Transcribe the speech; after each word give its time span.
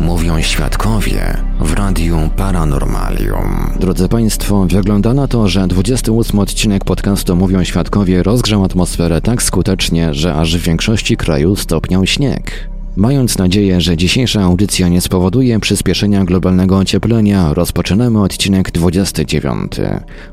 Mówią 0.00 0.42
świadkowie 0.42 1.36
w 1.60 1.72
Radiu 1.72 2.16
Paranormalium. 2.36 3.72
Drodzy 3.80 4.08
Państwo, 4.08 4.66
wygląda 4.70 5.14
na 5.14 5.28
to, 5.28 5.48
że 5.48 5.66
28 5.68 6.38
odcinek 6.38 6.84
podcastu 6.84 7.36
Mówią 7.36 7.64
Świadkowie 7.64 8.22
rozgrzał 8.22 8.64
atmosferę 8.64 9.20
tak 9.20 9.42
skutecznie, 9.42 10.14
że 10.14 10.34
aż 10.34 10.56
w 10.56 10.62
większości 10.62 11.16
kraju 11.16 11.56
stopniał 11.56 12.06
śnieg. 12.06 12.68
Mając 12.98 13.38
nadzieję, 13.38 13.80
że 13.80 13.96
dzisiejsza 13.96 14.40
audycja 14.42 14.88
nie 14.88 15.00
spowoduje 15.00 15.60
przyspieszenia 15.60 16.24
globalnego 16.24 16.78
ocieplenia, 16.78 17.54
rozpoczynamy 17.54 18.22
odcinek 18.22 18.70
29. 18.70 19.72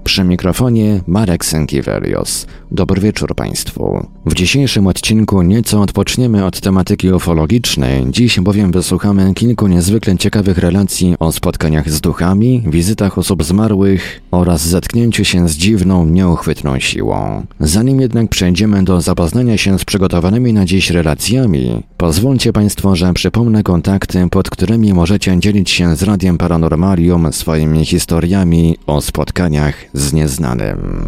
Przy 0.03 0.23
mikrofonie 0.23 1.01
Marek 1.07 1.45
Sękiewelios. 1.45 2.45
Dobry 2.71 3.01
wieczór 3.01 3.35
Państwu. 3.35 4.07
W 4.25 4.33
dzisiejszym 4.33 4.87
odcinku 4.87 5.41
nieco 5.41 5.81
odpoczniemy 5.81 6.45
od 6.45 6.59
tematyki 6.59 7.11
ufologicznej, 7.11 8.05
dziś 8.09 8.39
bowiem 8.39 8.71
wysłuchamy 8.71 9.33
kilku 9.33 9.67
niezwykle 9.67 10.17
ciekawych 10.17 10.57
relacji 10.57 11.15
o 11.19 11.31
spotkaniach 11.31 11.89
z 11.89 12.01
duchami, 12.01 12.63
wizytach 12.67 13.17
osób 13.17 13.43
zmarłych 13.43 14.21
oraz 14.31 14.67
zetknięciu 14.67 15.25
się 15.25 15.49
z 15.49 15.57
dziwną, 15.57 16.05
nieuchwytną 16.05 16.79
siłą. 16.79 17.45
Zanim 17.59 18.01
jednak 18.01 18.29
przejdziemy 18.29 18.83
do 18.83 19.01
zapoznania 19.01 19.57
się 19.57 19.79
z 19.79 19.85
przygotowanymi 19.85 20.53
na 20.53 20.65
dziś 20.65 20.89
relacjami, 20.89 21.83
pozwólcie 21.97 22.53
Państwo, 22.55 22.95
że 22.95 23.13
przypomnę 23.13 23.63
kontakty, 23.63 24.29
pod 24.31 24.49
którymi 24.49 24.93
możecie 24.93 25.39
dzielić 25.39 25.69
się 25.69 25.95
z 25.95 26.03
Radiem 26.03 26.37
Paranormalium 26.37 27.33
swoimi 27.33 27.85
historiami 27.85 28.77
o 28.87 29.01
spotkaniach 29.01 29.75
z 29.93 30.13
nieznanym. 30.13 31.07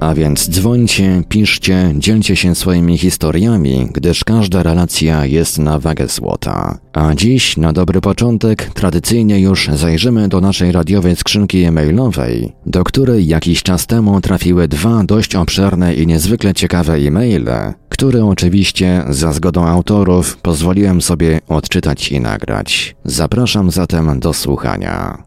A 0.00 0.14
więc 0.14 0.50
dzwońcie, 0.50 1.22
piszcie, 1.28 1.94
dzielcie 1.98 2.36
się 2.36 2.54
swoimi 2.54 2.98
historiami, 2.98 3.88
gdyż 3.92 4.24
każda 4.24 4.62
relacja 4.62 5.26
jest 5.26 5.58
na 5.58 5.78
wagę 5.78 6.08
złota. 6.08 6.78
A 6.92 7.14
dziś, 7.14 7.56
na 7.56 7.72
dobry 7.72 8.00
początek, 8.00 8.70
tradycyjnie 8.74 9.40
już 9.40 9.68
zajrzymy 9.68 10.28
do 10.28 10.40
naszej 10.40 10.72
radiowej 10.72 11.16
skrzynki 11.16 11.62
e-mailowej, 11.62 12.52
do 12.66 12.84
której 12.84 13.26
jakiś 13.26 13.62
czas 13.62 13.86
temu 13.86 14.20
trafiły 14.20 14.68
dwa 14.68 15.04
dość 15.04 15.34
obszerne 15.34 15.94
i 15.94 16.06
niezwykle 16.06 16.54
ciekawe 16.54 16.94
e-maile, 16.94 17.74
które 17.88 18.24
oczywiście 18.24 19.04
za 19.08 19.32
zgodą 19.32 19.66
autorów 19.66 20.36
pozwoliłem 20.36 21.02
sobie 21.02 21.40
odczytać 21.48 22.12
i 22.12 22.20
nagrać. 22.20 22.96
Zapraszam 23.04 23.70
zatem 23.70 24.20
do 24.20 24.32
słuchania. 24.32 25.25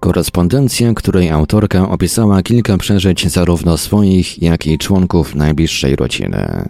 Korespondencja, 0.00 0.94
której 0.94 1.30
autorka 1.30 1.88
opisała 1.88 2.42
kilka 2.42 2.78
przeżyć 2.78 3.28
zarówno 3.28 3.76
swoich, 3.76 4.42
jak 4.42 4.66
i 4.66 4.78
członków 4.78 5.34
najbliższej 5.34 5.96
rodziny. 5.96 6.68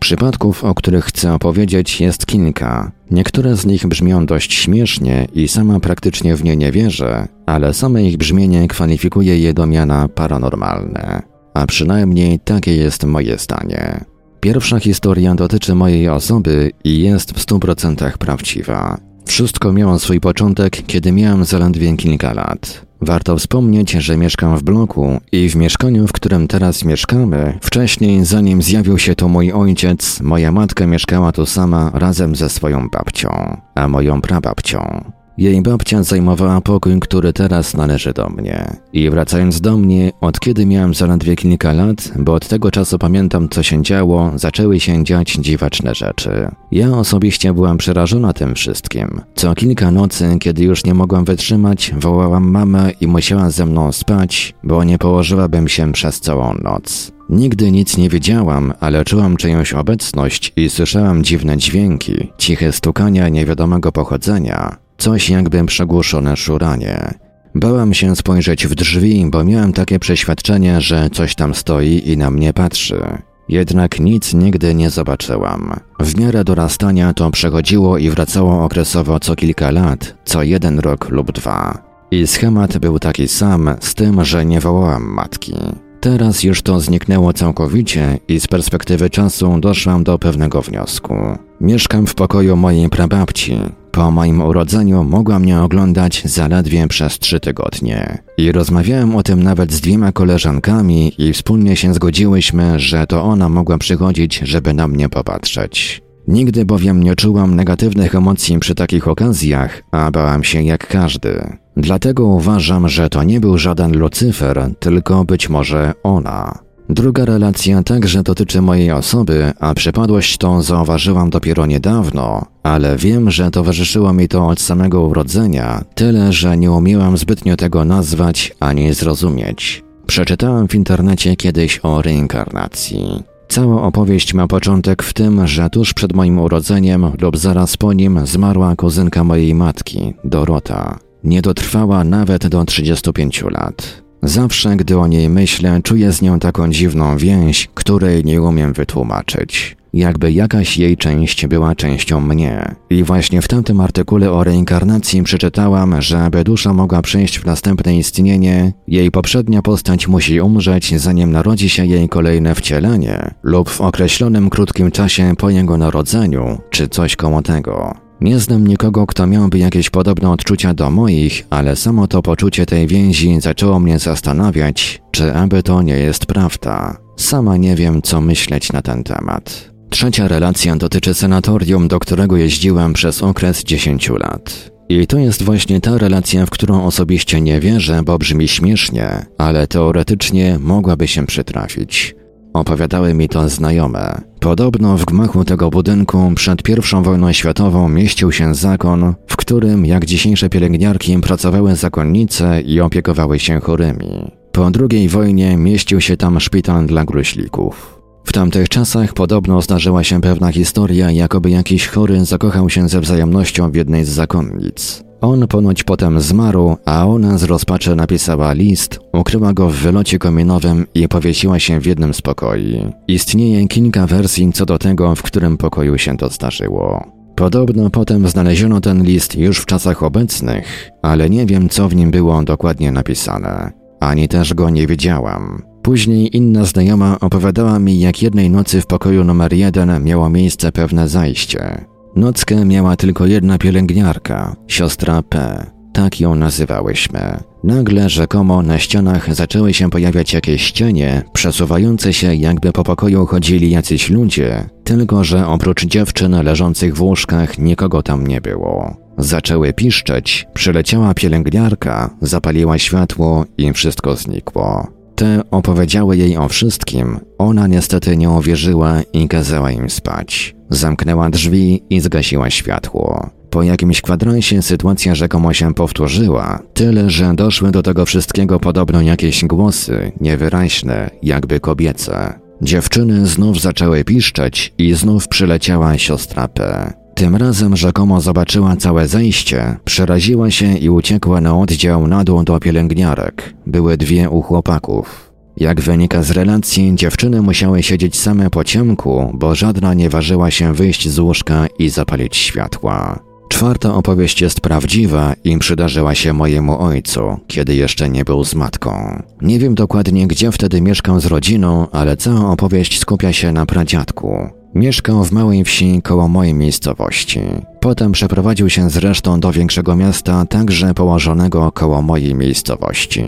Przypadków, 0.00 0.64
o 0.64 0.74
których 0.74 1.04
chcę 1.04 1.34
opowiedzieć, 1.34 2.00
jest 2.00 2.26
kilka. 2.26 2.92
Niektóre 3.10 3.56
z 3.56 3.66
nich 3.66 3.86
brzmią 3.86 4.26
dość 4.26 4.54
śmiesznie 4.54 5.26
i 5.34 5.48
sama 5.48 5.80
praktycznie 5.80 6.36
w 6.36 6.44
nie 6.44 6.56
nie 6.56 6.72
wierzę, 6.72 7.28
ale 7.46 7.74
same 7.74 8.04
ich 8.04 8.16
brzmienie 8.16 8.68
kwalifikuje 8.68 9.38
je 9.38 9.54
do 9.54 9.66
miana 9.66 10.08
paranormalne. 10.08 11.22
A 11.54 11.66
przynajmniej 11.66 12.40
takie 12.40 12.76
jest 12.76 13.04
moje 13.04 13.38
zdanie. 13.38 14.04
Pierwsza 14.40 14.78
historia 14.78 15.34
dotyczy 15.34 15.74
mojej 15.74 16.08
osoby 16.08 16.70
i 16.84 17.02
jest 17.02 17.32
w 17.32 17.46
100% 17.46 18.18
prawdziwa. 18.18 18.98
Wszystko 19.26 19.72
miało 19.72 19.98
swój 19.98 20.20
początek, 20.20 20.82
kiedy 20.86 21.12
miałem 21.12 21.44
zaledwie 21.44 21.96
kilka 21.96 22.32
lat. 22.32 22.86
Warto 23.00 23.36
wspomnieć, 23.36 23.90
że 23.90 24.16
mieszkam 24.16 24.58
w 24.58 24.62
bloku 24.62 25.20
i 25.32 25.48
w 25.48 25.56
mieszkaniu, 25.56 26.06
w 26.06 26.12
którym 26.12 26.48
teraz 26.48 26.84
mieszkamy, 26.84 27.58
wcześniej, 27.62 28.24
zanim 28.24 28.62
zjawił 28.62 28.98
się 28.98 29.14
tu 29.14 29.28
mój 29.28 29.52
ojciec, 29.52 30.20
moja 30.20 30.52
matka 30.52 30.86
mieszkała 30.86 31.32
tu 31.32 31.46
sama 31.46 31.90
razem 31.94 32.36
ze 32.36 32.48
swoją 32.48 32.88
babcią, 32.88 33.56
a 33.74 33.88
moją 33.88 34.20
prababcią. 34.20 35.04
Jej 35.38 35.62
babcia 35.62 36.02
zajmowała 36.02 36.60
pokój, 36.60 37.00
który 37.00 37.32
teraz 37.32 37.74
należy 37.74 38.12
do 38.12 38.28
mnie. 38.28 38.76
I 38.92 39.10
wracając 39.10 39.60
do 39.60 39.76
mnie, 39.76 40.12
od 40.20 40.40
kiedy 40.40 40.66
miałem 40.66 40.94
zaledwie 40.94 41.36
kilka 41.36 41.72
lat, 41.72 42.12
bo 42.18 42.34
od 42.34 42.48
tego 42.48 42.70
czasu 42.70 42.98
pamiętam 42.98 43.48
co 43.48 43.62
się 43.62 43.82
działo, 43.82 44.32
zaczęły 44.34 44.80
się 44.80 45.04
dziać 45.04 45.32
dziwaczne 45.32 45.94
rzeczy. 45.94 46.50
Ja 46.72 46.90
osobiście 46.90 47.52
byłam 47.52 47.78
przerażona 47.78 48.32
tym 48.32 48.54
wszystkim. 48.54 49.20
Co 49.34 49.54
kilka 49.54 49.90
nocy, 49.90 50.36
kiedy 50.40 50.64
już 50.64 50.84
nie 50.84 50.94
mogłam 50.94 51.24
wytrzymać, 51.24 51.94
wołałam 51.98 52.50
mamę 52.50 52.90
i 53.00 53.06
musiała 53.06 53.50
ze 53.50 53.66
mną 53.66 53.92
spać, 53.92 54.54
bo 54.64 54.84
nie 54.84 54.98
położyłabym 54.98 55.68
się 55.68 55.92
przez 55.92 56.20
całą 56.20 56.54
noc. 56.62 57.12
Nigdy 57.30 57.72
nic 57.72 57.96
nie 57.96 58.08
wiedziałam, 58.08 58.72
ale 58.80 59.04
czułam 59.04 59.36
czyjąś 59.36 59.74
obecność 59.74 60.52
i 60.56 60.70
słyszałam 60.70 61.24
dziwne 61.24 61.56
dźwięki, 61.56 62.32
ciche 62.38 62.72
stukania 62.72 63.28
niewiadomego 63.28 63.92
pochodzenia, 63.92 64.85
coś 64.98 65.30
jakby 65.30 65.64
przegłuszone 65.64 66.36
szuranie. 66.36 67.14
Bałam 67.54 67.94
się 67.94 68.16
spojrzeć 68.16 68.66
w 68.66 68.74
drzwi, 68.74 69.26
bo 69.30 69.44
miałam 69.44 69.72
takie 69.72 69.98
przeświadczenie, 69.98 70.80
że 70.80 71.10
coś 71.10 71.34
tam 71.34 71.54
stoi 71.54 72.02
i 72.10 72.16
na 72.16 72.30
mnie 72.30 72.52
patrzy. 72.52 73.02
Jednak 73.48 74.00
nic 74.00 74.34
nigdy 74.34 74.74
nie 74.74 74.90
zobaczyłam. 74.90 75.80
W 76.00 76.20
miarę 76.20 76.44
dorastania 76.44 77.14
to 77.14 77.30
przechodziło 77.30 77.98
i 77.98 78.10
wracało 78.10 78.64
okresowo 78.64 79.20
co 79.20 79.36
kilka 79.36 79.70
lat, 79.70 80.14
co 80.24 80.42
jeden 80.42 80.78
rok 80.78 81.08
lub 81.08 81.32
dwa. 81.32 81.78
I 82.10 82.26
schemat 82.26 82.78
był 82.78 82.98
taki 82.98 83.28
sam, 83.28 83.70
z 83.80 83.94
tym, 83.94 84.24
że 84.24 84.44
nie 84.44 84.60
wołałam 84.60 85.02
matki. 85.02 85.54
Teraz 86.00 86.42
już 86.42 86.62
to 86.62 86.80
zniknęło 86.80 87.32
całkowicie 87.32 88.18
i 88.28 88.40
z 88.40 88.46
perspektywy 88.46 89.10
czasu 89.10 89.60
doszłam 89.60 90.04
do 90.04 90.18
pewnego 90.18 90.62
wniosku. 90.62 91.14
Mieszkam 91.60 92.06
w 92.06 92.14
pokoju 92.14 92.56
mojej 92.56 92.88
prababci. 92.88 93.58
Po 93.90 94.10
moim 94.10 94.40
urodzeniu 94.40 95.04
mogła 95.04 95.38
mnie 95.38 95.60
oglądać 95.60 96.22
zaledwie 96.24 96.88
przez 96.88 97.18
trzy 97.18 97.40
tygodnie. 97.40 98.18
I 98.38 98.52
rozmawiałem 98.52 99.16
o 99.16 99.22
tym 99.22 99.42
nawet 99.42 99.72
z 99.72 99.80
dwiema 99.80 100.12
koleżankami 100.12 101.12
i 101.18 101.32
wspólnie 101.32 101.76
się 101.76 101.94
zgodziłyśmy, 101.94 102.80
że 102.80 103.06
to 103.06 103.22
ona 103.22 103.48
mogła 103.48 103.78
przychodzić, 103.78 104.38
żeby 104.38 104.74
na 104.74 104.88
mnie 104.88 105.08
popatrzeć. 105.08 106.02
Nigdy 106.28 106.64
bowiem 106.64 107.02
nie 107.02 107.14
czułam 107.14 107.54
negatywnych 107.54 108.14
emocji 108.14 108.58
przy 108.58 108.74
takich 108.74 109.08
okazjach, 109.08 109.82
a 109.92 110.10
bałam 110.10 110.44
się 110.44 110.62
jak 110.62 110.88
każdy. 110.88 111.56
Dlatego 111.76 112.26
uważam, 112.26 112.88
że 112.88 113.08
to 113.08 113.22
nie 113.22 113.40
był 113.40 113.58
żaden 113.58 113.98
Lucyfer, 113.98 114.70
tylko 114.78 115.24
być 115.24 115.48
może 115.48 115.92
ona. 116.02 116.65
Druga 116.88 117.24
relacja 117.24 117.82
także 117.82 118.22
dotyczy 118.22 118.62
mojej 118.62 118.90
osoby, 118.90 119.52
a 119.60 119.74
przypadłość 119.74 120.38
tą 120.38 120.62
zauważyłam 120.62 121.30
dopiero 121.30 121.66
niedawno, 121.66 122.46
ale 122.62 122.96
wiem, 122.96 123.30
że 123.30 123.50
towarzyszyło 123.50 124.12
mi 124.12 124.28
to 124.28 124.46
od 124.46 124.60
samego 124.60 125.02
urodzenia, 125.02 125.84
tyle 125.94 126.32
że 126.32 126.56
nie 126.56 126.70
umiałam 126.70 127.16
zbytnio 127.16 127.56
tego 127.56 127.84
nazwać 127.84 128.54
ani 128.60 128.94
zrozumieć. 128.94 129.84
Przeczytałam 130.06 130.68
w 130.68 130.74
internecie 130.74 131.36
kiedyś 131.36 131.80
o 131.82 132.02
reinkarnacji. 132.02 133.22
Cała 133.48 133.82
opowieść 133.82 134.34
ma 134.34 134.48
początek 134.48 135.02
w 135.02 135.12
tym, 135.12 135.46
że 135.46 135.70
tuż 135.70 135.94
przed 135.94 136.12
moim 136.12 136.38
urodzeniem 136.38 137.12
lub 137.20 137.36
zaraz 137.36 137.76
po 137.76 137.92
nim 137.92 138.26
zmarła 138.26 138.76
kuzynka 138.76 139.24
mojej 139.24 139.54
matki, 139.54 140.14
Dorota. 140.24 140.98
Nie 141.24 141.42
dotrwała 141.42 142.04
nawet 142.04 142.46
do 142.46 142.64
35 142.64 143.44
lat. 143.50 144.05
Zawsze, 144.26 144.76
gdy 144.76 144.98
o 144.98 145.06
niej 145.06 145.28
myślę, 145.28 145.80
czuję 145.84 146.12
z 146.12 146.22
nią 146.22 146.38
taką 146.38 146.70
dziwną 146.70 147.16
więź, 147.16 147.68
której 147.74 148.24
nie 148.24 148.42
umiem 148.42 148.72
wytłumaczyć. 148.72 149.76
Jakby 149.92 150.32
jakaś 150.32 150.78
jej 150.78 150.96
część 150.96 151.46
była 151.46 151.74
częścią 151.74 152.20
mnie. 152.20 152.74
I 152.90 153.04
właśnie 153.04 153.42
w 153.42 153.48
tamtym 153.48 153.80
artykule 153.80 154.32
o 154.32 154.44
reinkarnacji 154.44 155.22
przeczytałam, 155.22 156.02
że 156.02 156.22
aby 156.22 156.44
dusza 156.44 156.72
mogła 156.72 157.02
przejść 157.02 157.38
w 157.38 157.46
następne 157.46 157.96
istnienie, 157.96 158.72
jej 158.88 159.10
poprzednia 159.10 159.62
postać 159.62 160.08
musi 160.08 160.40
umrzeć, 160.40 161.00
zanim 161.00 161.32
narodzi 161.32 161.68
się 161.68 161.86
jej 161.86 162.08
kolejne 162.08 162.54
wcielenie, 162.54 163.34
lub 163.42 163.70
w 163.70 163.80
określonym 163.80 164.50
krótkim 164.50 164.90
czasie 164.90 165.34
po 165.38 165.50
jego 165.50 165.76
narodzeniu, 165.76 166.58
czy 166.70 166.88
coś 166.88 167.16
koło 167.16 167.42
tego. 167.42 168.05
Nie 168.20 168.38
znam 168.38 168.66
nikogo, 168.66 169.06
kto 169.06 169.26
miałby 169.26 169.58
jakieś 169.58 169.90
podobne 169.90 170.30
odczucia 170.30 170.74
do 170.74 170.90
moich, 170.90 171.46
ale 171.50 171.76
samo 171.76 172.06
to 172.06 172.22
poczucie 172.22 172.66
tej 172.66 172.86
więzi 172.86 173.40
zaczęło 173.40 173.80
mnie 173.80 173.98
zastanawiać, 173.98 175.02
czy 175.10 175.34
aby 175.34 175.62
to 175.62 175.82
nie 175.82 175.96
jest 175.96 176.26
prawda. 176.26 176.96
Sama 177.16 177.56
nie 177.56 177.76
wiem, 177.76 178.02
co 178.02 178.20
myśleć 178.20 178.72
na 178.72 178.82
ten 178.82 179.04
temat. 179.04 179.70
Trzecia 179.90 180.28
relacja 180.28 180.76
dotyczy 180.76 181.14
sanatorium, 181.14 181.88
do 181.88 181.98
którego 181.98 182.36
jeździłem 182.36 182.92
przez 182.92 183.22
okres 183.22 183.64
10 183.64 184.08
lat. 184.08 184.70
I 184.88 185.06
to 185.06 185.18
jest 185.18 185.42
właśnie 185.42 185.80
ta 185.80 185.98
relacja, 185.98 186.46
w 186.46 186.50
którą 186.50 186.84
osobiście 186.84 187.40
nie 187.40 187.60
wierzę, 187.60 188.02
bo 188.02 188.18
brzmi 188.18 188.48
śmiesznie, 188.48 189.26
ale 189.38 189.66
teoretycznie 189.66 190.58
mogłaby 190.58 191.08
się 191.08 191.26
przytrafić. 191.26 192.15
Opowiadały 192.56 193.14
mi 193.14 193.28
to 193.28 193.48
znajome. 193.48 194.20
Podobno 194.40 194.96
w 194.96 195.04
gmachu 195.04 195.44
tego 195.44 195.70
budynku 195.70 196.32
przed 196.34 196.68
I 196.68 197.02
wojną 197.02 197.32
światową 197.32 197.88
mieścił 197.88 198.32
się 198.32 198.54
zakon, 198.54 199.14
w 199.26 199.36
którym, 199.36 199.86
jak 199.86 200.06
dzisiejsze 200.06 200.48
pielęgniarki, 200.48 201.18
pracowały 201.18 201.76
zakonnice 201.76 202.60
i 202.60 202.80
opiekowały 202.80 203.38
się 203.38 203.60
chorymi. 203.60 204.30
Po 204.52 204.70
II 204.90 205.08
wojnie 205.08 205.56
mieścił 205.56 206.00
się 206.00 206.16
tam 206.16 206.40
szpital 206.40 206.86
dla 206.86 207.04
gruźlików. 207.04 208.00
W 208.24 208.32
tamtych 208.32 208.68
czasach 208.68 209.14
podobno 209.14 209.62
zdarzyła 209.62 210.04
się 210.04 210.20
pewna 210.20 210.52
historia, 210.52 211.10
jakoby 211.10 211.50
jakiś 211.50 211.86
chory 211.88 212.24
zakochał 212.24 212.70
się 212.70 212.88
ze 212.88 213.00
wzajemnością 213.00 213.70
w 213.70 213.74
jednej 213.74 214.04
z 214.04 214.08
zakonnic. 214.08 215.05
On 215.20 215.48
ponoć 215.48 215.84
potem 215.84 216.20
zmarł, 216.20 216.76
a 216.84 217.06
ona 217.06 217.38
z 217.38 217.42
rozpaczy 217.42 217.96
napisała 217.96 218.52
list, 218.52 219.00
ukryła 219.12 219.52
go 219.52 219.68
w 219.68 219.74
wylocie 219.74 220.18
kominowym 220.18 220.86
i 220.94 221.08
powiesiła 221.08 221.58
się 221.58 221.80
w 221.80 221.86
jednym 221.86 222.14
z 222.14 222.22
pokoi. 222.22 222.92
Istnieje 223.08 223.68
kilka 223.68 224.06
wersji 224.06 224.52
co 224.52 224.66
do 224.66 224.78
tego, 224.78 225.14
w 225.14 225.22
którym 225.22 225.56
pokoju 225.56 225.98
się 225.98 226.16
to 226.16 226.28
zdarzyło. 226.28 227.04
Podobno 227.36 227.90
potem 227.90 228.28
znaleziono 228.28 228.80
ten 228.80 229.04
list 229.04 229.36
już 229.36 229.58
w 229.58 229.66
czasach 229.66 230.02
obecnych, 230.02 230.90
ale 231.02 231.30
nie 231.30 231.46
wiem 231.46 231.68
co 231.68 231.88
w 231.88 231.96
nim 231.96 232.10
było 232.10 232.42
dokładnie 232.42 232.92
napisane. 232.92 233.72
Ani 234.00 234.28
też 234.28 234.54
go 234.54 234.70
nie 234.70 234.86
wiedziałam. 234.86 235.62
Później 235.82 236.36
inna 236.36 236.64
znajoma 236.64 237.16
opowiadała 237.20 237.78
mi, 237.78 238.00
jak 238.00 238.22
jednej 238.22 238.50
nocy 238.50 238.80
w 238.80 238.86
pokoju 238.86 239.24
numer 239.24 239.52
jeden 239.52 240.04
miało 240.04 240.30
miejsce 240.30 240.72
pewne 240.72 241.08
zajście. 241.08 241.84
Nockę 242.16 242.64
miała 242.64 242.96
tylko 242.96 243.26
jedna 243.26 243.58
pielęgniarka, 243.58 244.56
siostra 244.68 245.22
P. 245.22 245.66
Tak 245.92 246.20
ją 246.20 246.34
nazywałyśmy. 246.34 247.40
Nagle 247.64 248.10
rzekomo 248.10 248.62
na 248.62 248.78
ścianach 248.78 249.34
zaczęły 249.34 249.74
się 249.74 249.90
pojawiać 249.90 250.32
jakieś 250.32 250.70
cienie, 250.70 251.22
przesuwające 251.32 252.12
się 252.12 252.34
jakby 252.34 252.72
po 252.72 252.84
pokoju 252.84 253.26
chodzili 253.26 253.70
jacyś 253.70 254.10
ludzie, 254.10 254.68
tylko 254.84 255.24
że 255.24 255.46
oprócz 255.46 255.84
dziewczyn 255.84 256.42
leżących 256.42 256.96
w 256.96 257.02
łóżkach 257.02 257.58
nikogo 257.58 258.02
tam 258.02 258.26
nie 258.26 258.40
było. 258.40 258.96
Zaczęły 259.18 259.72
piszczeć, 259.72 260.46
przyleciała 260.54 261.14
pielęgniarka, 261.14 262.10
zapaliła 262.20 262.78
światło 262.78 263.44
i 263.58 263.72
wszystko 263.72 264.16
znikło. 264.16 264.95
Te 265.16 265.42
opowiedziały 265.50 266.16
jej 266.16 266.36
o 266.36 266.48
wszystkim, 266.48 267.20
ona 267.38 267.66
niestety 267.66 268.16
nie 268.16 268.30
uwierzyła 268.30 269.02
i 269.12 269.28
kazała 269.28 269.70
im 269.70 269.90
spać. 269.90 270.54
Zamknęła 270.70 271.30
drzwi 271.30 271.82
i 271.90 272.00
zgasiła 272.00 272.50
światło. 272.50 273.30
Po 273.50 273.62
jakimś 273.62 274.00
kwadransie 274.00 274.62
sytuacja 274.62 275.14
rzekomo 275.14 275.52
się 275.52 275.74
powtórzyła, 275.74 276.62
tyle 276.74 277.10
że 277.10 277.34
doszły 277.34 277.70
do 277.70 277.82
tego 277.82 278.06
wszystkiego 278.06 278.60
podobno 278.60 279.00
jakieś 279.00 279.44
głosy, 279.44 280.12
niewyraźne, 280.20 281.10
jakby 281.22 281.60
kobiece. 281.60 282.38
Dziewczyny 282.62 283.26
znów 283.26 283.60
zaczęły 283.60 284.04
piszczeć 284.04 284.74
i 284.78 284.94
znów 284.94 285.28
przyleciała 285.28 285.98
siostra 285.98 286.48
P. 286.48 286.92
Tym 287.16 287.36
razem 287.36 287.76
rzekomo 287.76 288.20
zobaczyła 288.20 288.76
całe 288.76 289.08
zejście, 289.08 289.76
przeraziła 289.84 290.50
się 290.50 290.76
i 290.78 290.90
uciekła 290.90 291.40
na 291.40 291.58
oddział 291.58 292.06
na 292.06 292.24
dół 292.24 292.44
do 292.44 292.60
pielęgniarek. 292.60 293.54
Były 293.66 293.96
dwie 293.96 294.30
u 294.30 294.42
chłopaków. 294.42 295.32
Jak 295.56 295.80
wynika 295.80 296.22
z 296.22 296.30
relacji, 296.30 296.92
dziewczyny 296.94 297.42
musiały 297.42 297.82
siedzieć 297.82 298.16
same 298.16 298.50
po 298.50 298.64
ciemku, 298.64 299.30
bo 299.34 299.54
żadna 299.54 299.94
nie 299.94 300.10
ważyła 300.10 300.50
się 300.50 300.74
wyjść 300.74 301.08
z 301.08 301.18
łóżka 301.18 301.66
i 301.78 301.88
zapalić 301.88 302.36
światła. 302.36 303.18
Czwarta 303.48 303.94
opowieść 303.94 304.40
jest 304.40 304.60
prawdziwa 304.60 305.34
i 305.44 305.58
przydarzyła 305.58 306.14
się 306.14 306.32
mojemu 306.32 306.78
ojcu, 306.78 307.20
kiedy 307.46 307.74
jeszcze 307.74 308.10
nie 308.10 308.24
był 308.24 308.44
z 308.44 308.54
matką. 308.54 309.22
Nie 309.42 309.58
wiem 309.58 309.74
dokładnie, 309.74 310.26
gdzie 310.26 310.52
wtedy 310.52 310.80
mieszkał 310.80 311.20
z 311.20 311.26
rodziną, 311.26 311.90
ale 311.90 312.16
cała 312.16 312.50
opowieść 312.50 313.00
skupia 313.00 313.32
się 313.32 313.52
na 313.52 313.66
pradziadku. 313.66 314.48
Mieszkał 314.74 315.24
w 315.24 315.32
małej 315.32 315.64
wsi 315.64 316.02
koło 316.02 316.28
mojej 316.28 316.54
miejscowości. 316.54 317.40
Potem 317.80 318.12
przeprowadził 318.12 318.70
się 318.70 318.90
zresztą 318.90 319.40
do 319.40 319.52
większego 319.52 319.96
miasta, 319.96 320.46
także 320.46 320.94
położonego 320.94 321.72
koło 321.72 322.02
mojej 322.02 322.34
miejscowości. 322.34 323.24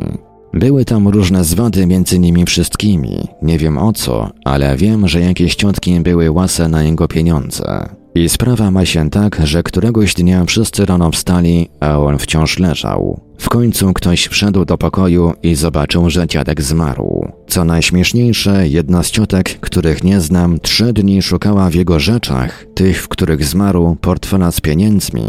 Były 0.53 0.85
tam 0.85 1.09
różne 1.09 1.45
zwady 1.45 1.87
między 1.87 2.19
nimi 2.19 2.45
wszystkimi. 2.45 3.29
Nie 3.43 3.59
wiem 3.59 3.79
o 3.79 3.93
co, 3.93 4.31
ale 4.45 4.77
wiem, 4.77 5.09
że 5.09 5.21
jakieś 5.21 5.55
ciotki 5.55 6.01
były 6.01 6.31
łase 6.31 6.69
na 6.69 6.83
jego 6.83 7.09
pieniądze. 7.09 7.89
I 8.15 8.29
sprawa 8.29 8.71
ma 8.71 8.85
się 8.85 9.11
tak, 9.11 9.41
że 9.45 9.63
któregoś 9.63 10.15
dnia 10.15 10.45
wszyscy 10.45 10.87
rano 10.87 11.11
wstali, 11.11 11.69
a 11.81 11.99
on 11.99 12.19
wciąż 12.19 12.59
leżał. 12.59 13.21
W 13.39 13.49
końcu 13.49 13.93
ktoś 13.93 14.27
wszedł 14.27 14.65
do 14.65 14.79
pokoju 14.79 15.33
i 15.43 15.55
zobaczył, 15.55 16.11
że 16.11 16.27
dziadek 16.27 16.63
zmarł. 16.63 17.33
Co 17.49 17.65
najśmieszniejsze, 17.65 18.69
jedna 18.69 19.03
z 19.03 19.11
ciotek, 19.11 19.61
których 19.61 20.05
nie 20.05 20.21
znam, 20.21 20.61
trzy 20.61 20.93
dni 20.93 21.23
szukała 21.23 21.71
w 21.71 21.75
jego 21.75 22.01
rzeczach, 22.01 22.67
tych, 22.75 23.03
w 23.03 23.09
których 23.09 23.45
zmarł, 23.45 23.97
portfela 24.01 24.53
z 24.53 24.61
pieniędzmi, 24.61 25.25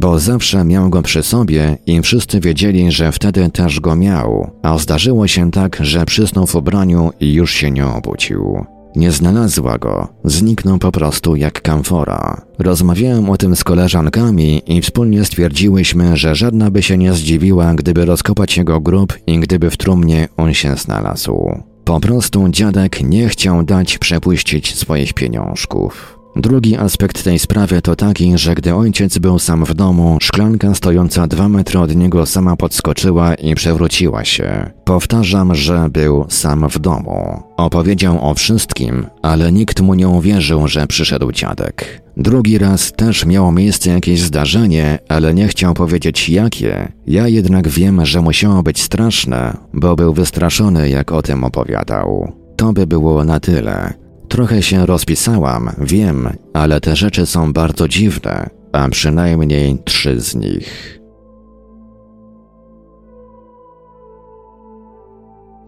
bo 0.00 0.18
zawsze 0.18 0.64
miał 0.64 0.90
go 0.90 1.02
przy 1.02 1.22
sobie 1.22 1.78
i 1.86 2.02
wszyscy 2.02 2.40
wiedzieli, 2.40 2.92
że 2.92 3.12
wtedy 3.12 3.50
też 3.50 3.80
go 3.80 3.96
miał, 3.96 4.50
a 4.62 4.78
zdarzyło 4.78 5.26
się 5.26 5.50
tak, 5.50 5.78
że 5.80 6.04
przysnął 6.04 6.46
w 6.46 6.54
ubraniu 6.54 7.10
i 7.20 7.32
już 7.32 7.52
się 7.52 7.70
nie 7.70 7.86
obudził. 7.86 8.73
Nie 8.96 9.12
znalazła 9.12 9.78
go, 9.78 10.08
zniknął 10.24 10.78
po 10.78 10.92
prostu 10.92 11.36
jak 11.36 11.62
kamfora. 11.62 12.40
Rozmawiałem 12.58 13.30
o 13.30 13.36
tym 13.36 13.56
z 13.56 13.64
koleżankami 13.64 14.62
i 14.66 14.80
wspólnie 14.80 15.24
stwierdziłyśmy, 15.24 16.16
że 16.16 16.34
żadna 16.34 16.70
by 16.70 16.82
się 16.82 16.98
nie 16.98 17.12
zdziwiła, 17.12 17.74
gdyby 17.74 18.04
rozkopać 18.04 18.56
jego 18.56 18.80
grób 18.80 19.18
i 19.26 19.38
gdyby 19.38 19.70
w 19.70 19.76
trumnie 19.76 20.28
on 20.36 20.54
się 20.54 20.76
znalazł. 20.76 21.60
Po 21.84 22.00
prostu 22.00 22.48
dziadek 22.48 23.02
nie 23.02 23.28
chciał 23.28 23.62
dać 23.62 23.98
przepuścić 23.98 24.74
swoich 24.74 25.12
pieniążków. 25.14 26.13
Drugi 26.36 26.76
aspekt 26.76 27.24
tej 27.24 27.38
sprawy 27.38 27.82
to 27.82 27.96
taki, 27.96 28.38
że 28.38 28.54
gdy 28.54 28.74
ojciec 28.74 29.18
był 29.18 29.38
sam 29.38 29.64
w 29.64 29.74
domu, 29.74 30.18
szklanka 30.20 30.74
stojąca 30.74 31.26
dwa 31.26 31.48
metry 31.48 31.78
od 31.78 31.96
niego 31.96 32.26
sama 32.26 32.56
podskoczyła 32.56 33.34
i 33.34 33.54
przewróciła 33.54 34.24
się. 34.24 34.70
Powtarzam, 34.84 35.54
że 35.54 35.88
był 35.90 36.24
sam 36.28 36.68
w 36.68 36.78
domu. 36.78 37.42
Opowiedział 37.56 38.30
o 38.30 38.34
wszystkim, 38.34 39.06
ale 39.22 39.52
nikt 39.52 39.80
mu 39.80 39.94
nie 39.94 40.08
uwierzył, 40.08 40.68
że 40.68 40.86
przyszedł 40.86 41.32
dziadek. 41.32 42.02
Drugi 42.16 42.58
raz 42.58 42.92
też 42.92 43.26
miało 43.26 43.52
miejsce 43.52 43.90
jakieś 43.90 44.20
zdarzenie, 44.20 44.98
ale 45.08 45.34
nie 45.34 45.48
chciał 45.48 45.74
powiedzieć 45.74 46.28
jakie. 46.28 46.92
Ja 47.06 47.28
jednak 47.28 47.68
wiem, 47.68 48.06
że 48.06 48.20
musiało 48.20 48.62
być 48.62 48.82
straszne, 48.82 49.56
bo 49.74 49.96
był 49.96 50.14
wystraszony, 50.14 50.90
jak 50.90 51.12
o 51.12 51.22
tym 51.22 51.44
opowiadał. 51.44 52.32
To 52.56 52.72
by 52.72 52.86
było 52.86 53.24
na 53.24 53.40
tyle. 53.40 54.03
Trochę 54.34 54.62
się 54.62 54.86
rozpisałam, 54.86 55.70
wiem, 55.78 56.28
ale 56.52 56.80
te 56.80 56.96
rzeczy 56.96 57.26
są 57.26 57.52
bardzo 57.52 57.88
dziwne, 57.88 58.50
a 58.72 58.88
przynajmniej 58.88 59.78
trzy 59.84 60.20
z 60.20 60.34
nich. 60.34 61.00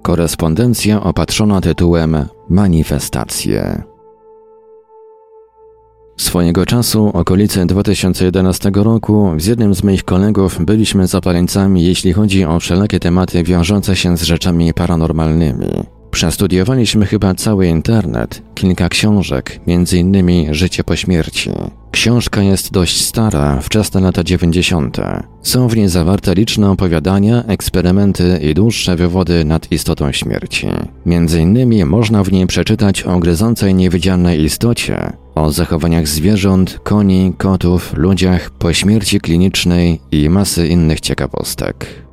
Korespondencja 0.02 1.02
opatrzona 1.02 1.60
tytułem 1.60 2.26
Manifestacje. 2.48 3.82
Swojego 6.16 6.66
czasu, 6.66 7.10
okolice 7.14 7.66
2011 7.66 8.70
roku, 8.74 9.32
z 9.36 9.46
jednym 9.46 9.74
z 9.74 9.82
moich 9.82 10.04
kolegów 10.04 10.64
byliśmy 10.64 11.06
zapaleńcami, 11.06 11.84
jeśli 11.84 12.12
chodzi 12.12 12.44
o 12.44 12.60
wszelakie 12.60 13.00
tematy 13.00 13.42
wiążące 13.42 13.96
się 13.96 14.16
z 14.16 14.22
rzeczami 14.22 14.74
paranormalnymi. 14.74 15.95
Przestudiowaliśmy 16.16 17.06
chyba 17.06 17.34
cały 17.34 17.66
internet, 17.66 18.42
kilka 18.54 18.88
książek, 18.88 19.60
m.in. 19.66 20.54
Życie 20.54 20.84
po 20.84 20.96
śmierci. 20.96 21.50
Książka 21.90 22.42
jest 22.42 22.72
dość 22.72 23.04
stara, 23.04 23.60
wczesne 23.60 24.00
lata 24.00 24.24
90. 24.24 24.96
Są 25.42 25.68
w 25.68 25.76
niej 25.76 25.88
zawarte 25.88 26.34
liczne 26.34 26.70
opowiadania, 26.70 27.44
eksperymenty 27.46 28.38
i 28.42 28.54
dłuższe 28.54 28.96
wywody 28.96 29.44
nad 29.44 29.72
istotą 29.72 30.12
śmierci. 30.12 30.66
Między 31.06 31.40
innymi 31.40 31.84
można 31.84 32.24
w 32.24 32.32
niej 32.32 32.46
przeczytać 32.46 33.02
o 33.02 33.18
gryzącej 33.18 33.74
niewidzialnej 33.74 34.42
istocie, 34.42 35.12
o 35.34 35.52
zachowaniach 35.52 36.08
zwierząt, 36.08 36.80
koni, 36.82 37.32
kotów, 37.38 37.92
ludziach 37.96 38.50
po 38.50 38.72
śmierci 38.72 39.20
klinicznej 39.20 40.00
i 40.12 40.28
masy 40.28 40.68
innych 40.68 41.00
ciekawostek. 41.00 42.05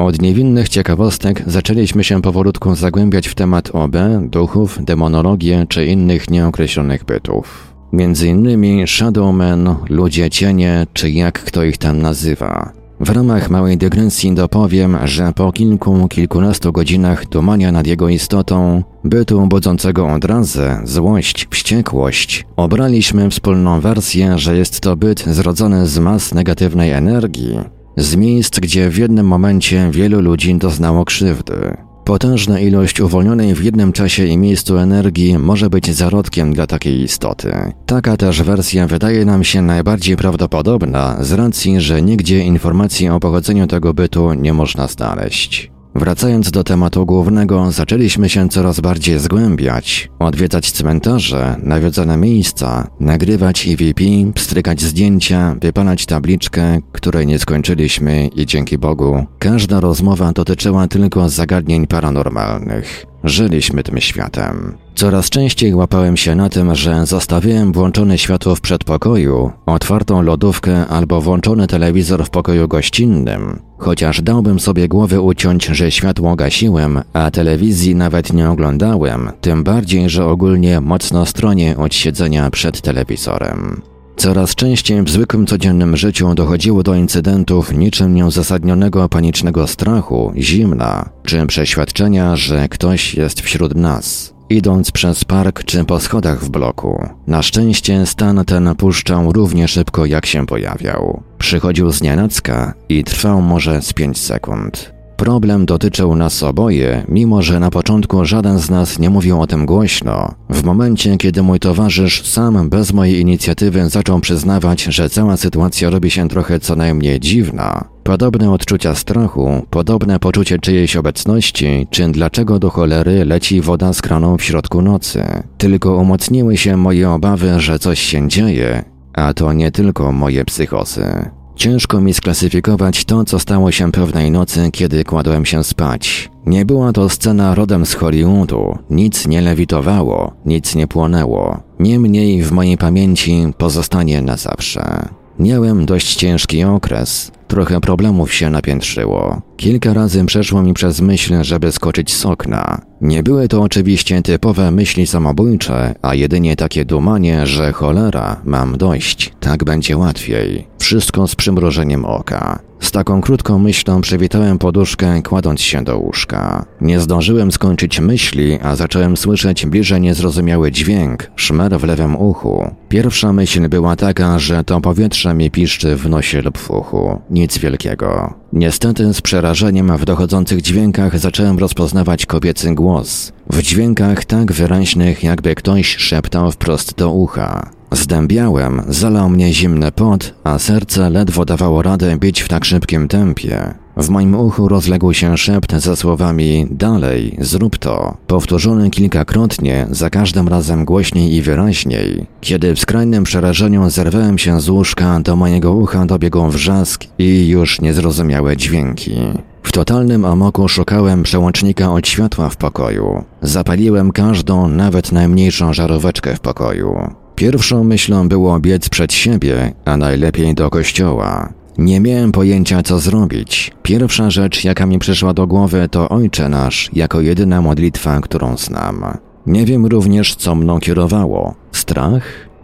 Od 0.00 0.22
niewinnych 0.22 0.68
ciekawostek 0.68 1.42
zaczęliśmy 1.46 2.04
się 2.04 2.22
powolutku 2.22 2.74
zagłębiać 2.74 3.28
w 3.28 3.34
temat 3.34 3.70
OB, 3.72 3.96
duchów, 4.22 4.78
demonologię 4.84 5.66
czy 5.68 5.86
innych 5.86 6.30
nieokreślonych 6.30 7.04
bytów. 7.04 7.74
Między 7.92 8.28
innymi 8.28 8.86
Shadowmen, 8.86 9.74
ludzie 9.88 10.30
cienie, 10.30 10.86
czy 10.92 11.10
jak 11.10 11.44
kto 11.44 11.64
ich 11.64 11.78
tam 11.78 12.02
nazywa. 12.02 12.72
W 13.00 13.10
ramach 13.10 13.50
małej 13.50 13.78
dygresji 13.78 14.34
dopowiem, 14.34 14.98
że 15.04 15.32
po 15.32 15.52
kilku, 15.52 16.08
kilkunastu 16.08 16.72
godzinach 16.72 17.28
dumania 17.28 17.72
nad 17.72 17.86
jego 17.86 18.08
istotą, 18.08 18.82
bytu 19.04 19.46
budzącego 19.46 20.08
odrazę, 20.08 20.80
złość, 20.84 21.46
wściekłość, 21.50 22.46
obraliśmy 22.56 23.30
wspólną 23.30 23.80
wersję, 23.80 24.38
że 24.38 24.56
jest 24.56 24.80
to 24.80 24.96
byt 24.96 25.24
zrodzony 25.26 25.86
z 25.86 25.98
mas 25.98 26.34
negatywnej 26.34 26.92
energii, 26.92 27.79
z 27.96 28.16
miejsc, 28.16 28.60
gdzie 28.60 28.90
w 28.90 28.98
jednym 28.98 29.26
momencie 29.26 29.88
wielu 29.90 30.20
ludzi 30.20 30.54
doznało 30.54 31.04
krzywdy. 31.04 31.76
Potężna 32.04 32.60
ilość 32.60 33.00
uwolnionej 33.00 33.54
w 33.54 33.64
jednym 33.64 33.92
czasie 33.92 34.26
i 34.26 34.38
miejscu 34.38 34.78
energii 34.78 35.38
może 35.38 35.70
być 35.70 35.94
zarodkiem 35.94 36.54
dla 36.54 36.66
takiej 36.66 37.02
istoty. 37.02 37.52
Taka 37.86 38.16
też 38.16 38.42
wersja 38.42 38.86
wydaje 38.86 39.24
nam 39.24 39.44
się 39.44 39.62
najbardziej 39.62 40.16
prawdopodobna 40.16 41.16
z 41.20 41.32
racji, 41.32 41.80
że 41.80 42.02
nigdzie 42.02 42.44
informacji 42.44 43.08
o 43.08 43.20
pochodzeniu 43.20 43.66
tego 43.66 43.94
bytu 43.94 44.34
nie 44.34 44.52
można 44.52 44.88
znaleźć. 44.88 45.70
Wracając 45.94 46.50
do 46.50 46.64
tematu 46.64 47.06
głównego, 47.06 47.72
zaczęliśmy 47.72 48.28
się 48.28 48.48
coraz 48.48 48.80
bardziej 48.80 49.18
zgłębiać, 49.18 50.10
odwiedzać 50.18 50.72
cmentarze, 50.72 51.56
nawiedzone 51.62 52.16
miejsca, 52.16 52.90
nagrywać 53.00 53.68
EVP, 53.68 54.04
pstrykać 54.34 54.80
zdjęcia, 54.80 55.56
wypalać 55.60 56.06
tabliczkę, 56.06 56.78
której 56.92 57.26
nie 57.26 57.38
skończyliśmy 57.38 58.28
i 58.28 58.46
dzięki 58.46 58.78
Bogu, 58.78 59.26
każda 59.38 59.80
rozmowa 59.80 60.32
dotyczyła 60.32 60.88
tylko 60.88 61.28
zagadnień 61.28 61.86
paranormalnych. 61.86 63.09
Żyliśmy 63.24 63.82
tym 63.82 64.00
światem. 64.00 64.76
Coraz 64.94 65.30
częściej 65.30 65.74
łapałem 65.74 66.16
się 66.16 66.34
na 66.34 66.48
tym, 66.48 66.74
że 66.74 67.06
zostawiałem 67.06 67.72
włączone 67.72 68.18
światło 68.18 68.54
w 68.54 68.60
przedpokoju, 68.60 69.52
otwartą 69.66 70.22
lodówkę 70.22 70.86
albo 70.86 71.20
włączony 71.20 71.66
telewizor 71.66 72.24
w 72.24 72.30
pokoju 72.30 72.68
gościnnym, 72.68 73.58
chociaż 73.78 74.22
dałbym 74.22 74.60
sobie 74.60 74.88
głowy 74.88 75.20
uciąć, 75.20 75.64
że 75.66 75.90
światło 75.90 76.36
gasiłem, 76.36 77.02
a 77.12 77.30
telewizji 77.30 77.94
nawet 77.94 78.32
nie 78.32 78.50
oglądałem, 78.50 79.30
tym 79.40 79.64
bardziej, 79.64 80.10
że 80.10 80.26
ogólnie 80.26 80.80
mocno 80.80 81.26
stronię 81.26 81.76
od 81.76 81.94
siedzenia 81.94 82.50
przed 82.50 82.80
telewizorem. 82.80 83.80
Coraz 84.20 84.54
częściej 84.54 85.02
w 85.02 85.10
zwykłym 85.10 85.46
codziennym 85.46 85.96
życiu 85.96 86.34
dochodziło 86.34 86.82
do 86.82 86.94
incydentów 86.94 87.72
niczym 87.72 88.14
nieuzasadnionego 88.14 89.08
panicznego 89.08 89.66
strachu, 89.66 90.32
zimna, 90.36 91.10
czy 91.24 91.46
przeświadczenia, 91.46 92.36
że 92.36 92.68
ktoś 92.68 93.14
jest 93.14 93.40
wśród 93.40 93.74
nas. 93.74 94.34
Idąc 94.50 94.90
przez 94.90 95.24
park 95.24 95.64
czy 95.64 95.84
po 95.84 96.00
schodach 96.00 96.44
w 96.44 96.50
bloku, 96.50 97.08
na 97.26 97.42
szczęście 97.42 98.06
stan 98.06 98.44
ten 98.44 98.74
puszczał 98.76 99.32
równie 99.32 99.68
szybko 99.68 100.06
jak 100.06 100.26
się 100.26 100.46
pojawiał. 100.46 101.22
Przychodził 101.38 101.92
z 101.92 102.02
nienacka 102.02 102.74
i 102.88 103.04
trwał 103.04 103.42
może 103.42 103.82
z 103.82 103.92
pięć 103.92 104.18
sekund. 104.18 104.99
Problem 105.20 105.66
dotyczył 105.66 106.16
nas 106.16 106.42
oboje, 106.42 107.04
mimo 107.08 107.42
że 107.42 107.60
na 107.60 107.70
początku 107.70 108.24
żaden 108.24 108.58
z 108.58 108.70
nas 108.70 108.98
nie 108.98 109.10
mówił 109.10 109.40
o 109.40 109.46
tym 109.46 109.66
głośno. 109.66 110.34
W 110.50 110.64
momencie, 110.64 111.16
kiedy 111.16 111.42
mój 111.42 111.58
towarzysz 111.58 112.26
sam 112.26 112.68
bez 112.68 112.92
mojej 112.92 113.20
inicjatywy 113.20 113.90
zaczął 113.90 114.20
przyznawać, 114.20 114.82
że 114.82 115.10
cała 115.10 115.36
sytuacja 115.36 115.90
robi 115.90 116.10
się 116.10 116.28
trochę 116.28 116.60
co 116.60 116.76
najmniej 116.76 117.20
dziwna, 117.20 117.84
podobne 118.02 118.52
odczucia 118.52 118.94
strachu, 118.94 119.66
podobne 119.70 120.18
poczucie 120.18 120.58
czyjejś 120.58 120.96
obecności, 120.96 121.86
czy 121.90 122.08
dlaczego 122.08 122.58
do 122.58 122.70
cholery 122.70 123.24
leci 123.24 123.60
woda 123.60 123.92
z 123.92 124.02
kraną 124.02 124.36
w 124.36 124.42
środku 124.42 124.82
nocy, 124.82 125.24
tylko 125.58 125.96
umocniły 125.96 126.56
się 126.56 126.76
moje 126.76 127.10
obawy, 127.10 127.60
że 127.60 127.78
coś 127.78 128.00
się 128.00 128.28
dzieje, 128.28 128.84
a 129.12 129.34
to 129.34 129.52
nie 129.52 129.70
tylko 129.70 130.12
moje 130.12 130.44
psychosy. 130.44 131.30
Ciężko 131.60 132.00
mi 132.00 132.14
sklasyfikować 132.14 133.04
to, 133.04 133.24
co 133.24 133.38
stało 133.38 133.72
się 133.72 133.92
pewnej 133.92 134.30
nocy, 134.30 134.70
kiedy 134.72 135.04
kładłem 135.04 135.44
się 135.44 135.64
spać. 135.64 136.30
Nie 136.46 136.64
była 136.64 136.92
to 136.92 137.08
scena 137.08 137.54
rodem 137.54 137.86
z 137.86 137.94
Hollywoodu, 137.94 138.78
nic 138.90 139.26
nie 139.26 139.40
lewitowało, 139.40 140.32
nic 140.46 140.74
nie 140.74 140.86
płonęło. 140.86 141.62
Niemniej 141.80 142.42
w 142.42 142.52
mojej 142.52 142.78
pamięci 142.78 143.44
pozostanie 143.58 144.22
na 144.22 144.36
zawsze. 144.36 145.08
Miałem 145.38 145.86
dość 145.86 146.14
ciężki 146.14 146.64
okres, 146.64 147.32
Trochę 147.50 147.80
problemów 147.80 148.34
się 148.34 148.50
napiętrzyło. 148.50 149.42
Kilka 149.56 149.94
razy 149.94 150.24
przeszło 150.24 150.62
mi 150.62 150.74
przez 150.74 151.00
myśl, 151.00 151.42
żeby 151.42 151.72
skoczyć 151.72 152.14
z 152.14 152.26
okna. 152.26 152.80
Nie 153.00 153.22
były 153.22 153.48
to 153.48 153.62
oczywiście 153.62 154.22
typowe 154.22 154.70
myśli 154.70 155.06
samobójcze, 155.06 155.94
a 156.02 156.14
jedynie 156.14 156.56
takie 156.56 156.84
dumanie, 156.84 157.46
że 157.46 157.72
cholera, 157.72 158.40
mam 158.44 158.78
dość, 158.78 159.32
tak 159.40 159.64
będzie 159.64 159.96
łatwiej. 159.96 160.66
Wszystko 160.78 161.28
z 161.28 161.34
przymrożeniem 161.34 162.04
oka. 162.04 162.58
Z 162.80 162.90
taką 162.90 163.20
krótką 163.20 163.58
myślą 163.58 164.00
przywitałem 164.00 164.58
poduszkę, 164.58 165.22
kładąc 165.22 165.60
się 165.60 165.84
do 165.84 165.98
łóżka. 165.98 166.64
Nie 166.80 167.00
zdążyłem 167.00 167.52
skończyć 167.52 168.00
myśli, 168.00 168.58
a 168.62 168.76
zacząłem 168.76 169.16
słyszeć 169.16 169.66
bliżej 169.66 170.00
niezrozumiały 170.00 170.72
dźwięk, 170.72 171.30
szmer 171.36 171.78
w 171.78 171.84
lewym 171.84 172.16
uchu. 172.16 172.70
Pierwsza 172.88 173.32
myśl 173.32 173.68
była 173.68 173.96
taka, 173.96 174.38
że 174.38 174.64
to 174.64 174.80
powietrze 174.80 175.34
mi 175.34 175.50
piszczy 175.50 175.96
w 175.96 176.08
nosie 176.08 176.42
lub 176.42 176.58
w 176.58 176.70
uchu. 176.70 177.20
Nic 177.40 177.58
wielkiego. 177.58 178.34
Niestety 178.52 179.14
z 179.14 179.20
przerażeniem 179.20 179.96
w 179.96 180.04
dochodzących 180.04 180.62
dźwiękach 180.62 181.18
zacząłem 181.18 181.58
rozpoznawać 181.58 182.26
kobiecy 182.26 182.74
głos. 182.74 183.32
W 183.50 183.62
dźwiękach 183.62 184.24
tak 184.24 184.52
wyraźnych, 184.52 185.22
jakby 185.22 185.54
ktoś 185.54 185.96
szeptał 185.96 186.52
wprost 186.52 186.94
do 186.94 187.10
ucha. 187.10 187.70
Zdębiałem, 187.92 188.82
zalał 188.88 189.30
mnie 189.30 189.52
zimny 189.52 189.92
pot, 189.92 190.34
a 190.44 190.58
serce 190.58 191.10
ledwo 191.10 191.44
dawało 191.44 191.82
radę 191.82 192.16
bić 192.18 192.40
w 192.40 192.48
tak 192.48 192.64
szybkim 192.64 193.08
tempie. 193.08 193.74
W 194.00 194.08
moim 194.08 194.34
uchu 194.34 194.68
rozległ 194.68 195.12
się 195.12 195.38
szept 195.38 195.76
ze 195.76 195.96
słowami 195.96 196.66
dalej, 196.70 197.36
zrób 197.40 197.78
to, 197.78 198.16
powtórzony 198.26 198.90
kilkakrotnie, 198.90 199.86
za 199.90 200.10
każdym 200.10 200.48
razem 200.48 200.84
głośniej 200.84 201.34
i 201.34 201.42
wyraźniej. 201.42 202.26
Kiedy 202.40 202.74
w 202.74 202.80
skrajnym 202.80 203.24
przerażeniu 203.24 203.90
zerwałem 203.90 204.38
się 204.38 204.60
z 204.60 204.68
łóżka, 204.68 205.20
do 205.20 205.36
mojego 205.36 205.72
ucha 205.72 206.06
dobiegł 206.06 206.50
wrzask 206.50 207.04
i 207.18 207.48
już 207.48 207.80
niezrozumiałe 207.80 208.56
dźwięki. 208.56 209.16
W 209.62 209.72
totalnym 209.72 210.24
amoku 210.24 210.68
szukałem 210.68 211.22
przełącznika 211.22 211.92
od 211.92 212.08
światła 212.08 212.48
w 212.48 212.56
pokoju. 212.56 213.24
Zapaliłem 213.42 214.12
każdą, 214.12 214.68
nawet 214.68 215.12
najmniejszą 215.12 215.72
żaróweczkę 215.72 216.36
w 216.36 216.40
pokoju. 216.40 217.14
Pierwszą 217.34 217.84
myślą 217.84 218.28
było 218.28 218.60
biec 218.60 218.88
przed 218.88 219.12
siebie, 219.12 219.72
a 219.84 219.96
najlepiej 219.96 220.54
do 220.54 220.70
kościoła. 220.70 221.59
Nie 221.80 222.00
miałem 222.00 222.32
pojęcia, 222.32 222.82
co 222.82 222.98
zrobić. 222.98 223.72
Pierwsza 223.82 224.30
rzecz, 224.30 224.64
jaka 224.64 224.86
mi 224.86 224.98
przyszła 224.98 225.34
do 225.34 225.46
głowy, 225.46 225.88
to 225.90 226.08
Ojcze 226.08 226.48
Nasz, 226.48 226.90
jako 226.92 227.20
jedyna 227.20 227.62
modlitwa, 227.62 228.20
którą 228.20 228.56
znam. 228.56 229.04
Nie 229.46 229.66
wiem 229.66 229.86
również, 229.86 230.34
co 230.34 230.54
mną 230.54 230.80
kierowało. 230.80 231.54
Strach? 231.72 232.22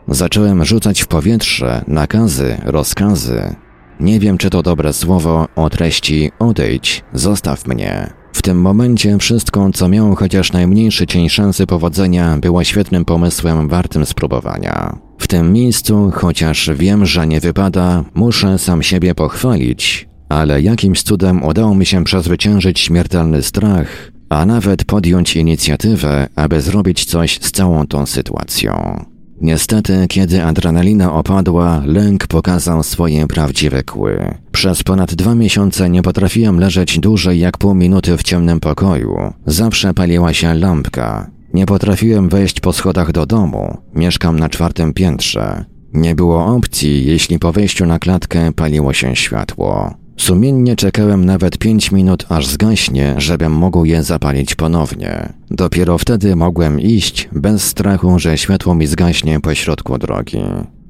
Zacząłem 0.09 0.65
rzucać 0.65 1.03
w 1.03 1.07
powietrze 1.07 1.85
nakazy, 1.89 2.57
rozkazy. 2.65 3.55
Nie 4.01 4.21
wiem, 4.21 4.39
czy 4.39 4.51
to 4.51 4.63
dobre 4.63 4.93
słowo 4.93 5.47
o 5.57 5.71
treści 5.71 6.31
odejdź, 6.39 7.05
zostaw 7.13 7.67
mnie. 7.67 8.11
W 8.33 8.43
tym 8.43 8.61
momencie 8.61 9.19
wszystko, 9.19 9.71
co 9.75 9.89
miało 9.89 10.17
chociaż 10.17 10.53
najmniejszy 10.53 11.07
cień 11.07 11.29
szansy 11.29 11.67
powodzenia, 11.67 12.39
było 12.39 12.65
świetnym 12.65 13.05
pomysłem 13.05 13.69
wartym 13.69 14.07
spróbowania. 14.07 15.06
W 15.19 15.29
tym 15.29 15.53
miejscu, 15.53 16.11
chociaż 16.15 16.71
wiem, 16.75 17.07
że 17.07 17.27
nie 17.27 17.41
wypada, 17.41 18.05
muszę 18.15 18.59
sam 18.59 18.83
siebie 18.83 19.15
pochwalić, 19.15 20.09
ale 20.29 20.63
jakimś 20.63 21.03
cudem 21.03 21.43
udało 21.43 21.75
mi 21.75 21.87
się 21.87 22.05
przezwyciężyć 22.05 22.81
śmiertelny 22.81 23.43
strach, 23.43 24.13
a 24.29 24.47
nawet 24.47 24.85
podjąć 24.85 25.37
inicjatywę, 25.37 26.29
aby 26.37 26.61
zrobić 26.61 27.05
coś 27.05 27.39
z 27.43 27.51
całą 27.51 27.87
tą 27.87 28.07
sytuacją. 28.07 29.05
Niestety, 29.41 30.07
kiedy 30.09 30.45
adrenalina 30.45 31.13
opadła, 31.13 31.83
lęk 31.87 32.27
pokazał 32.27 32.83
swoje 32.83 33.27
prawdziwe 33.27 33.83
kły. 33.83 34.35
Przez 34.53 34.83
ponad 34.83 35.15
dwa 35.15 35.35
miesiące 35.35 35.91
nie 35.91 36.03
potrafiłem 36.03 36.61
leżeć 36.61 36.99
dłużej 36.99 37.39
jak 37.41 37.59
pół 37.59 37.75
minuty 37.75 38.17
w 38.17 38.23
ciemnym 38.23 38.61
pokoju. 38.61 39.17
Zawsze 39.47 39.95
paliła 39.95 40.33
się 40.33 40.55
lampka. 40.55 41.36
Nie 41.55 41.67
potrafiłem 41.67 42.29
wejść 42.29 42.61
po 42.61 42.73
schodach 42.73 43.13
do 43.13 43.27
domu. 43.27 43.77
Mieszkam 43.95 44.39
na 44.39 44.49
czwartym 44.49 44.93
piętrze. 44.93 45.65
Nie 45.93 46.15
było 46.15 46.47
opcji, 46.47 47.07
jeśli 47.07 47.39
po 47.39 47.53
wejściu 47.53 47.87
na 47.87 47.99
klatkę 47.99 48.53
paliło 48.53 48.93
się 48.93 49.17
światło. 49.17 49.95
Sumiennie 50.17 50.77
czekałem 50.77 51.25
nawet 51.25 51.59
pięć 51.59 51.93
minut, 51.93 52.27
aż 52.29 52.47
zgaśnie, 52.47 53.15
żebym 53.19 53.53
mógł 53.53 53.85
je 53.85 54.03
zapalić 54.03 54.55
ponownie. 54.55 55.33
Dopiero 55.51 55.99
wtedy 55.99 56.37
mogłem 56.37 56.81
iść, 56.81 57.29
bez 57.33 57.65
strachu, 57.65 58.19
że 58.19 58.39
światło 58.39 58.75
mi 58.75 58.87
zgaśnie 58.87 59.41
po 59.41 59.55
środku 59.55 59.99
drogi. 59.99 60.43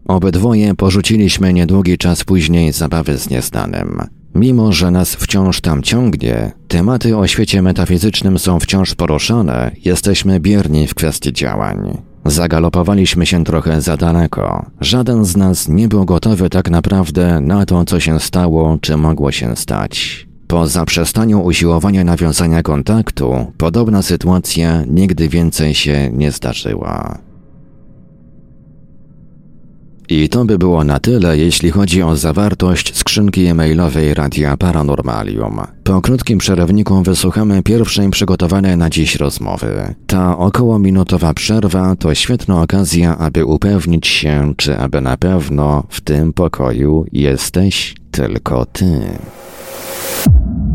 Obydwoje 0.08 0.74
porzuciliśmy 0.74 1.52
niedługi 1.52 1.98
czas 1.98 2.24
później 2.24 2.72
zabawy 2.72 3.18
z 3.18 3.30
nieznanym. 3.30 4.00
Mimo, 4.36 4.72
że 4.72 4.90
nas 4.90 5.14
wciąż 5.14 5.60
tam 5.60 5.82
ciągnie, 5.82 6.52
tematy 6.68 7.16
o 7.16 7.26
świecie 7.26 7.62
metafizycznym 7.62 8.38
są 8.38 8.60
wciąż 8.60 8.94
poruszane, 8.94 9.70
jesteśmy 9.84 10.40
bierni 10.40 10.86
w 10.86 10.94
kwestii 10.94 11.32
działań. 11.32 12.02
Zagalopowaliśmy 12.24 13.26
się 13.26 13.44
trochę 13.44 13.80
za 13.80 13.96
daleko. 13.96 14.66
Żaden 14.80 15.24
z 15.24 15.36
nas 15.36 15.68
nie 15.68 15.88
był 15.88 16.04
gotowy 16.04 16.50
tak 16.50 16.70
naprawdę 16.70 17.40
na 17.40 17.66
to, 17.66 17.84
co 17.84 18.00
się 18.00 18.20
stało, 18.20 18.78
czy 18.80 18.96
mogło 18.96 19.32
się 19.32 19.56
stać. 19.56 20.26
Po 20.46 20.66
zaprzestaniu 20.66 21.40
usiłowania 21.40 22.04
nawiązania 22.04 22.62
kontaktu, 22.62 23.52
podobna 23.58 24.02
sytuacja 24.02 24.84
nigdy 24.86 25.28
więcej 25.28 25.74
się 25.74 26.10
nie 26.12 26.32
zdarzyła. 26.32 27.18
I 30.08 30.28
to 30.28 30.44
by 30.44 30.58
było 30.58 30.84
na 30.84 31.00
tyle, 31.00 31.38
jeśli 31.38 31.70
chodzi 31.70 32.02
o 32.02 32.16
zawartość 32.16 32.96
skrzynki 32.96 33.46
e-mailowej 33.46 34.14
Radia 34.14 34.56
Paranormalium. 34.56 35.60
Po 35.84 36.00
krótkim 36.00 36.38
przerwniku 36.38 37.02
wysłuchamy 37.02 37.62
pierwszej 37.62 38.10
przygotowanej 38.10 38.76
na 38.76 38.90
dziś 38.90 39.16
rozmowy. 39.16 39.94
Ta 40.06 40.38
około 40.38 40.78
minutowa 40.78 41.34
przerwa 41.34 41.96
to 41.96 42.14
świetna 42.14 42.62
okazja, 42.62 43.18
aby 43.18 43.44
upewnić 43.44 44.06
się, 44.06 44.54
czy 44.56 44.78
aby 44.78 45.00
na 45.00 45.16
pewno 45.16 45.84
w 45.88 46.00
tym 46.00 46.32
pokoju 46.32 47.06
jesteś 47.12 47.94
tylko 48.10 48.66
ty. 48.66 49.00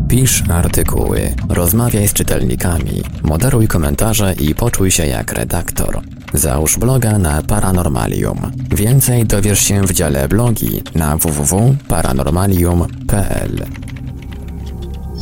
Pisz 0.08 0.42
artykuły, 0.50 1.34
rozmawiaj 1.48 2.08
z 2.08 2.12
czytelnikami, 2.12 3.02
moderuj 3.22 3.68
komentarze 3.68 4.34
i 4.40 4.54
poczuj 4.54 4.90
się 4.90 5.06
jak 5.06 5.32
redaktor. 5.32 6.02
Załóż 6.34 6.78
bloga 6.78 7.18
na 7.18 7.42
Paranormalium. 7.42 8.52
Więcej 8.70 9.26
dowiesz 9.26 9.60
się 9.60 9.82
w 9.82 9.92
dziale 9.92 10.28
blogi 10.28 10.82
na 10.94 11.16
www.paranormalium.pl. 11.16 13.66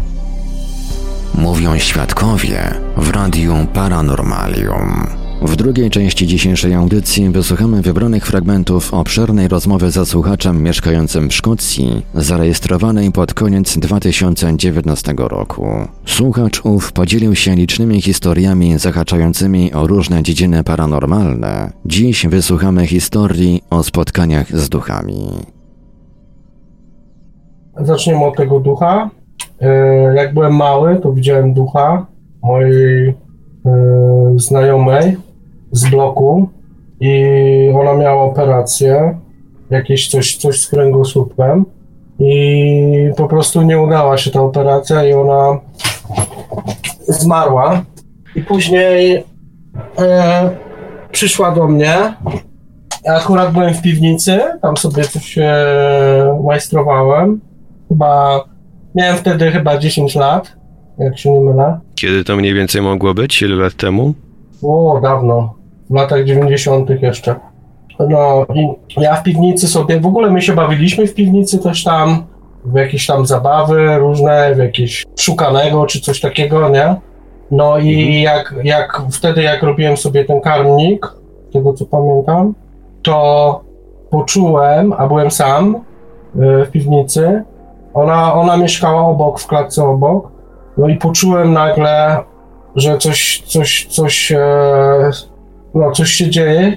Mówią 1.35 1.79
świadkowie 1.79 2.75
w 2.97 3.11
Radiu 3.11 3.67
Paranormalium. 3.75 5.28
W 5.43 5.57
drugiej 5.57 5.91
części 5.91 6.27
dzisiejszej 6.27 6.75
audycji 6.75 7.31
wysłuchamy 7.31 7.83
wybranych 7.83 8.27
fragmentów 8.27 8.95
obszernej 8.95 9.49
rozmowy 9.49 9.91
ze 9.91 10.07
słuchaczem 10.07 10.63
mieszkającym 10.63 11.29
w 11.29 11.35
Szkocji, 11.35 12.07
zarejestrowanej 12.15 13.13
pod 13.13 13.35
koniec 13.35 13.79
2019 13.79 15.15
roku. 15.19 15.67
Słuchacz 16.05 16.65
ów 16.65 16.93
podzielił 16.93 17.35
się 17.35 17.55
licznymi 17.55 18.03
historiami 18.03 18.79
zahaczającymi 18.79 19.73
o 19.73 19.87
różne 19.87 20.23
dziedziny 20.23 20.65
paranormalne. 20.65 21.73
Dziś 21.87 22.27
wysłuchamy 22.27 22.87
historii 22.87 23.63
o 23.71 23.83
spotkaniach 23.83 24.57
z 24.57 24.69
duchami. 24.69 25.29
Zaczniemy 27.81 28.25
od 28.25 28.37
tego 28.37 28.61
ducha. 28.61 29.11
E, 29.61 30.15
Jak 30.15 30.35
byłem 30.35 30.57
mały, 30.57 30.97
to 30.97 31.13
widziałem 31.13 31.55
ducha 31.55 32.07
mojej 32.43 33.09
e, 33.09 33.15
znajomej 34.37 35.17
z 35.73 35.91
bloku 35.91 36.49
i 37.01 37.13
ona 37.75 37.95
miała 37.95 38.23
operację, 38.23 39.19
jakieś 39.71 40.09
coś, 40.09 40.37
coś 40.37 40.61
z 40.61 40.67
kręgosłupem 40.67 41.65
i 42.19 43.11
po 43.17 43.29
prostu 43.29 43.63
nie 43.63 43.81
udała 43.81 44.19
się 44.19 44.31
ta 44.31 44.41
operacja 44.41 45.05
i 45.05 45.13
ona 45.13 45.61
zmarła. 47.09 47.83
I 48.35 48.43
później 48.43 49.25
e, 49.99 50.51
przyszła 51.13 51.51
do 51.51 51.69
mnie. 51.69 52.15
Ja 53.05 53.15
akurat 53.15 53.53
byłem 53.53 53.75
w 53.75 53.83
piwnicy, 53.83 54.41
tam 54.63 54.77
sobie 54.77 55.05
coś 55.05 55.39
e, 55.39 56.41
majstrowałem. 56.45 57.41
Chyba 57.89 58.45
miałem 58.95 59.17
wtedy 59.17 59.51
chyba 59.51 59.79
10 59.79 60.15
lat, 60.15 60.57
jak 60.99 61.19
się 61.19 61.33
nie 61.33 61.41
mylę. 61.41 61.81
Kiedy 61.95 62.25
to 62.25 62.37
mniej 62.37 62.55
więcej 62.55 62.83
mogło 62.83 63.15
być? 63.15 63.43
Ile 63.43 63.57
lat 63.57 63.75
temu? 63.75 64.15
O, 64.63 65.01
dawno. 65.03 65.58
W 65.91 65.95
latach 65.95 66.25
90. 66.25 66.91
jeszcze. 67.03 67.35
No 67.99 68.47
i 68.55 68.69
ja 68.97 69.17
w 69.17 69.23
piwnicy 69.23 69.69
sobie, 69.69 70.01
w 70.01 70.07
ogóle 70.07 70.31
my 70.31 70.43
się 70.43 70.53
bawiliśmy 70.53 71.07
w 71.07 71.15
piwnicy 71.15 71.59
też 71.59 71.85
tam, 71.85 72.27
w 72.65 72.77
jakieś 72.77 73.07
tam 73.07 73.27
zabawy 73.27 73.99
różne, 73.99 74.55
w 74.55 74.59
jakieś 74.59 75.07
szukanego 75.17 75.87
czy 75.87 76.01
coś 76.01 76.21
takiego, 76.21 76.69
nie? 76.69 76.97
No 77.51 77.79
i 77.79 78.21
jak, 78.23 78.55
jak 78.63 79.03
wtedy 79.13 79.43
jak 79.43 79.63
robiłem 79.63 79.97
sobie 79.97 80.25
ten 80.25 80.41
karmnik, 80.41 81.13
tego 81.53 81.73
co 81.73 81.87
pamiętam, 81.87 82.55
to 83.03 83.61
poczułem, 84.11 84.93
a 84.93 85.07
byłem 85.07 85.31
sam 85.31 85.75
y, 85.75 86.65
w 86.65 86.71
piwnicy, 86.71 87.43
ona, 87.95 88.35
ona 88.35 88.57
mieszkała 88.57 89.03
obok, 89.03 89.41
w 89.41 89.47
klatce 89.47 89.85
obok, 89.85 90.31
no 90.77 90.89
i 90.89 90.97
poczułem 90.97 91.53
nagle, 91.53 92.17
że 92.77 92.99
coś, 92.99 93.43
coś, 93.47 93.87
coś, 93.87 94.33
e, 94.33 95.11
no 95.75 95.91
coś 95.93 96.11
się 96.11 96.31
dzieje. 96.31 96.77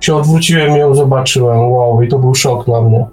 Się 0.00 0.16
odwróciłem 0.16 0.76
i 0.76 0.78
ją 0.78 0.94
zobaczyłem. 0.94 1.72
Wow, 1.72 2.02
i 2.02 2.08
to 2.08 2.18
był 2.18 2.34
szok 2.34 2.64
dla 2.64 2.80
mnie. 2.80 3.06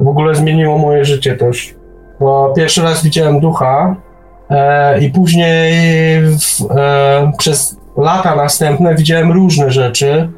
W 0.00 0.08
ogóle 0.08 0.34
zmieniło 0.34 0.78
moje 0.78 1.04
życie 1.04 1.36
też. 1.36 1.74
Bo 2.20 2.52
pierwszy 2.56 2.82
raz 2.82 3.02
widziałem 3.02 3.40
ducha 3.40 3.96
e, 4.50 5.00
i 5.00 5.10
później 5.10 5.72
w, 6.22 6.70
e, 6.70 7.32
przez 7.38 7.76
lata 7.96 8.36
następne 8.36 8.94
widziałem 8.94 9.32
różne 9.32 9.70
rzeczy. 9.70 10.28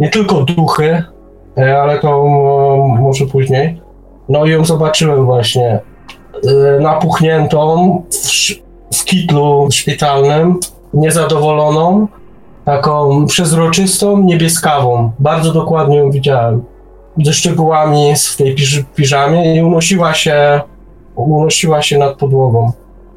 Nie 0.00 0.08
tylko 0.08 0.34
duchy, 0.34 1.02
e, 1.58 1.78
ale 1.78 1.98
to 1.98 2.26
może 3.00 3.26
później. 3.26 3.80
No 4.28 4.44
i 4.44 4.50
ją 4.50 4.64
zobaczyłem 4.64 5.24
właśnie 5.24 5.80
e, 6.78 6.80
napuchniętą 6.80 8.02
w, 8.10 8.96
w 8.96 9.04
kitlu 9.04 9.68
szpitalnym, 9.70 10.60
niezadowoloną, 10.94 12.08
taką 12.68 13.26
przezroczystą, 13.26 14.22
niebieskawą. 14.22 15.12
Bardzo 15.18 15.52
dokładnie 15.52 15.96
ją 15.96 16.10
widziałem. 16.10 16.62
Ze 17.24 17.32
szczegółami 17.32 18.14
w 18.32 18.36
tej 18.36 18.54
piż- 18.54 18.84
piżamie 18.96 19.56
i 19.56 19.62
unosiła 19.62 20.14
się, 20.14 20.60
unosiła 21.16 21.82
się 21.82 21.98
nad 21.98 22.16
podłogą. 22.16 22.72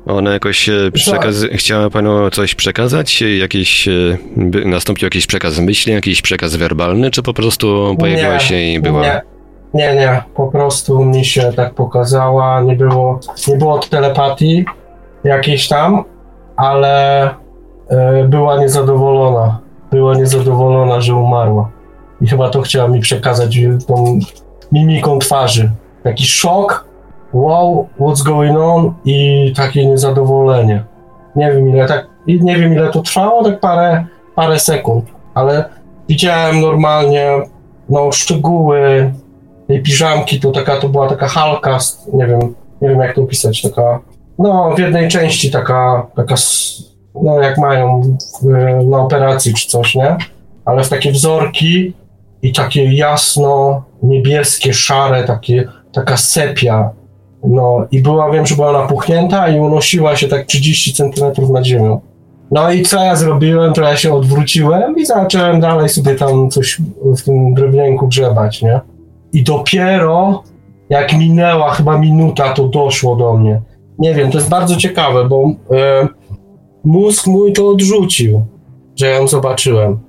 Ona 0.06 0.34
jakoś 0.34 0.70
e, 0.70 0.92
przekaz... 0.94 1.36
chciała 1.54 1.90
panu 1.90 2.30
coś 2.30 2.56
przekazać? 2.56 3.24
Jakiś, 3.40 3.88
e, 3.88 3.92
nastąpił 4.66 5.06
jakiś 5.06 5.28
przekaz 5.28 5.60
myśli, 5.60 5.94
jakiś 5.94 6.22
przekaz 6.22 6.56
werbalny, 6.56 7.12
czy 7.12 7.24
po 7.24 7.34
prostu 7.34 7.96
pojawiła 8.00 8.34
Nie, 8.34 8.40
się 8.40 8.56
i 8.56 8.80
była? 8.80 9.02
Nie, 9.02 9.22
nie, 9.74 9.96
nie, 9.96 10.24
po 10.36 10.48
prostu 10.48 11.06
mi 11.06 11.26
się 11.26 11.54
tak 11.56 11.74
pokazała, 11.74 12.62
nie 12.62 12.76
było, 12.76 13.20
nie 13.48 13.56
było 13.56 13.80
telepatii 13.80 14.66
jakiejś 15.24 15.68
tam, 15.68 16.04
ale 16.56 17.41
była 18.28 18.58
niezadowolona. 18.58 19.60
Była 19.92 20.16
niezadowolona, 20.16 21.02
że 21.02 21.16
umarła. 21.16 21.70
I 22.22 22.28
chyba 22.28 22.50
to 22.50 22.62
chciała 22.62 22.88
mi 22.88 23.00
przekazać 23.00 23.60
tą 23.88 24.20
mimiką 24.72 25.20
twarzy. 25.20 25.72
Taki 26.04 26.26
szok, 26.26 26.86
wow, 27.34 27.88
what's 28.00 28.24
going 28.24 28.58
on 28.58 28.94
i 29.06 29.54
takie 29.56 29.86
niezadowolenie. 29.86 30.84
Nie 31.36 31.52
wiem 31.52 31.70
ile 31.70 31.88
tak, 31.88 32.08
nie 32.28 32.58
wiem 32.58 32.74
ile 32.74 32.92
to 32.92 33.02
trwało, 33.02 33.44
tak 33.44 33.60
parę, 33.60 34.06
parę 34.36 34.60
sekund, 34.60 35.06
ale 35.34 35.66
widziałem 36.10 36.62
normalnie 36.62 37.32
no, 37.90 38.12
szczegóły 38.12 39.14
tej 39.68 39.82
piżamki, 39.82 40.40
to 40.40 40.52
taka, 40.52 40.78
to 40.78 40.90
była 40.90 41.10
taka 41.10 41.28
halka, 41.28 41.78
nie 42.14 42.28
wiem, 42.28 42.40
nie 42.82 42.90
wiem 42.90 43.00
jak 43.00 43.16
to 43.16 43.22
opisać, 43.22 43.62
taka, 43.62 44.00
no 44.40 44.72
w 44.76 44.80
jednej 44.80 45.08
części 45.08 45.52
taka, 45.52 46.08
taka, 46.16 46.36
no 47.24 47.40
jak 47.40 47.58
mają 47.58 48.02
w, 48.42 48.46
na 48.90 48.98
operacji 48.98 49.54
czy 49.54 49.68
coś, 49.68 49.96
nie? 49.96 50.18
Ale 50.66 50.84
w 50.84 50.90
takie 50.90 51.12
wzorki 51.12 51.94
i 52.42 52.54
takie 52.54 52.94
jasno 52.94 53.84
niebieskie, 54.04 54.74
szare, 54.74 55.24
takie, 55.24 55.68
taka 55.94 56.18
sepia, 56.18 56.90
no 57.44 57.86
i 57.92 58.02
była, 58.02 58.32
wiem, 58.32 58.46
że 58.46 58.56
była 58.56 58.72
napuchnięta 58.72 59.50
i 59.50 59.60
unosiła 59.60 60.16
się 60.16 60.28
tak 60.28 60.46
30 60.46 60.94
centymetrów 60.94 61.50
nad 61.50 61.66
ziemią. 61.66 62.02
No 62.52 62.72
i 62.72 62.84
co 62.84 63.04
ja 63.04 63.16
zrobiłem, 63.16 63.74
to 63.74 63.82
ja 63.82 63.98
się 63.98 64.14
odwróciłem 64.14 64.98
i 64.98 65.06
zacząłem 65.06 65.60
dalej 65.60 65.90
sobie 65.90 66.16
tam 66.16 66.50
coś 66.50 66.82
w 67.18 67.22
tym 67.22 67.54
drewnienku 67.54 68.08
grzebać, 68.08 68.62
nie? 68.62 68.80
I 69.34 69.44
dopiero 69.44 70.44
jak 70.90 71.14
minęła 71.14 71.72
chyba 71.72 71.98
minuta, 71.98 72.54
to 72.54 72.68
doszło 72.68 73.16
do 73.16 73.34
mnie. 73.38 73.62
Nie 74.00 74.14
wiem, 74.14 74.32
to 74.32 74.38
jest 74.38 74.50
bardzo 74.50 74.76
ciekawe, 74.76 75.26
bo 75.26 75.44
e, 75.72 76.08
mózg 76.84 77.28
mój 77.28 77.54
to 77.54 77.70
odrzucił, 77.70 78.46
że 78.96 79.08
ją 79.08 79.28
zobaczyłem. 79.28 80.00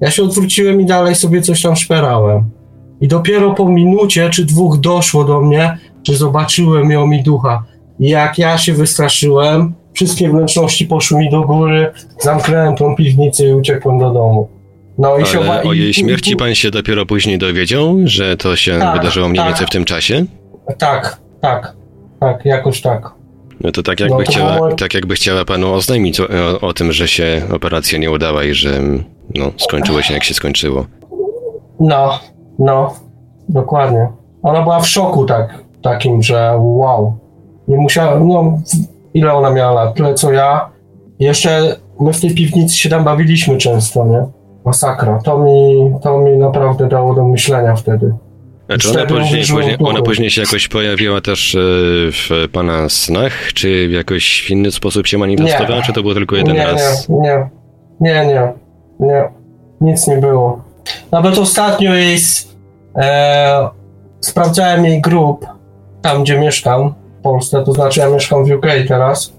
Ja 0.00 0.10
się 0.10 0.22
odwróciłem 0.22 0.80
i 0.80 0.86
dalej 0.86 1.14
sobie 1.14 1.42
coś 1.42 1.62
tam 1.62 1.76
szperałem. 1.76 2.44
I 3.00 3.08
dopiero 3.08 3.54
po 3.54 3.68
minucie 3.68 4.30
czy 4.30 4.44
dwóch 4.44 4.80
doszło 4.80 5.24
do 5.24 5.40
mnie, 5.40 5.78
że 6.08 6.14
zobaczyłem 6.16 6.90
ją 6.90 7.10
i 7.10 7.22
ducha. 7.22 7.64
I 8.00 8.08
jak 8.08 8.38
ja 8.38 8.58
się 8.58 8.72
wystraszyłem, 8.72 9.74
wszystkie 9.92 10.28
wnętrzności 10.30 10.86
poszły 10.86 11.18
mi 11.18 11.30
do 11.30 11.42
góry, 11.42 11.92
zamknąłem 12.20 12.76
tą 12.76 12.96
piwnicę 12.96 13.46
i 13.48 13.52
uciekłem 13.52 13.98
do 13.98 14.10
domu. 14.10 14.48
No 14.98 15.18
i 15.18 15.26
się 15.26 15.38
Ale 15.38 15.46
oba- 15.62 15.68
o 15.68 15.72
jej 15.72 15.94
śmierci 15.94 16.36
pan 16.36 16.54
się 16.54 16.70
dopiero 16.70 17.06
później 17.06 17.38
dowiedział, 17.38 17.96
że 18.04 18.36
to 18.36 18.56
się 18.56 18.78
Tak, 18.78 18.98
wydarzyło 18.98 19.28
mniej 19.28 19.38
tak. 19.38 19.48
więcej 19.48 19.66
w 19.66 19.70
tym 19.70 19.84
czasie? 19.84 20.24
Tak, 20.78 21.20
tak, 21.40 21.76
tak, 22.20 22.44
jakoś 22.44 22.80
tak. 22.80 23.14
No 23.64 23.72
to 23.72 23.82
tak 23.82 24.00
jakby, 24.00 24.16
No 24.18 24.24
to 24.24 24.32
chciała, 24.32 24.74
tak 24.74 24.94
jakby 24.94 25.14
chciała 25.14 25.44
panu 25.44 25.72
oznajmić 25.72 26.20
o, 26.20 26.24
o, 26.24 26.68
o 26.68 26.72
tym, 26.72 26.92
że 26.92 27.08
się 27.08 27.42
operacja 27.52 27.98
nie 27.98 28.10
udała 28.10 28.44
i 28.44 28.54
że 28.54 28.80
no, 29.34 29.52
skończyło 29.56 30.02
się 30.02 30.14
jak 30.14 30.24
się 30.24 30.34
skończyło. 30.34 30.86
No, 31.80 32.18
no, 32.58 32.94
dokładnie. 33.48 34.08
Ona 34.42 34.62
była 34.62 34.80
w 34.80 34.88
szoku 34.88 35.24
tak, 35.24 35.64
takim, 35.82 36.22
że 36.22 36.54
wow. 36.58 37.16
Nie 37.68 37.76
musiała, 37.76 38.18
no, 38.18 38.58
ile 39.14 39.32
ona 39.32 39.50
miała 39.50 39.72
lat? 39.72 39.94
Tyle 39.94 40.14
co 40.14 40.32
ja. 40.32 40.70
Jeszcze 41.20 41.76
my 42.00 42.12
w 42.12 42.20
tej 42.20 42.34
piwnicy 42.34 42.76
się 42.76 42.88
tam 42.88 43.04
bawiliśmy 43.04 43.56
często, 43.58 44.06
nie? 44.06 44.26
Masakra. 44.64 45.18
To 45.24 45.38
mi, 45.38 45.92
to 46.02 46.18
mi 46.18 46.36
naprawdę 46.36 46.88
dało 46.88 47.14
do 47.14 47.24
myślenia 47.24 47.76
wtedy. 47.76 48.14
Znaczy 48.80 48.90
ona 48.90 49.06
później, 49.06 49.44
później, 49.50 49.76
ona 49.78 50.02
później 50.02 50.30
się 50.30 50.40
jakoś 50.40 50.68
pojawiła 50.68 51.20
też 51.20 51.54
e, 51.54 51.58
w 52.12 52.48
pana 52.52 52.88
snach, 52.88 53.52
czy 53.54 53.88
w 53.88 53.92
jakoś 53.92 54.50
inny 54.50 54.72
sposób 54.72 55.06
się 55.06 55.18
manifestowała, 55.18 55.76
Nie. 55.76 55.82
czy 55.82 55.92
to 55.92 56.02
było 56.02 56.14
tylko 56.14 56.36
jeden 56.36 56.56
nie, 56.56 56.66
raz? 56.66 57.08
Nie, 57.08 57.18
nie, 57.20 57.48
nie, 58.00 58.26
nie, 58.26 58.52
nie, 59.00 59.28
nic 59.80 60.06
nie 60.06 60.16
było. 60.16 60.64
Nawet 61.12 61.38
ostatnio 61.38 61.94
jej, 61.94 62.18
e, 62.96 63.68
sprawdzałem 64.20 64.84
jej 64.84 65.00
grup, 65.00 65.46
tam 66.02 66.22
gdzie 66.22 66.38
mieszkam, 66.38 66.94
w 67.18 67.22
Polsce, 67.22 67.64
to 67.64 67.72
znaczy 67.72 68.00
ja 68.00 68.10
mieszkam 68.10 68.44
w 68.44 68.50
UK 68.50 68.66
teraz. 68.88 69.32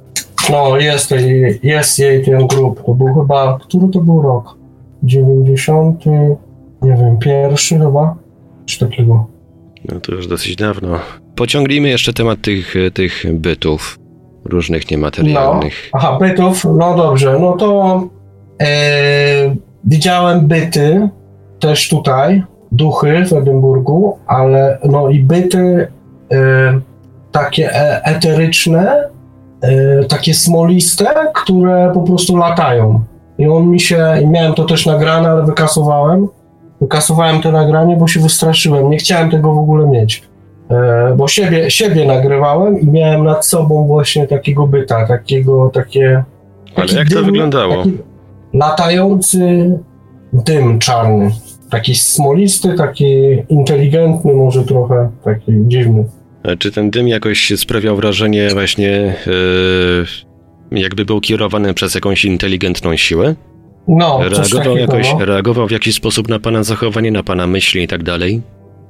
No, 0.49 0.77
jest 0.77 1.11
jej, 1.11 1.59
jest 1.63 1.99
jej 1.99 2.25
ten 2.25 2.47
grup, 2.47 2.85
to 2.85 2.93
był 2.93 3.13
chyba, 3.13 3.59
który 3.61 3.87
to 3.87 3.99
był 3.99 4.21
rok? 4.21 4.55
90, 5.03 6.05
nie 6.81 6.95
wiem, 6.95 7.17
pierwszy 7.17 7.77
chyba, 7.77 8.15
czy 8.65 8.79
takiego. 8.79 9.27
No 9.91 9.99
to 9.99 10.11
już 10.11 10.27
dosyć 10.27 10.55
dawno. 10.55 10.99
Pociągnijmy 11.35 11.89
jeszcze 11.89 12.13
temat 12.13 12.41
tych, 12.41 12.75
e, 12.75 12.91
tych 12.91 13.23
bytów, 13.33 13.99
różnych 14.45 14.83
No, 14.83 14.87
niematerialnych. 14.91 15.89
aha, 15.93 16.17
bytów, 16.21 16.65
no 16.77 16.95
dobrze, 16.97 17.39
no 17.39 17.51
to 17.51 18.01
e, 18.61 19.55
widziałem 19.83 20.47
byty 20.47 21.09
też 21.59 21.89
tutaj, 21.89 22.43
duchy 22.71 23.25
w 23.25 23.33
Edynburgu, 23.33 24.17
ale 24.27 24.77
no 24.83 25.09
i 25.09 25.19
byty 25.19 25.57
y, 25.57 25.87
takie 27.31 27.75
e 27.75 28.03
eteryczne, 28.05 29.09
takie 30.09 30.33
smoliste, 30.33 31.05
które 31.33 31.91
po 31.93 32.01
prostu 32.01 32.37
latają. 32.37 33.03
I 33.37 33.47
on 33.47 33.67
mi 33.67 33.79
się, 33.79 34.05
i 34.21 34.27
miałem 34.27 34.53
to 34.53 34.63
też 34.65 34.85
nagrane, 34.85 35.29
ale 35.29 35.45
wykasowałem. 35.45 36.27
Wykasowałem 36.83 37.41
to 37.41 37.51
nagranie, 37.51 37.97
bo 37.97 38.07
się 38.07 38.19
wystraszyłem. 38.19 38.89
Nie 38.89 38.97
chciałem 38.97 39.31
tego 39.31 39.53
w 39.53 39.57
ogóle 39.57 39.87
mieć. 39.87 40.23
E, 40.69 41.13
bo 41.17 41.27
siebie, 41.27 41.71
siebie 41.71 42.05
nagrywałem 42.05 42.79
i 42.79 42.87
miałem 42.87 43.23
nad 43.23 43.45
sobą 43.45 43.87
właśnie 43.87 44.27
takiego 44.27 44.67
byta, 44.67 45.07
takiego, 45.07 45.71
takie... 45.73 46.23
Ale 46.75 46.93
jak 46.93 47.09
to 47.09 47.23
wyglądało? 47.23 47.83
Latający 48.53 49.71
dym 50.33 50.79
czarny. 50.79 51.31
Taki 51.69 51.95
smolisty, 51.95 52.73
taki 52.73 53.05
inteligentny, 53.49 54.33
może 54.33 54.63
trochę 54.63 55.09
taki 55.23 55.51
dziwny. 55.67 56.05
Czy 56.59 56.71
ten 56.71 56.89
dym 56.89 57.07
jakoś 57.07 57.53
sprawiał 57.55 57.95
wrażenie 57.95 58.49
właśnie, 58.53 59.15
yy, 60.71 60.79
jakby 60.79 61.05
był 61.05 61.21
kierowany 61.21 61.73
przez 61.73 61.95
jakąś 61.95 62.25
inteligentną 62.25 62.95
siłę? 62.95 63.35
No, 63.87 64.19
reagował 64.29 64.77
jakoś, 64.77 65.13
no. 65.19 65.25
reagował 65.25 65.67
w 65.67 65.71
jakiś 65.71 65.95
sposób 65.95 66.29
na 66.29 66.39
pana 66.39 66.63
zachowanie, 66.63 67.11
na 67.11 67.23
pana 67.23 67.47
myśli 67.47 67.83
i 67.83 67.87
tak 67.87 68.03
dalej? 68.03 68.41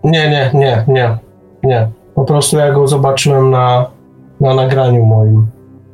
Nie, 0.04 0.30
nie, 0.30 0.52
nie, 0.54 0.84
nie, 0.88 1.18
nie. 1.64 1.88
Po 2.16 2.26
prostu 2.26 2.58
ja 2.58 2.72
go 2.72 2.88
zobaczyłem 2.88 3.52
na, 3.52 3.86
na 4.42 4.56
nagraniu 4.56 5.06
moim. 5.06 5.48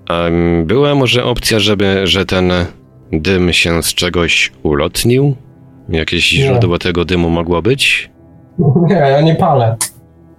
Mm, 0.10 0.66
była 0.66 0.96
może 0.96 1.24
opcja, 1.24 1.60
żeby, 1.60 2.08
że 2.08 2.26
ten 2.26 2.52
dym 3.12 3.54
się 3.54 3.84
z 3.84 3.94
czegoś 3.94 4.52
ulotnił? 4.64 5.36
Jakieś 5.90 6.34
Nie. 6.34 6.40
źródło 6.40 6.80
tego 6.80 7.06
dymu 7.06 7.30
mogło 7.30 7.62
być? 7.62 8.10
Nie, 8.90 8.96
ja 8.96 9.22
nie 9.22 9.36
palę. 9.36 9.76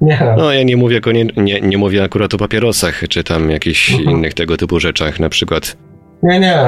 Nie. 0.00 0.34
No, 0.36 0.52
ja 0.52 0.62
nie 0.62 0.76
mówię, 0.76 1.00
konie, 1.00 1.26
nie, 1.36 1.60
nie 1.60 1.78
mówię 1.78 2.02
akurat 2.04 2.34
o 2.34 2.38
papierosach, 2.38 3.02
czy 3.08 3.24
tam 3.24 3.50
jakichś 3.50 3.90
Mhm. 3.90 4.10
innych 4.10 4.34
tego 4.34 4.56
typu 4.56 4.80
rzeczach, 4.80 5.20
na 5.20 5.28
przykład. 5.28 5.76
Nie, 6.22 6.40
nie, 6.40 6.58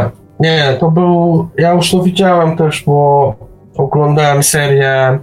nie, 0.40 0.77
to 0.81 0.90
był. 0.90 1.49
Ja 1.59 1.73
już 1.73 1.90
to 1.90 2.03
widziałem 2.03 2.57
też, 2.57 2.83
bo 2.87 3.35
oglądałem 3.77 4.42
serię 4.42 5.18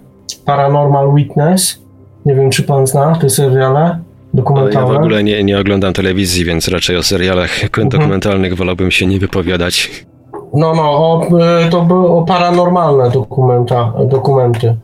Paranormal 0.46 1.14
Witness. 1.16 1.82
Nie 2.26 2.36
wiem, 2.36 2.50
czy 2.50 2.64
pan 2.64 2.88
zna 2.88 3.16
te 3.22 3.30
seriale 3.30 3.80
Ale 3.80 3.90
ja 3.92 4.00
dokumentalne. 4.34 4.94
w 4.94 4.98
ogóle 4.98 5.24
nie, 5.24 5.44
nie 5.44 5.60
oglądam 5.60 5.94
telewizji, 5.94 6.46
więc 6.46 6.68
raczej 6.68 6.98
o 6.98 7.04
serialach 7.04 7.64
Mhm. 7.64 7.90
dokumentalnych 7.90 8.56
wolałbym 8.56 8.92
się 8.92 9.06
nie 9.06 9.20
wypowiadać. 9.20 10.06
No, 10.54 10.74
no, 10.76 10.82
o, 10.84 11.28
y, 11.68 11.70
to 11.70 11.82
były 11.82 12.10
o 12.10 12.22
paranormalne 12.22 13.10
dokumenta, 13.12 13.94
dokumenty. 14.06 14.76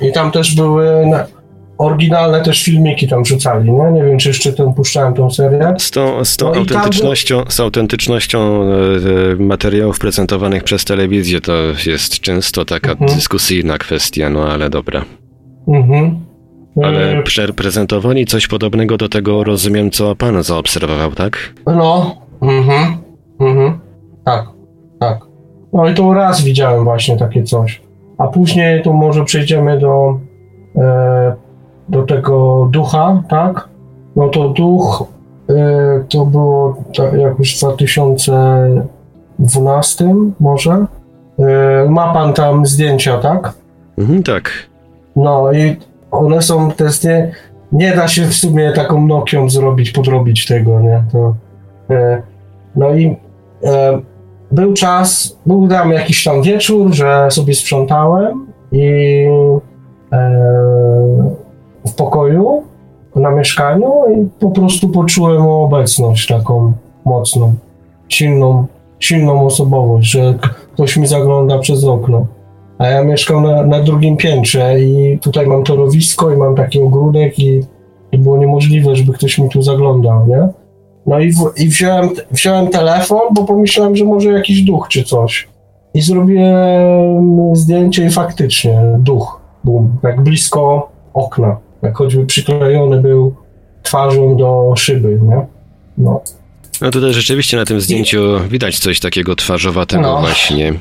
I 0.00 0.12
tam 0.12 0.30
też 0.30 0.54
były 0.56 1.06
oryginalne 1.80 2.40
też 2.42 2.64
filmiki 2.64 3.08
tam 3.08 3.24
rzucali, 3.24 3.72
nie? 3.72 3.92
Nie 3.92 4.04
wiem, 4.04 4.18
czy 4.18 4.28
jeszcze 4.28 4.52
ten 4.52 4.72
puszczałem 4.74 5.14
tą 5.14 5.30
serię. 5.30 5.74
Z 5.78 5.90
tą, 5.90 6.24
z 6.24 6.36
tą 6.36 6.46
No 6.46 6.52
tam 6.52 6.60
autentycznością, 6.62 7.42
z 7.48 7.60
autentycznością 7.60 8.38
e, 8.62 8.66
e, 9.32 9.36
materiałów 9.38 9.98
prezentowanych 9.98 10.64
przez 10.64 10.84
telewizję 10.84 11.40
to 11.40 11.52
jest 11.86 12.20
często 12.20 12.64
taka 12.64 12.90
Mhm. 12.92 13.10
dyskusyjna 13.14 13.78
kwestia, 13.78 14.30
no 14.30 14.42
ale 14.48 14.70
dobra. 14.70 15.04
Mhm. 15.68 16.18
Ale 16.84 17.22
prze- 17.22 17.52
prezentowali 17.52 18.26
coś 18.26 18.46
podobnego 18.46 18.96
do 18.96 19.08
tego, 19.08 19.44
rozumiem, 19.44 19.90
co 19.90 20.16
pan 20.16 20.42
zaobserwował, 20.42 21.12
tak? 21.12 21.54
No, 21.66 22.16
mhm, 22.42 22.96
mhm, 23.40 23.80
tak, 24.24 24.44
tak. 25.00 25.18
No 25.72 25.88
i 25.88 25.94
to 25.94 26.14
raz 26.14 26.42
widziałem 26.44 26.84
właśnie 26.84 27.16
takie 27.16 27.42
coś. 27.42 27.80
A 28.18 28.26
później 28.28 28.82
to 28.82 28.92
może 28.92 29.24
przejdziemy 29.24 29.78
do, 29.78 30.20
e, 30.76 31.34
do 31.90 32.02
tego 32.02 32.68
ducha, 32.70 33.22
tak? 33.28 33.68
No 34.16 34.28
to 34.28 34.48
duch 34.48 35.04
e, 35.48 36.04
to 36.08 36.26
było 36.26 36.76
ta, 36.96 37.16
jakoś 37.16 37.56
w 37.56 37.60
2012 37.60 40.14
może. 40.40 40.86
E, 41.38 41.86
ma 41.90 42.14
pan 42.14 42.32
tam 42.32 42.66
zdjęcia, 42.66 43.18
tak? 43.18 43.52
Mhm, 43.98 44.22
tak. 44.22 44.50
No 45.16 45.52
i 45.52 45.76
one 46.10 46.42
są 46.42 46.70
te. 46.70 46.88
Nie 47.72 47.96
da 47.96 48.08
się 48.08 48.24
w 48.24 48.34
sumie 48.34 48.72
taką 48.72 49.06
Nokią 49.06 49.50
zrobić, 49.50 49.90
podrobić 49.90 50.46
tego, 50.46 50.80
nie? 50.80 51.04
To, 51.12 51.34
e, 51.90 52.22
no 52.76 52.94
i 52.94 53.16
e, 53.64 54.00
był 54.52 54.74
czas, 54.74 55.38
był 55.46 55.68
tam 55.68 55.92
jakiś 55.92 56.24
tam 56.24 56.42
wieczór, 56.42 56.92
że 56.92 57.30
sobie 57.30 57.54
sprzątałem 57.54 58.46
i 58.72 59.24
e, 60.12 61.39
w 61.90 61.94
pokoju 61.94 62.62
na 63.16 63.30
mieszkaniu 63.30 63.92
i 64.14 64.40
po 64.40 64.50
prostu 64.50 64.88
poczułem 64.88 65.42
obecność 65.42 66.26
taką 66.28 66.72
mocną, 67.04 67.54
silną, 68.08 68.66
silną 68.98 69.46
osobowość, 69.46 70.10
że 70.10 70.34
ktoś 70.74 70.96
mi 70.96 71.06
zagląda 71.06 71.58
przez 71.58 71.84
okno. 71.84 72.26
A 72.78 72.86
ja 72.86 73.04
mieszkam 73.04 73.42
na, 73.42 73.62
na 73.62 73.80
drugim 73.80 74.16
piętrze 74.16 74.80
i 74.80 75.18
tutaj 75.18 75.46
mam 75.46 75.64
torowisko 75.64 76.32
i 76.32 76.36
mam 76.36 76.54
taki 76.54 76.82
ogródek 76.82 77.38
i 77.38 77.60
to 78.12 78.18
było 78.18 78.38
niemożliwe, 78.38 78.96
żeby 78.96 79.12
ktoś 79.12 79.38
mi 79.38 79.48
tu 79.48 79.62
zaglądał, 79.62 80.26
nie? 80.26 80.48
No 81.06 81.20
i, 81.20 81.32
w, 81.32 81.52
i 81.56 81.68
wziąłem, 81.68 82.10
wziąłem 82.30 82.68
telefon, 82.68 83.20
bo 83.34 83.44
pomyślałem, 83.44 83.96
że 83.96 84.04
może 84.04 84.32
jakiś 84.32 84.62
duch 84.62 84.88
czy 84.88 85.04
coś. 85.04 85.48
I 85.94 86.00
zrobiłem 86.00 87.56
zdjęcie 87.56 88.06
i 88.06 88.10
faktycznie 88.10 88.82
duch 88.98 89.40
był 89.64 89.88
tak 90.02 90.20
blisko 90.20 90.88
okna. 91.14 91.56
Jak 91.82 91.96
choćby 91.96 92.26
przyklejony 92.26 93.00
był 93.00 93.34
twarzą 93.82 94.36
do 94.36 94.74
szyby, 94.76 95.08
nie? 95.22 95.46
No. 95.98 96.20
No 96.80 96.90
tutaj 96.90 97.12
rzeczywiście 97.12 97.56
na 97.56 97.64
tym 97.64 97.80
zdjęciu 97.80 98.20
widać 98.48 98.78
coś 98.78 99.00
takiego 99.00 99.36
twarzowatego 99.36 100.02
No. 100.02 100.20
właśnie. 100.20 100.74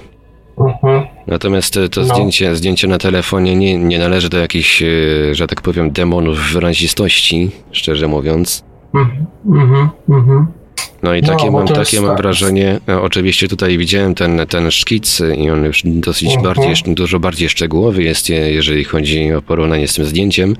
Mhm. 0.59 1.03
Natomiast 1.27 1.77
e, 1.77 1.89
to 1.89 2.01
No. 2.01 2.07
zdjęcie, 2.07 2.55
zdjęcie 2.55 2.87
na 2.87 2.97
telefonie 2.97 3.55
nie, 3.55 3.77
nie 3.77 3.99
należy 3.99 4.29
do 4.29 4.37
jakichś, 4.37 4.81
e, 4.81 4.85
że 5.31 5.47
tak 5.47 5.61
powiem, 5.61 5.91
demonów 5.91 6.39
wyrazistości, 6.53 7.51
szczerze 7.71 8.07
mówiąc. 8.07 8.63
Mhm. 8.95 9.25
Mhm. 9.45 9.89
Mhm. 10.09 10.47
No 11.03 11.15
i 11.15 11.21
No, 11.21 11.27
takie 11.27 11.45
bo 11.45 11.51
mam, 11.51 11.67
takie 11.67 12.01
mam 12.01 12.09
tak. 12.09 12.17
wrażenie. 12.21 12.79
e, 12.89 13.01
Oczywiście 13.01 13.47
tutaj 13.47 13.77
widziałem 13.77 14.15
ten, 14.15 14.41
ten 14.49 14.71
szkic 14.71 15.21
i 15.37 15.49
on 15.49 15.63
już 15.65 15.81
dosyć 15.85 16.37
bardziej, 16.43 16.73
dużo 16.95 17.19
bardziej 17.19 17.49
szczegółowy 17.49 18.03
jest, 18.03 18.29
e, 18.29 18.33
jeżeli 18.33 18.83
chodzi 18.83 19.33
o 19.33 19.41
porównanie 19.41 19.87
z 19.87 19.93
tym 19.93 20.05
zdjęciem. 20.05 20.55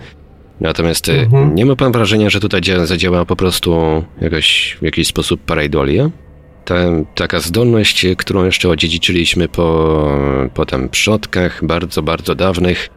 Natomiast 0.62 1.10
e, 1.10 1.14
Mhm. 1.14 1.56
nie 1.56 1.66
ma 1.66 1.76
pan 1.76 1.92
wrażenia, 1.92 2.30
że 2.30 2.40
tutaj 2.40 2.62
dzia- 2.62 2.86
zadziała 2.86 3.26
po 3.26 3.36
prostu 3.36 4.04
jakoś, 4.22 4.78
w 4.82 4.86
jakiś 4.86 5.08
sposób 5.08 5.42
pareidolia? 5.42 6.10
Ta, 6.66 6.76
taka 7.16 7.40
zdolność, 7.40 8.06
e, 8.06 8.16
którą 8.16 8.46
jeszcze 8.46 8.70
odziedziczyliśmy 8.70 9.48
po, 9.48 10.08
po 10.54 10.66
tam 10.66 10.90
przodkach 10.90 11.66
bardzo, 11.66 12.02
bardzo 12.04 12.36
dawnych, 12.36 12.90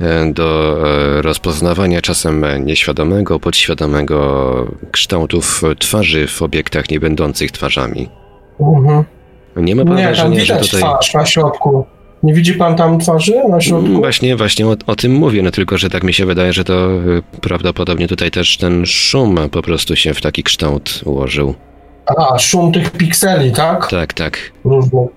e, 0.00 0.32
do 0.32 0.76
rozpoznawania 1.22 2.00
czasem 2.00 2.44
nieświadomego, 2.64 3.40
podświadomego 3.40 4.66
kształtów 4.90 5.62
twarzy 5.78 6.26
w 6.26 6.42
obiektach 6.42 6.90
nie 6.90 7.00
będących 7.00 7.50
twarzami. 7.52 8.08
Mhm. 8.60 9.04
Nie 9.56 9.76
ma 9.76 9.84
pan 9.84 9.96
Nie, 9.96 10.02
wrażenia, 10.04 10.44
że 10.44 10.56
tutaj... 10.56 10.80
twarz 10.80 11.14
na 11.14 11.26
środku. 11.26 11.84
Nie 12.22 12.34
widzi 12.34 12.54
pan 12.54 12.76
tam 12.76 12.98
twarzy 12.98 13.34
na 13.48 13.60
środku? 13.60 13.86
Mm, 13.86 14.00
Właśnie, 14.00 14.36
właśnie 14.36 14.66
o, 14.66 14.76
o 14.86 14.96
tym 14.96 15.12
mówię, 15.12 15.42
no 15.42 15.50
tylko, 15.50 15.78
że 15.78 15.90
tak 15.90 16.04
mi 16.04 16.14
się 16.14 16.26
wydaje, 16.26 16.52
że 16.52 16.64
to 16.64 16.90
y, 16.90 17.22
prawdopodobnie 17.40 18.08
tutaj 18.08 18.30
też 18.30 18.56
ten 18.56 18.86
szum 18.86 19.36
po 19.52 19.62
prostu 19.62 19.96
się 19.96 20.14
w 20.14 20.20
taki 20.20 20.42
kształt 20.42 21.00
ułożył. 21.04 21.54
A, 22.16 22.38
szum 22.38 22.72
tych 22.72 22.90
pikseli, 22.90 23.52
tak? 23.52 23.86
Tak, 23.90 24.12
tak. 24.12 24.38
Różnych. 24.64 25.08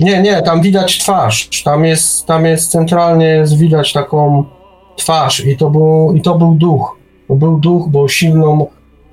Nie, 0.00 0.22
nie, 0.22 0.42
tam 0.42 0.62
widać 0.62 0.98
twarz. 0.98 1.48
Tam 1.64 1.84
jest, 1.84 2.26
tam 2.26 2.46
jest 2.46 2.70
centralnie 2.70 3.26
jest 3.26 3.58
widać 3.58 3.92
taką 3.92 4.44
twarz 4.96 5.46
i 5.46 5.56
to 5.56 5.70
był, 5.70 6.12
i 6.16 6.20
to 6.20 6.34
był 6.38 6.54
duch. 6.54 6.96
To 7.28 7.34
był 7.34 7.58
duch, 7.58 7.88
bo 7.88 8.08
silną, 8.08 8.66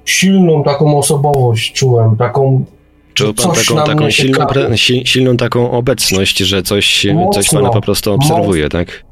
silną 0.06 0.64
taką 0.64 0.98
osobowość 0.98 1.74
czułem, 1.74 2.18
taką 2.18 2.66
Czuł 3.14 3.34
pan 3.34 3.56
coś 3.56 3.68
taką, 3.68 3.84
taką 3.84 4.10
silną, 4.10 4.46
si, 4.76 5.02
silną 5.06 5.38
taką 5.38 5.72
obecność, 5.72 6.38
że 6.38 6.64
coś, 6.64 7.06
coś 7.34 7.46
Mocno, 7.46 7.60
pana 7.60 7.74
po 7.74 7.82
prostu 7.82 8.14
obserwuje, 8.14 8.70
tak? 8.70 9.04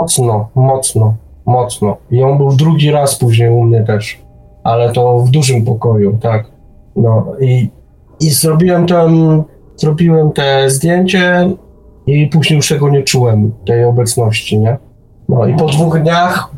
mocno, 0.00 0.48
mocno, 0.54 1.14
mocno. 1.46 1.96
I 2.10 2.22
on 2.22 2.38
był 2.38 2.52
drugi 2.56 2.90
raz 2.90 3.18
później 3.18 3.50
u 3.50 3.62
mnie 3.64 3.82
też, 3.82 4.18
ale 4.64 4.92
to 4.92 5.18
w 5.18 5.30
dużym 5.30 5.64
pokoju, 5.64 6.18
tak. 6.22 6.46
No 6.96 7.26
i, 7.40 7.68
i 8.20 8.30
zrobiłem 8.30 8.86
tam, 8.86 9.42
zrobiłem 9.76 10.32
te 10.32 10.70
zdjęcie 10.70 11.50
i 12.06 12.26
później 12.26 12.56
już 12.56 12.68
tego 12.68 12.88
nie 12.88 13.02
czułem, 13.02 13.52
tej 13.66 13.84
obecności, 13.84 14.58
nie? 14.58 14.78
No 15.28 15.46
i 15.46 15.56
po 15.56 15.66
dwóch 15.66 16.00
dniach 16.02 16.50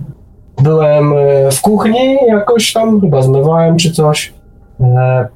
byłem 0.63 1.13
e, 1.13 1.51
w 1.51 1.61
kuchni 1.61 2.17
jakoś 2.29 2.73
tam, 2.73 3.01
chyba 3.01 3.23
zmywałem 3.23 3.77
czy 3.77 3.93
coś. 3.93 4.35
E, 4.81 5.27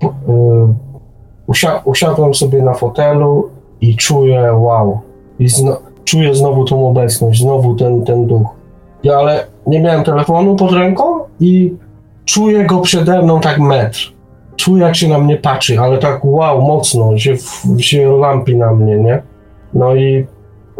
po- 0.00 0.14
e, 0.28 0.74
usia- 1.48 1.80
usiadłem 1.84 2.34
sobie 2.34 2.62
na 2.62 2.74
fotelu 2.74 3.48
i 3.80 3.96
czuję, 3.96 4.52
wow, 4.52 5.00
i 5.38 5.48
zno, 5.48 5.76
czuję 6.04 6.34
znowu 6.34 6.64
tą 6.64 6.88
obecność, 6.88 7.40
znowu 7.40 7.74
ten, 7.74 8.04
ten 8.04 8.26
duch. 8.26 8.48
Ja 9.02 9.16
ale 9.16 9.46
nie 9.66 9.80
miałem 9.80 10.04
telefonu 10.04 10.56
pod 10.56 10.72
ręką 10.72 11.04
i 11.40 11.74
czuję 12.24 12.64
go 12.64 12.80
przede 12.80 13.22
mną 13.22 13.40
tak 13.40 13.58
metr. 13.58 14.12
Czuję, 14.56 14.84
jak 14.84 14.96
się 14.96 15.08
na 15.08 15.18
mnie 15.18 15.36
patrzy, 15.36 15.80
ale 15.80 15.98
tak 15.98 16.24
wow, 16.24 16.62
mocno, 16.62 17.18
się, 17.18 17.36
się 17.78 18.16
lampi 18.16 18.56
na 18.56 18.74
mnie, 18.74 18.96
nie? 18.96 19.22
No 19.74 19.94
i, 19.94 20.26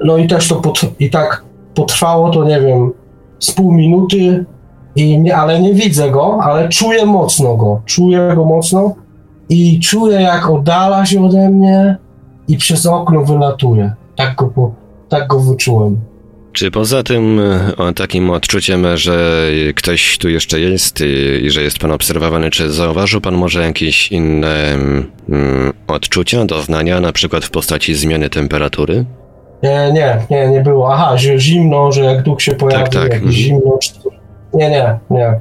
no 0.04 0.16
i 0.16 0.26
też 0.26 0.48
to, 0.48 0.62
i 1.00 1.10
tak 1.10 1.44
potrwało 1.74 2.30
to, 2.30 2.44
nie 2.44 2.60
wiem, 2.60 2.92
z 3.38 3.52
pół 3.52 3.72
minuty, 3.72 4.44
i 4.96 5.18
nie, 5.18 5.36
ale 5.36 5.60
nie 5.60 5.74
widzę 5.74 6.10
go, 6.10 6.38
ale 6.42 6.68
czuję 6.68 7.06
mocno 7.06 7.56
go, 7.56 7.80
czuję 7.84 8.32
go 8.34 8.44
mocno 8.44 8.94
i 9.48 9.80
czuję, 9.80 10.20
jak 10.20 10.50
oddala 10.50 11.06
się 11.06 11.24
ode 11.24 11.48
mnie 11.50 11.96
i 12.48 12.56
przez 12.56 12.86
okno 12.86 13.24
wylatuje. 13.24 13.92
Tak 14.16 14.34
go, 14.34 14.46
po, 14.46 14.74
tak 15.08 15.26
go 15.26 15.40
wyczułem. 15.40 16.00
Czy 16.52 16.70
poza 16.70 17.02
tym 17.02 17.40
o, 17.76 17.92
takim 17.92 18.30
odczuciem, 18.30 18.96
że 18.96 19.46
ktoś 19.76 20.18
tu 20.18 20.28
jeszcze 20.28 20.60
jest 20.60 21.00
i, 21.00 21.44
i, 21.44 21.50
że 21.50 21.62
jest 21.62 21.78
pan 21.78 21.92
obserwowany, 21.92 22.50
czy 22.50 22.70
zauważył 22.70 23.20
pan 23.20 23.34
może 23.34 23.62
jakieś 23.62 24.12
inne 24.12 24.74
mm, 25.28 25.72
odczucia, 25.86 26.44
doznania, 26.44 27.00
na 27.00 27.12
przykład 27.12 27.44
w 27.44 27.50
postaci 27.50 27.94
zmiany 27.94 28.30
temperatury? 28.30 29.04
Nie, 29.62 29.92
nie, 29.92 30.18
nie, 30.30 30.48
nie 30.48 30.60
było. 30.60 30.94
Aha, 30.94 31.16
że 31.16 31.38
zimno, 31.38 31.92
że 31.92 32.04
jak 32.04 32.22
duch 32.22 32.42
się 32.42 32.54
pojawi, 32.54 32.84
tak, 32.84 32.92
tak. 32.92 33.12
jakieś 33.12 33.34
zimno, 33.34 33.78
nie, 34.54 34.70
nie, 34.70 34.98
nie. 35.10 35.40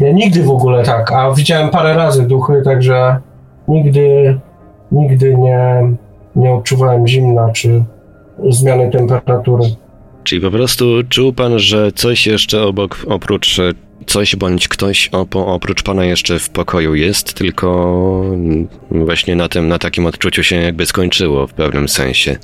Nie, 0.00 0.14
nigdy 0.14 0.42
w 0.42 0.50
ogóle 0.50 0.82
tak. 0.82 1.12
A 1.12 1.32
widziałem 1.32 1.70
parę 1.70 1.94
razy 1.94 2.22
duchy, 2.22 2.62
także 2.64 3.16
nigdy, 3.68 4.38
nigdy 4.92 5.34
nie, 5.34 5.82
nie 6.36 6.52
odczuwałem 6.52 7.06
zimna 7.06 7.52
czy 7.52 7.84
zmiany 8.48 8.90
temperatury. 8.90 9.64
Czyli 10.24 10.40
po 10.40 10.50
prostu 10.50 10.84
czuł 11.08 11.32
pan, 11.32 11.58
że 11.58 11.92
coś 11.92 12.26
jeszcze 12.26 12.62
obok, 12.62 12.98
oprócz 13.08 13.60
coś 14.06 14.36
bądź 14.36 14.68
ktoś 14.68 15.10
oprócz 15.32 15.82
pana 15.82 16.04
jeszcze 16.04 16.38
w 16.38 16.50
pokoju 16.50 16.94
jest, 16.94 17.34
tylko 17.34 18.22
właśnie 18.90 19.36
na 19.36 19.48
tym, 19.48 19.68
na 19.68 19.78
takim 19.78 20.06
odczuciu 20.06 20.42
się 20.42 20.56
jakby 20.56 20.86
skończyło 20.86 21.46
w 21.46 21.52
pewnym 21.52 21.88
sensie. 21.88 22.36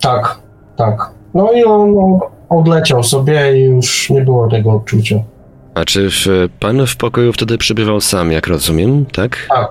Tak, 0.00 0.38
tak. 0.76 1.10
No 1.34 1.52
i 1.52 1.64
on 1.64 1.94
odleciał 2.48 3.02
sobie 3.02 3.58
i 3.58 3.62
już 3.62 4.10
nie 4.10 4.20
było 4.20 4.48
tego 4.48 4.72
odczucia. 4.72 5.16
A 5.74 5.84
czy 5.84 6.10
w, 6.10 6.26
pan 6.60 6.86
w 6.86 6.96
pokoju 6.96 7.32
wtedy 7.32 7.58
przebywał 7.58 8.00
sam, 8.00 8.32
jak 8.32 8.46
rozumiem, 8.46 9.06
tak? 9.06 9.46
Tak, 9.48 9.70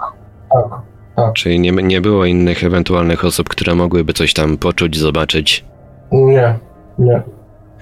tak, 0.53 0.81
tak. 1.15 1.33
Czyli 1.33 1.59
nie, 1.59 1.71
nie 1.71 2.01
było 2.01 2.25
innych 2.25 2.63
ewentualnych 2.63 3.25
osób, 3.25 3.49
które 3.49 3.75
mogłyby 3.75 4.13
coś 4.13 4.33
tam 4.33 4.57
poczuć, 4.57 4.97
zobaczyć? 4.97 5.65
Nie, 6.11 6.55
nie. 6.99 7.21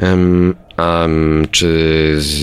Um, 0.03 0.55
a 0.77 1.07
czy 1.51 1.67
z, 2.17 2.33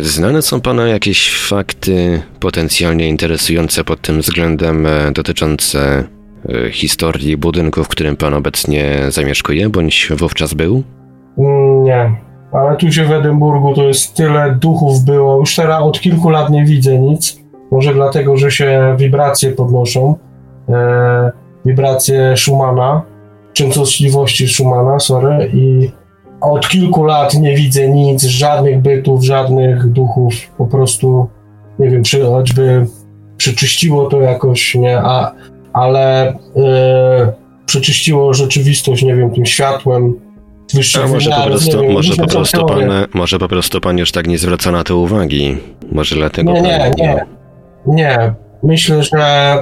znane 0.00 0.42
są 0.42 0.60
pana 0.60 0.88
jakieś 0.88 1.36
fakty 1.36 2.22
potencjalnie 2.40 3.08
interesujące 3.08 3.84
pod 3.84 4.00
tym 4.00 4.20
względem 4.20 4.86
e, 4.86 5.12
dotyczące 5.12 6.04
e, 6.48 6.70
historii 6.70 7.36
budynku, 7.36 7.84
w 7.84 7.88
którym 7.88 8.16
pan 8.16 8.34
obecnie 8.34 8.98
zamieszkuje, 9.08 9.68
bądź 9.68 10.12
wówczas 10.16 10.54
był? 10.54 10.82
Nie, 11.82 12.16
ale 12.52 12.76
tu 12.76 12.92
się 12.92 13.04
w 13.04 13.12
Edynburgu 13.12 13.74
to 13.74 13.82
jest 13.82 14.14
tyle 14.14 14.56
duchów 14.60 15.04
było. 15.04 15.36
Już 15.36 15.56
teraz 15.56 15.82
od 15.82 16.00
kilku 16.00 16.30
lat 16.30 16.50
nie 16.50 16.64
widzę 16.64 16.98
nic. 16.98 17.41
Może 17.72 17.94
dlatego, 17.94 18.36
że 18.36 18.50
się 18.50 18.96
wibracje 18.98 19.52
podnoszą. 19.52 20.14
E, 20.68 21.32
wibracje 21.64 22.36
Schumana, 22.36 23.02
częstotliwości 23.52 24.48
Schumana, 24.48 24.98
sorry. 24.98 25.50
I 25.54 25.90
od 26.40 26.68
kilku 26.68 27.04
lat 27.04 27.34
nie 27.34 27.56
widzę 27.56 27.88
nic, 27.88 28.22
żadnych 28.22 28.80
bytów, 28.80 29.24
żadnych 29.24 29.88
duchów. 29.88 30.34
Po 30.58 30.66
prostu, 30.66 31.28
nie 31.78 31.90
wiem, 31.90 32.02
czy 32.02 32.24
choćby 32.24 32.86
przeczyściło 33.36 34.06
to 34.06 34.20
jakoś, 34.20 34.74
nie, 34.74 34.98
a, 34.98 35.32
ale 35.72 36.28
e, 36.56 37.32
przeczyściło 37.66 38.34
rzeczywistość, 38.34 39.02
nie 39.02 39.14
wiem, 39.14 39.30
tym 39.30 39.46
światłem 39.46 40.14
wyższych 40.74 41.10
może 41.10 41.30
po 41.30 41.42
prostu, 41.42 41.80
wiem, 41.80 41.92
może, 41.92 42.16
po 42.16 42.26
prostu 42.26 42.66
pan, 42.66 42.90
może 43.14 43.38
po 43.38 43.48
prostu 43.48 43.80
pan 43.80 43.98
już 43.98 44.12
tak 44.12 44.26
nie 44.26 44.38
zwraca 44.38 44.70
na 44.70 44.84
to 44.84 44.96
uwagi. 44.96 45.56
Może 45.92 46.14
dlatego. 46.14 46.52
Nie, 46.52 46.62
nie, 46.62 46.90
nie. 46.96 47.41
Nie. 47.86 48.34
Myślę, 48.62 49.02
że 49.02 49.56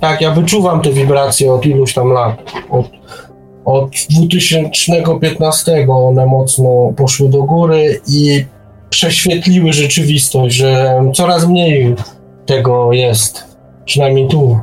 tak, 0.00 0.20
ja 0.20 0.30
wyczuwam 0.30 0.80
te 0.80 0.92
wibracje 0.92 1.52
od 1.52 1.66
iluś 1.66 1.94
tam 1.94 2.12
lat. 2.12 2.42
Od, 2.70 2.86
od 3.64 3.90
2015 4.10 5.86
one 5.88 6.26
mocno 6.26 6.92
poszły 6.96 7.28
do 7.28 7.42
góry 7.42 8.00
i 8.08 8.44
prześwietliły 8.90 9.72
rzeczywistość, 9.72 10.54
że 10.54 11.02
coraz 11.14 11.46
mniej 11.46 11.94
tego 12.46 12.92
jest. 12.92 13.44
Przynajmniej 13.84 14.28
tu. 14.28 14.58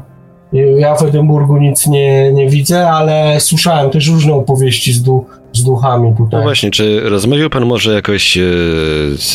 Ja 0.77 0.95
w 0.95 1.03
Edynburgu 1.03 1.57
nic 1.57 1.87
nie, 1.87 2.33
nie 2.33 2.49
widzę, 2.49 2.89
ale 2.89 3.39
słyszałem 3.39 3.89
też 3.89 4.07
różne 4.07 4.33
opowieści 4.33 4.93
z, 4.93 5.01
du, 5.01 5.25
z 5.53 5.63
duchami 5.63 6.13
tutaj. 6.17 6.39
No 6.39 6.43
właśnie, 6.43 6.71
czy 6.71 7.09
rozmawiał 7.09 7.49
pan 7.49 7.65
może 7.65 7.93
jakoś, 7.93 8.37
e, 8.37 8.41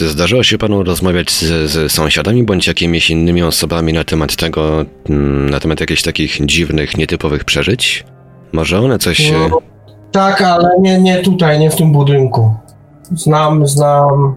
zdarzyło 0.09 0.43
się 0.43 0.59
panu 0.59 0.83
rozmawiać 0.83 1.31
z, 1.31 1.71
z, 1.71 1.93
sąsiadami 1.93 2.43
bądź 2.43 2.67
jakimiś 2.67 3.11
innymi 3.11 3.43
osobami 3.43 3.93
na 3.93 4.05
temat 4.05 4.37
tego, 4.37 4.85
mm, 5.09 5.51
na 5.51 5.61
temat 5.61 5.81
jakichś 5.81 6.03
takich 6.03 6.47
dziwnych, 6.47 6.97
nietypowych 6.97 7.45
przeżyć? 7.45 8.05
Może 8.53 8.81
one 8.81 8.99
coś... 8.99 9.33
No, 9.33 9.59
tak, 10.13 10.43
ale 10.43 10.71
nie, 10.81 11.01
nie 11.01 11.19
tutaj, 11.19 11.59
nie 11.59 11.71
w 11.71 11.77
tym 11.77 11.93
budynku. 11.93 12.55
Znam, 13.13 13.67
znam, 13.67 14.37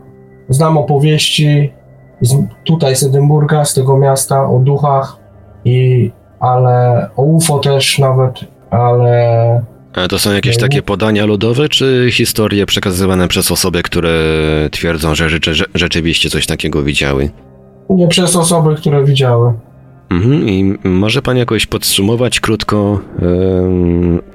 znam 0.49 0.77
opowieści 0.77 1.73
z, 2.21 2.35
tutaj 2.63 2.95
z 2.95 3.03
Edynburga, 3.03 3.65
z 3.65 3.73
tego 3.73 3.97
miasta, 3.97 4.49
o 4.49 4.59
duchach, 4.59 5.17
i, 5.65 6.11
ale 6.43 7.07
o 7.15 7.23
UFO 7.23 7.59
też 7.59 7.99
nawet, 7.99 8.39
ale 8.71 9.61
a 9.95 10.07
to 10.07 10.19
są 10.19 10.31
jakieś 10.33 10.57
takie 10.57 10.81
podania 10.81 11.25
ludowe, 11.25 11.69
czy 11.69 12.07
historie 12.11 12.65
przekazywane 12.65 13.27
przez 13.27 13.51
osoby, 13.51 13.83
które 13.83 14.11
twierdzą, 14.71 15.15
że 15.15 15.29
rzeczy, 15.29 15.53
rzeczywiście 15.73 16.29
coś 16.29 16.45
takiego 16.45 16.83
widziały? 16.83 17.29
Nie 17.89 18.07
przez 18.07 18.35
osoby, 18.35 18.75
które 18.75 19.03
widziały. 19.05 19.53
Mhm, 20.11 20.49
I 20.49 20.77
może 20.83 21.21
pan 21.21 21.37
jakoś 21.37 21.65
podsumować 21.65 22.39
krótko, 22.39 22.99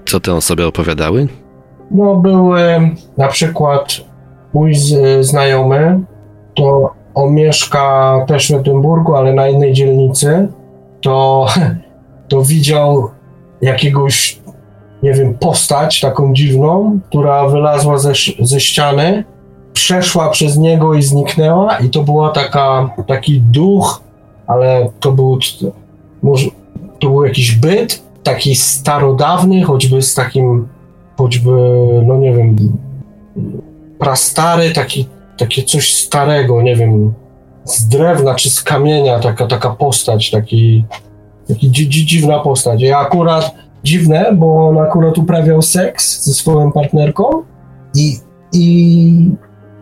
co 0.05 0.21
te 0.21 0.35
osoby 0.35 0.67
opowiadały? 0.67 1.29
No, 1.91 2.17
były 2.17 2.91
na 3.17 3.29
przykład 3.29 4.01
mój 4.55 4.75
znajomy, 5.21 6.01
to 6.55 6.91
on 7.15 7.35
mieszka 7.35 8.15
też 8.27 8.53
w 8.53 8.55
Edynburgu, 8.55 9.15
ale 9.15 9.35
na 9.35 9.49
innej 9.49 9.73
dzielnicy, 9.73 10.49
to, 11.01 11.47
to 12.29 12.43
widział 12.43 13.11
jakiegoś 13.63 14.41
nie 15.03 15.13
wiem, 15.13 15.35
postać 15.35 16.01
taką 16.01 16.35
dziwną, 16.35 17.01
która 17.09 17.49
wylazła 17.49 17.99
ze, 17.99 18.13
ze 18.41 18.61
ściany, 18.61 19.25
przeszła 19.73 20.31
przez 20.31 20.57
niego 20.57 20.95
i 20.95 21.03
zniknęła 21.03 21.79
i 21.79 21.91
to 21.91 22.03
była 22.03 22.31
taka, 22.31 22.91
taki 23.07 23.41
duch, 23.41 24.03
ale 24.47 24.91
to 25.01 25.13
był, 25.13 25.39
może, 26.23 26.47
to 27.01 27.09
był 27.09 27.25
jakiś 27.25 27.55
byt, 27.55 28.03
taki 28.23 28.55
starodawny, 28.55 29.63
choćby 29.63 30.03
z 30.03 30.15
takim, 30.15 30.69
choćby, 31.17 31.51
no 32.07 32.17
nie 32.17 32.33
wiem, 32.33 32.57
prastary, 33.99 34.71
taki, 34.71 35.07
takie 35.39 35.63
coś 35.63 35.95
starego, 35.95 36.63
nie 36.63 36.77
wiem, 36.77 37.15
z 37.65 37.89
drewna 37.89 38.35
czy 38.35 38.51
z 38.51 38.63
kamienia, 38.63 39.19
taka, 39.19 39.47
taka 39.47 39.71
postać, 39.71 40.31
taki, 40.31 40.85
taki 41.49 41.71
dziwna 41.71 42.39
postać. 42.39 42.83
Ja 42.83 42.99
akurat 42.99 43.55
dziwne, 43.85 44.33
bo 44.33 44.69
on 44.69 44.79
akurat 44.79 45.19
uprawiał 45.19 45.63
seks 45.63 46.25
ze 46.25 46.33
swoją 46.35 46.73
partnerką 46.73 47.25
i, 47.95 48.17
i 48.53 49.31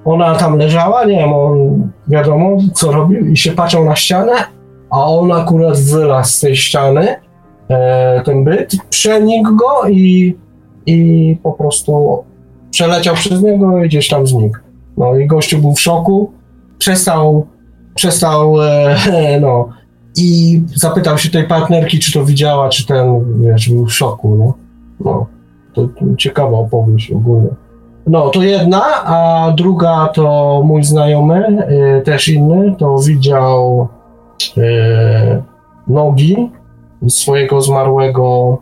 ona 0.04 0.34
tam 0.34 0.58
leżała, 0.58 1.04
nie 1.04 1.16
wiem, 1.16 1.32
on 1.32 1.88
wiadomo 2.08 2.56
co 2.74 2.92
robił 2.92 3.26
i 3.26 3.36
się 3.36 3.52
patrzył 3.52 3.84
na 3.84 3.96
ścianę, 3.96 4.32
a 4.90 5.06
on 5.06 5.32
akurat 5.32 5.78
wylazł 5.80 6.32
z 6.32 6.40
tej 6.40 6.56
ściany, 6.56 7.16
e, 7.68 8.22
ten 8.24 8.44
byt, 8.44 8.76
przenikł 8.90 9.56
go 9.56 9.88
i, 9.88 10.36
i 10.86 11.38
po 11.42 11.52
prostu 11.52 12.24
przeleciał 12.70 13.14
przez 13.14 13.42
niego 13.42 13.82
i 13.82 13.88
gdzieś 13.88 14.08
tam 14.08 14.26
znikł. 14.26 14.58
No 14.96 15.16
i 15.16 15.26
gościu 15.26 15.58
był 15.58 15.74
w 15.74 15.80
szoku, 15.80 16.32
przestał, 16.78 17.46
przestał, 17.94 18.62
e, 18.62 18.96
no, 19.40 19.68
i 20.16 20.62
zapytał 20.74 21.18
się 21.18 21.30
tej 21.30 21.44
partnerki, 21.44 21.98
czy 21.98 22.12
to 22.12 22.24
widziała, 22.24 22.68
czy 22.68 22.86
ten, 22.86 23.24
wiesz, 23.40 23.68
był 23.68 23.86
w 23.86 23.92
szoku, 23.92 24.36
nie? 24.36 24.52
No, 25.04 25.26
to, 25.74 25.88
to 25.88 26.04
ciekawa 26.18 26.58
opowieść 26.58 27.10
ogólnie. 27.10 27.48
No, 28.06 28.28
to 28.28 28.42
jedna, 28.42 28.82
a 29.04 29.52
druga 29.56 30.08
to 30.14 30.62
mój 30.64 30.84
znajomy, 30.84 31.68
y, 31.98 32.02
też 32.02 32.28
inny, 32.28 32.74
to 32.78 32.98
widział 32.98 33.88
y, 34.58 35.42
nogi 35.88 36.50
swojego 37.08 37.60
zmarłego 37.60 38.58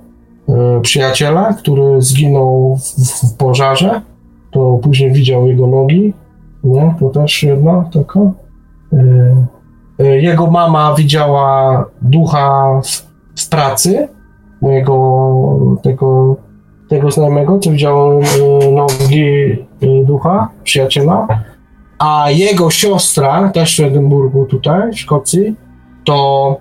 e, 0.48 0.80
przyjaciela, 0.80 1.52
który 1.52 2.02
zginął 2.02 2.76
w, 2.76 2.82
w 3.28 3.36
pożarze. 3.36 4.00
To 4.50 4.78
później 4.82 5.12
widział 5.12 5.48
jego 5.48 5.66
nogi. 5.66 6.14
Nie, 6.64 6.94
to 7.00 7.08
też 7.08 7.42
jedna 7.42 7.90
taka. 7.92 8.20
E, 9.98 10.04
Jego 10.04 10.46
mama 10.46 10.94
widziała 10.94 11.85
ducha 12.02 12.80
w, 12.85 13.07
w 13.42 13.48
pracy 13.48 14.09
mojego 14.62 14.96
tego, 15.83 16.37
tego 16.88 17.11
znajomego, 17.11 17.59
co 17.59 17.70
widział 17.70 18.20
e, 18.20 18.22
nogi 18.71 19.52
e, 19.83 20.04
ducha, 20.04 20.48
przyjaciela. 20.64 21.27
A 21.98 22.31
jego 22.31 22.71
siostra, 22.71 23.48
też 23.48 23.81
w 23.81 23.85
Edynburgu 23.85 24.44
tutaj, 24.44 24.92
w 24.92 24.98
Szkocji, 24.98 25.56
to 26.04 26.56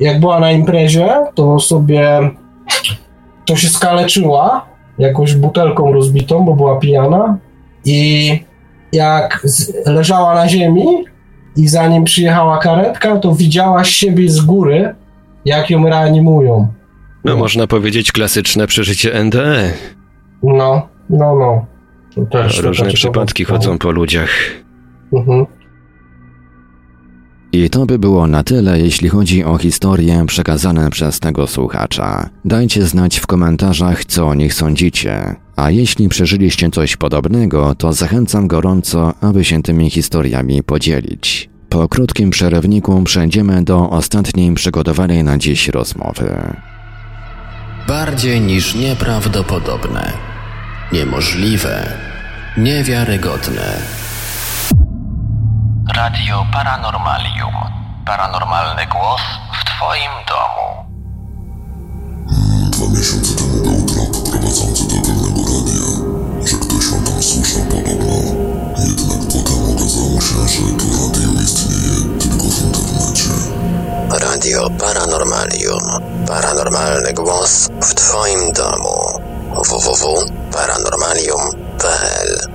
jak 0.00 0.20
była 0.20 0.40
na 0.40 0.52
imprezie, 0.52 1.08
to 1.34 1.58
sobie 1.58 2.30
to 3.44 3.56
się 3.56 3.68
skaleczyła 3.68 4.66
jakąś 4.98 5.34
butelką 5.34 5.92
rozbitą, 5.92 6.44
bo 6.44 6.54
była 6.54 6.78
pijana 6.78 7.38
i 7.84 8.30
jak 8.92 9.46
leżała 9.86 10.34
na 10.34 10.48
ziemi 10.48 11.04
i 11.56 11.68
zanim 11.68 12.04
przyjechała 12.04 12.58
karetka, 12.58 13.16
to 13.16 13.34
widziała 13.34 13.84
siebie 13.84 14.28
z 14.28 14.40
góry, 14.40 14.94
jak 15.44 15.70
ją 15.70 15.88
reanimują. 15.88 16.68
No, 17.24 17.36
można 17.36 17.66
powiedzieć 17.66 18.12
klasyczne 18.12 18.66
przeżycie 18.66 19.24
NDE. 19.24 19.72
No, 20.42 20.88
no, 21.10 21.36
no. 21.36 21.66
To 22.14 22.26
też 22.26 22.62
Różne 22.62 22.84
taka 22.84 22.96
przypadki 22.96 23.44
chodzą 23.44 23.78
po 23.78 23.90
ludziach. 23.90 24.30
Mhm. 25.12 25.46
I 27.54 27.70
to 27.70 27.86
by 27.86 27.98
było 27.98 28.26
na 28.26 28.44
tyle, 28.44 28.80
jeśli 28.80 29.08
chodzi 29.08 29.44
o 29.44 29.58
historie 29.58 30.24
przekazane 30.26 30.90
przez 30.90 31.20
tego 31.20 31.46
słuchacza. 31.46 32.30
Dajcie 32.44 32.86
znać 32.86 33.18
w 33.18 33.26
komentarzach, 33.26 34.04
co 34.04 34.26
o 34.26 34.34
nich 34.34 34.54
sądzicie. 34.54 35.36
A 35.56 35.70
jeśli 35.70 36.08
przeżyliście 36.08 36.70
coś 36.70 36.96
podobnego, 36.96 37.74
to 37.74 37.92
zachęcam 37.92 38.48
gorąco, 38.48 39.14
aby 39.20 39.44
się 39.44 39.62
tymi 39.62 39.90
historiami 39.90 40.62
podzielić. 40.62 41.50
Po 41.68 41.88
krótkim 41.88 42.30
przerywniku 42.30 43.02
przejdziemy 43.02 43.64
do 43.64 43.90
ostatniej 43.90 44.54
przygotowanej 44.54 45.24
na 45.24 45.38
dziś 45.38 45.68
rozmowy. 45.68 46.54
Bardziej 47.88 48.40
niż 48.40 48.74
nieprawdopodobne, 48.74 50.12
niemożliwe, 50.92 51.92
niewiarygodne. 52.58 53.78
Radio 55.92 56.46
Paranormalium. 56.52 57.54
Paranormalny 58.06 58.86
głos 58.86 59.20
w 59.52 59.64
Twoim 59.64 60.10
domu. 60.28 60.84
Dwa 62.70 62.86
miesiące 62.98 63.34
temu 63.36 63.62
był 63.62 63.82
trop 63.86 64.22
prowadzący 64.30 64.84
do 64.88 64.94
pewnego 64.94 65.40
radia, 65.40 65.86
że 66.44 66.56
ktoś 66.56 66.92
on 66.92 67.04
tam 67.04 67.22
słyszał 67.22 67.62
podobno. 67.62 68.14
Jednak 68.78 69.18
potem 69.32 69.70
okazało 69.74 70.20
się, 70.20 70.48
że 70.48 70.62
to 70.78 70.84
radio 70.84 71.40
istnieje 71.42 72.18
tylko 72.20 72.44
w 72.44 72.62
internecie. 72.62 73.30
Radio 74.08 74.70
Paranormalium. 74.70 75.84
Paranormalny 76.26 77.12
głos 77.12 77.68
w 77.82 77.94
Twoim 77.94 78.52
domu. 78.52 79.20
www.paranormalium.pl 79.54 82.53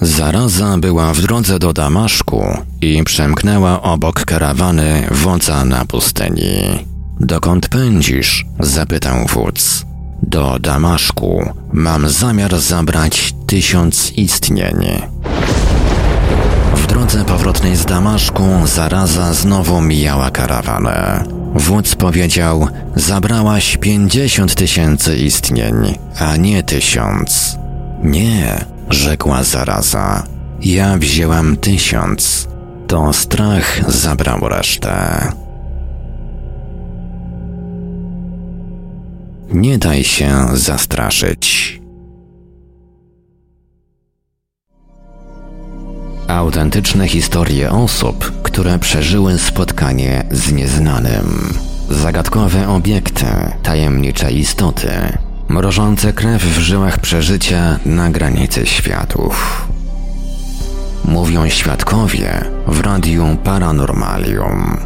Zaraza 0.00 0.78
była 0.78 1.14
w 1.14 1.20
drodze 1.20 1.58
do 1.58 1.72
Damaszku 1.72 2.44
i 2.80 3.04
przemknęła 3.04 3.82
obok 3.82 4.24
karawany 4.24 5.08
wodza 5.10 5.64
na 5.64 5.84
pustyni. 5.84 6.86
Dokąd 7.20 7.68
pędzisz? 7.68 8.46
zapytał 8.60 9.26
wódz. 9.26 9.84
Do 10.22 10.58
Damaszku. 10.58 11.52
Mam 11.72 12.08
zamiar 12.08 12.60
zabrać 12.60 13.34
tysiąc 13.46 14.12
istnień. 14.12 15.02
W 16.74 16.86
drodze 16.86 17.24
powrotnej 17.24 17.76
z 17.76 17.86
Damaszku 17.86 18.42
zaraza 18.64 19.34
znowu 19.34 19.80
mijała 19.80 20.30
karawanę. 20.30 21.24
Wódz 21.54 21.94
powiedział: 21.94 22.68
Zabrałaś 22.96 23.76
pięćdziesiąt 23.76 24.54
tysięcy 24.54 25.16
istnień, 25.16 25.74
a 26.18 26.36
nie 26.36 26.62
tysiąc. 26.62 27.58
Nie, 28.02 28.64
rzekła 28.92 29.44
zaraza. 29.44 30.22
Ja 30.60 30.98
wzięłam 30.98 31.56
tysiąc. 31.56 32.48
To 32.86 33.12
strach 33.12 33.90
zabrał 33.92 34.48
resztę. 34.48 35.32
Nie 39.52 39.78
daj 39.78 40.04
się 40.04 40.32
zastraszyć. 40.52 41.80
Autentyczne 46.28 47.08
historie 47.08 47.70
osób, 47.70 48.42
które 48.42 48.78
przeżyły 48.78 49.38
spotkanie 49.38 50.24
z 50.30 50.52
nieznanym. 50.52 51.54
Zagadkowe 51.90 52.68
obiekty, 52.68 53.26
tajemnicze 53.62 54.32
istoty, 54.32 54.90
mrożące 55.50 56.12
krew 56.12 56.42
w 56.42 56.58
żyłach 56.58 56.98
przeżycia 56.98 57.78
na 57.86 58.10
granicy 58.10 58.66
światów. 58.66 59.66
Mówią 61.04 61.48
świadkowie 61.48 62.44
w 62.66 62.80
Radiu 62.80 63.24
Paranormalium. 63.44 64.76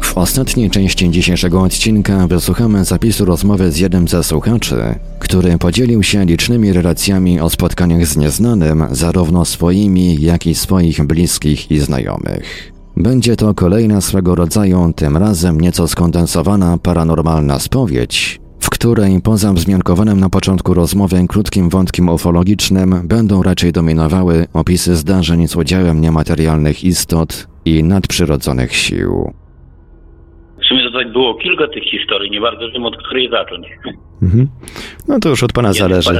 W 0.00 0.18
ostatniej 0.18 0.70
części 0.70 1.10
dzisiejszego 1.10 1.62
odcinka 1.62 2.26
wysłuchamy 2.26 2.84
zapisu 2.84 3.24
rozmowy 3.24 3.72
z 3.72 3.78
jednym 3.78 4.08
ze 4.08 4.24
słuchaczy, 4.24 4.94
który 5.18 5.58
podzielił 5.58 6.02
się 6.02 6.24
licznymi 6.24 6.72
relacjami 6.72 7.40
o 7.40 7.50
spotkaniach 7.50 8.06
z 8.06 8.16
nieznanym, 8.16 8.86
zarówno 8.90 9.44
swoimi, 9.44 10.22
jak 10.22 10.46
i 10.46 10.54
swoich 10.54 11.06
bliskich 11.06 11.70
i 11.70 11.78
znajomych. 11.78 12.72
Będzie 12.96 13.36
to 13.36 13.54
kolejna 13.54 14.00
swego 14.00 14.34
rodzaju, 14.34 14.92
tym 14.96 15.16
razem 15.16 15.60
nieco 15.60 15.88
skondensowana 15.88 16.78
paranormalna 16.78 17.58
spowiedź, 17.58 18.39
w 18.70 18.78
której 18.78 19.12
poza 19.24 19.52
wzmiankowanym 19.52 20.20
na 20.20 20.28
początku 20.28 20.74
rozmowy 20.74 21.16
krótkim 21.28 21.70
wątkiem 21.70 22.08
ufologicznym 22.08 22.90
będą 23.08 23.42
raczej 23.42 23.72
dominowały 23.72 24.34
opisy 24.54 24.96
zdarzeń 24.96 25.48
z 25.48 25.56
udziałem 25.56 26.00
niematerialnych 26.00 26.84
istot 26.84 27.30
i 27.64 27.84
nadprzyrodzonych 27.84 28.72
sił. 28.72 29.32
W 30.62 30.64
sumie 30.68 30.82
to 30.84 30.98
tak 30.98 31.12
było 31.12 31.34
kilka 31.34 31.66
tych 31.68 31.84
historii, 31.84 32.30
nie 32.30 32.40
bardzo 32.40 32.70
wiem 32.72 32.84
od 32.84 32.96
której 32.96 33.30
zacząć. 33.30 33.66
Mhm. 34.22 34.48
No 35.08 35.18
to 35.22 35.28
już 35.28 35.42
od 35.42 35.52
pana 35.52 35.72
zależy. 35.72 36.10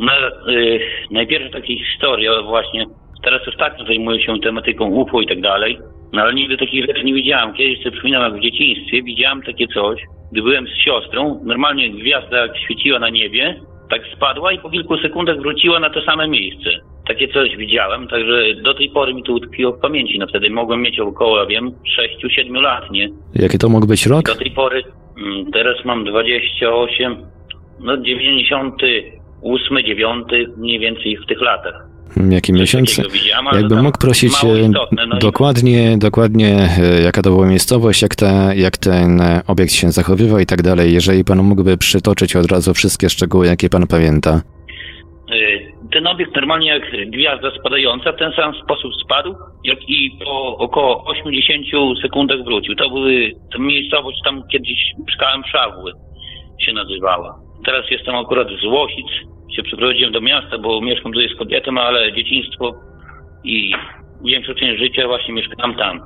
No, 0.00 0.12
y, 0.52 0.80
najpierw 1.10 1.52
takie 1.52 1.76
historie, 1.78 2.30
właśnie, 2.44 2.86
teraz 3.24 3.48
ostatnio 3.48 3.84
zajmuję 3.86 4.26
się 4.26 4.40
tematyką 4.40 4.84
UFO 4.86 5.20
i 5.20 5.26
tak 5.26 5.40
dalej, 5.40 5.78
no 6.12 6.22
ale 6.22 6.34
nigdy 6.34 6.56
takich 6.56 6.86
rzeczy 6.86 7.04
nie 7.04 7.14
widziałem. 7.14 7.54
Kiedyś 7.54 7.78
sobie 7.78 7.90
przypominam, 7.90 8.22
jak 8.22 8.40
w 8.40 8.44
dzieciństwie 8.44 9.02
widziałem 9.02 9.42
takie 9.42 9.66
coś, 9.68 10.00
gdy 10.32 10.42
byłem 10.42 10.66
z 10.66 10.84
siostrą, 10.84 11.40
normalnie 11.44 11.90
gwiazda 11.90 12.36
jak 12.38 12.58
świeciła 12.58 12.98
na 12.98 13.08
niebie, 13.08 13.60
tak 13.90 14.02
spadła 14.16 14.52
i 14.52 14.58
po 14.58 14.70
kilku 14.70 14.98
sekundach 14.98 15.36
wróciła 15.38 15.80
na 15.80 15.90
to 15.90 16.00
same 16.02 16.28
miejsce. 16.28 16.70
Takie 17.08 17.28
coś 17.28 17.56
widziałem, 17.56 18.08
także 18.08 18.54
do 18.54 18.74
tej 18.74 18.90
pory 18.90 19.14
mi 19.14 19.22
to 19.22 19.32
utkwiło 19.32 19.72
w 19.72 19.80
pamięci. 19.80 20.18
No 20.18 20.26
wtedy 20.26 20.50
mogłem 20.50 20.82
mieć 20.82 21.00
około, 21.00 21.38
ja 21.38 21.46
wiem, 21.46 21.72
6-7 22.26 22.60
lat, 22.60 22.90
nie? 22.90 23.08
Jaki 23.34 23.58
to 23.58 23.68
mógł 23.68 23.86
być 23.86 24.06
rok? 24.06 24.26
Do 24.26 24.34
tej 24.34 24.50
pory, 24.50 24.82
mm, 25.18 25.52
teraz 25.52 25.84
mam 25.84 26.04
28, 26.04 27.16
no 27.80 27.96
98, 27.96 29.78
9, 29.84 30.26
mniej 30.56 30.78
więcej 30.78 31.16
w 31.16 31.26
tych 31.26 31.40
latach. 31.40 31.95
Jaki 32.30 32.52
miesiąc? 32.52 33.00
Jakbym 33.52 33.82
mógł 33.82 33.98
prosić 33.98 34.32
e, 34.44 34.60
istotne, 34.60 35.06
no 35.06 35.16
i- 35.16 35.20
dokładnie, 35.20 35.98
dokładnie 35.98 36.68
e, 36.78 37.02
jaka 37.02 37.22
to 37.22 37.30
była 37.30 37.46
miejscowość, 37.46 38.02
jak, 38.02 38.14
ta, 38.14 38.54
jak 38.54 38.76
ten 38.78 39.20
e, 39.20 39.42
obiekt 39.46 39.72
się 39.72 39.90
zachowywał 39.90 40.38
i 40.38 40.46
tak 40.46 40.62
dalej. 40.62 40.94
Jeżeli 40.94 41.24
pan 41.24 41.38
mógłby 41.42 41.76
przytoczyć 41.76 42.36
od 42.36 42.46
razu 42.52 42.74
wszystkie 42.74 43.08
szczegóły, 43.10 43.46
jakie 43.46 43.68
pan 43.68 43.86
pamięta. 43.86 44.42
Ten 45.92 46.06
obiekt 46.06 46.36
normalnie 46.36 46.68
jak 46.68 46.82
gwiazda 47.10 47.50
spadająca 47.60 48.12
w 48.12 48.16
ten 48.16 48.32
sam 48.32 48.52
sposób 48.64 48.92
spadł, 49.04 49.34
jak 49.64 49.78
i 49.88 50.10
po 50.24 50.56
około 50.58 51.04
80 51.04 51.66
sekundach 52.02 52.44
wrócił. 52.44 52.74
To 52.74 52.88
były 52.90 53.32
to 53.52 53.58
miejscowość 53.58 54.18
tam 54.24 54.42
kiedyś 54.52 54.78
mieszkałem 55.06 55.42
w 55.42 55.48
Szawły 55.48 55.92
się 56.60 56.72
nazywała. 56.72 57.38
Teraz 57.66 57.84
jestem 57.90 58.14
akurat 58.14 58.48
z 58.62 58.64
Łosic, 58.64 59.06
się 59.56 59.62
przeprowadziłem 59.62 60.12
do 60.12 60.20
miasta, 60.20 60.58
bo 60.58 60.80
mieszkam 60.80 61.12
tutaj 61.12 61.28
z 61.28 61.38
kobietą, 61.38 61.80
ale 61.80 62.12
dzieciństwo 62.12 62.74
i 63.44 63.74
większą 64.24 64.54
część 64.54 64.78
życia 64.78 65.06
właśnie 65.06 65.34
mieszkam 65.34 65.74
tam. 65.74 66.00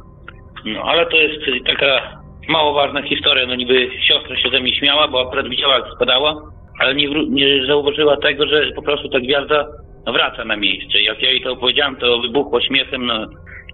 No 0.64 0.82
ale 0.82 1.06
to 1.06 1.16
jest 1.16 1.66
taka 1.66 2.20
mało 2.48 2.72
ważna 2.72 3.02
historia, 3.02 3.46
no 3.46 3.54
niby 3.54 3.90
siostra 4.08 4.36
się 4.36 4.50
ze 4.50 4.60
mnie 4.60 4.74
śmiała, 4.74 5.08
bo 5.08 5.20
akurat 5.20 5.48
widziała 5.48 5.74
jak 5.74 5.94
spadała, 5.96 6.36
ale 6.80 6.94
nie, 6.94 7.08
nie 7.28 7.66
zauważyła 7.66 8.16
tego, 8.16 8.46
że 8.46 8.72
po 8.76 8.82
prostu 8.82 9.08
ta 9.08 9.20
gwiazda 9.20 9.66
wraca 10.06 10.44
na 10.44 10.56
miejsce. 10.56 11.00
Jak 11.00 11.22
ja 11.22 11.30
jej 11.30 11.40
to 11.40 11.52
opowiedziałem, 11.52 11.96
to 11.96 12.18
wybuchła 12.18 12.60
śmiechem 12.60 13.06
no, 13.06 13.26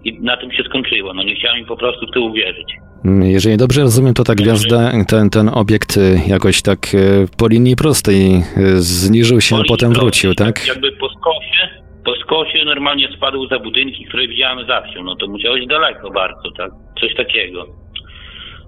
i 0.09 0.21
na 0.23 0.37
tym 0.37 0.53
się 0.53 0.63
skończyło. 0.63 1.15
No 1.15 1.23
nie 1.23 1.35
chciałem 1.35 1.59
im 1.59 1.67
po 1.67 1.77
prostu 1.77 2.07
w 2.07 2.11
to 2.11 2.21
uwierzyć. 2.21 2.67
Mm, 3.05 3.31
Jeżeli 3.31 3.57
dobrze 3.57 3.81
rozumiem, 3.81 4.15
to 4.15 4.25
ta 4.25 4.35
gwiazda, 4.35 4.93
ten, 5.09 5.31
ten 5.31 5.49
obiekt 5.49 5.97
y, 5.97 6.01
jakoś 6.29 6.63
tak 6.63 6.95
y, 6.95 7.27
po 7.39 7.49
linii 7.49 7.77
prostej 7.77 8.37
y, 8.37 8.83
zniżył 8.83 9.41
się, 9.41 9.57
a 9.57 9.63
potem 9.69 9.93
wrócił, 9.93 10.35
tak? 10.35 10.67
Jakby 10.67 10.93
po 10.93 11.09
skosie, 11.09 11.69
po 12.05 12.15
skosie 12.17 12.65
normalnie 12.65 13.09
spadł 13.17 13.47
za 13.49 13.59
budynki, 13.59 14.05
które 14.05 14.29
widziałem 14.29 14.67
za 14.67 14.83
wsią. 14.83 15.05
No 15.05 15.17
to 15.17 15.27
musiałeś 15.29 15.67
daleko 15.67 16.11
bardzo, 16.11 16.51
tak? 16.57 16.71
Coś 17.01 17.15
takiego. 17.15 17.67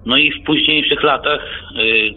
No 0.05 0.17
i 0.17 0.31
w 0.31 0.43
późniejszych 0.45 1.03
latach, 1.03 1.41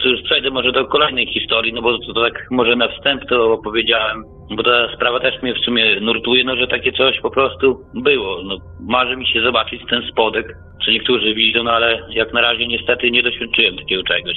to 0.02 0.08
już 0.08 0.22
przejdę 0.22 0.50
może 0.50 0.72
do 0.72 0.84
kolejnej 0.84 1.26
historii, 1.26 1.72
no 1.72 1.82
bo 1.82 1.98
to 1.98 2.24
tak 2.24 2.46
może 2.50 2.76
na 2.76 2.88
wstęp 2.88 3.28
to 3.28 3.52
opowiedziałem, 3.52 4.24
bo 4.50 4.62
ta 4.62 4.94
sprawa 4.94 5.20
też 5.20 5.42
mnie 5.42 5.54
w 5.54 5.58
sumie 5.58 6.00
nurtuje, 6.00 6.44
no 6.44 6.56
że 6.56 6.66
takie 6.66 6.92
coś 6.92 7.20
po 7.20 7.30
prostu 7.30 7.80
było. 7.94 8.42
No, 8.42 8.56
marzy 8.80 9.16
mi 9.16 9.26
się 9.26 9.42
zobaczyć 9.42 9.82
ten 9.90 10.02
spodek, 10.02 10.56
co 10.84 10.90
niektórzy 10.90 11.34
widzą, 11.34 11.62
no 11.62 11.72
ale 11.72 12.02
jak 12.10 12.32
na 12.32 12.40
razie 12.40 12.66
niestety 12.66 13.10
nie 13.10 13.22
doświadczyłem 13.22 13.76
takiego 13.76 14.02
czegoś. 14.02 14.36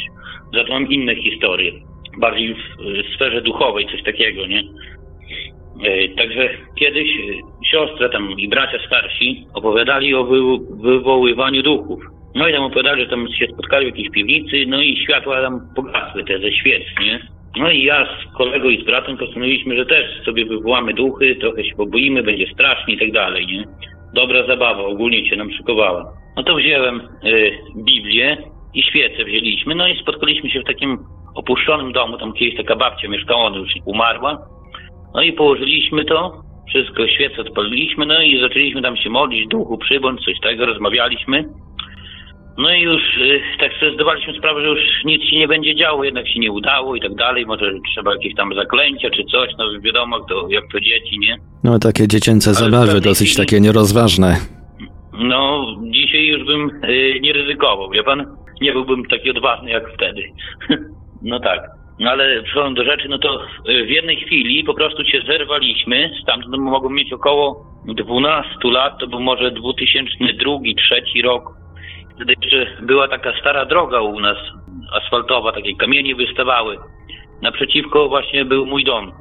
Za 0.54 0.64
to 0.64 0.74
mam 0.74 0.88
inne 0.88 1.16
historie, 1.16 1.72
bardziej 2.18 2.56
w 2.56 3.16
sferze 3.16 3.42
duchowej, 3.42 3.88
coś 3.92 4.04
takiego, 4.04 4.48
nie? 4.48 4.64
E, 5.84 6.10
Także 6.10 6.50
kiedyś 6.76 7.10
e, 7.10 7.22
siostra 7.72 8.10
tam 8.10 8.32
i 8.32 8.48
bracia 8.48 8.78
starsi 8.88 9.48
opowiadali 9.54 10.16
o 10.16 10.24
wy, 10.24 10.40
wywoływaniu 10.82 11.64
duchów. 11.64 12.04
No 12.36 12.48
i 12.48 12.54
tam 12.54 12.64
opowiadali, 12.64 13.04
że 13.04 13.10
tam 13.10 13.28
się 13.28 13.48
spotkali 13.48 13.86
w 13.86 13.90
jakiejś 13.90 14.10
piwnicy, 14.10 14.66
no 14.68 14.82
i 14.82 14.98
światła 14.98 15.42
tam 15.42 15.60
pogasły, 15.76 16.24
te 16.24 16.40
ze 16.40 16.52
świec, 16.52 16.84
nie? 17.02 17.35
No 17.58 17.72
i 17.72 17.84
ja 17.84 18.06
z 18.06 18.38
kolegą 18.38 18.70
i 18.70 18.82
z 18.82 18.86
bratem 18.86 19.18
postanowiliśmy, 19.18 19.76
że 19.76 19.86
też 19.86 20.26
sobie 20.26 20.46
wywołamy 20.46 20.94
duchy, 20.94 21.36
trochę 21.36 21.64
się 21.64 21.76
poboimy, 21.76 22.24
będzie 22.24 22.48
strasznie 22.54 22.94
i 22.94 22.98
tak 23.00 23.12
dalej, 23.12 23.48
nie? 23.48 23.64
Dobra 24.14 24.48
zabawa, 24.48 24.84
ogólnie 24.84 25.30
się 25.30 25.36
nam 25.36 25.52
szykowała. 25.52 26.14
No 26.38 26.44
to 26.44 26.56
wziąłem 26.56 27.00
e, 27.00 27.02
Biblię 27.84 28.38
i 28.74 28.84
świecę 28.84 29.26
wzięliśmy, 29.26 29.76
no 29.76 29.88
i 29.88 30.02
spotkaliśmy 30.02 30.50
się 30.50 30.60
w 30.60 30.68
takim 30.68 30.98
opuszczonym 31.36 31.92
domu, 31.92 32.18
tam 32.18 32.34
kiedyś 32.34 32.58
taka 32.58 32.76
babcia 32.76 33.08
mieszkała, 33.08 33.46
ona 33.46 33.58
już 33.58 33.72
umarła, 33.86 34.38
no 35.14 35.22
i 35.22 35.34
położyliśmy 35.34 36.06
to, 36.06 36.42
wszystko, 36.70 37.08
świecę 37.08 37.42
odpaliliśmy, 37.42 38.06
no 38.06 38.22
i 38.22 38.42
zaczęliśmy 38.42 38.82
tam 38.82 38.98
się 38.98 39.10
modlić, 39.10 39.48
duchu 39.48 39.78
przybądź, 39.78 40.26
coś 40.26 40.40
tego, 40.40 40.66
rozmawialiśmy. 40.66 41.46
No 42.58 42.74
i 42.74 42.82
już 42.82 43.02
y, 43.18 43.42
tak 43.60 43.74
sobie 43.74 43.94
zdawaliśmy 43.94 44.34
sprawę, 44.34 44.62
że 44.62 44.68
już 44.68 44.80
nic 45.06 45.24
się 45.30 45.38
nie 45.38 45.48
będzie 45.48 45.76
działo, 45.76 46.04
jednak 46.04 46.28
się 46.28 46.40
nie 46.40 46.52
udało 46.52 46.96
i 46.96 47.02
tak 47.02 47.16
dalej, 47.16 47.46
może 47.46 47.72
trzeba 47.94 48.14
jakieś 48.14 48.36
tam 48.36 48.56
zaklęcia 48.56 49.10
czy 49.10 49.24
coś, 49.24 49.50
no 49.58 49.66
wiadomo, 49.82 50.20
to, 50.20 50.48
jak 50.50 50.64
to 50.72 50.80
dzieci, 50.80 51.20
nie? 51.20 51.38
No 51.64 51.80
takie 51.80 52.08
dziecięce 52.08 52.50
Ale 52.50 52.60
zabawy, 52.60 53.02
dosyć 53.02 53.36
takie 53.36 53.60
nierozważne. 53.62 54.36
No, 55.14 55.66
dzisiaj 55.82 56.26
już 56.26 56.44
bym 56.44 56.70
y, 56.84 57.20
nie 57.22 57.34
ryzykował, 57.34 57.90
wie 57.90 58.04
pan? 58.04 58.26
Nie 58.62 58.72
byłbym 58.72 59.06
taki 59.06 59.30
odważny 59.30 59.72
jak 59.72 59.94
wtedy. 59.94 60.24
no 61.22 61.40
tak. 61.40 61.60
No 62.00 62.12
ale 62.12 62.44
przechodząc 62.44 62.78
do 62.78 62.84
rzeczy, 62.84 63.10
no 63.10 63.18
to 63.18 63.44
y, 63.70 63.86
w 63.86 63.90
jednej 63.90 64.18
chwili 64.18 64.64
po 64.64 64.74
prostu 64.74 65.04
się 65.06 65.22
zerwaliśmy, 65.28 66.12
stamtąd 66.24 66.58
mogłem 66.58 66.94
mieć 66.94 67.14
około 67.14 67.66
12 67.86 68.50
lat, 68.64 69.00
to 69.00 69.08
był 69.08 69.20
może 69.20 69.52
2002-2003 69.52 71.24
rok. 71.24 71.65
Wtedy 72.16 72.34
jeszcze 72.42 72.68
była 72.82 73.08
taka 73.08 73.40
stara 73.40 73.66
droga 73.66 74.02
u 74.02 74.20
nas, 74.20 74.38
asfaltowa, 74.94 75.52
takie 75.52 75.76
kamienie 75.76 76.16
wystawały. 76.16 76.78
Naprzeciwko 77.42 78.10
właśnie 78.10 78.46
był 78.46 78.66
mój 78.66 78.84
dom. 78.84 79.12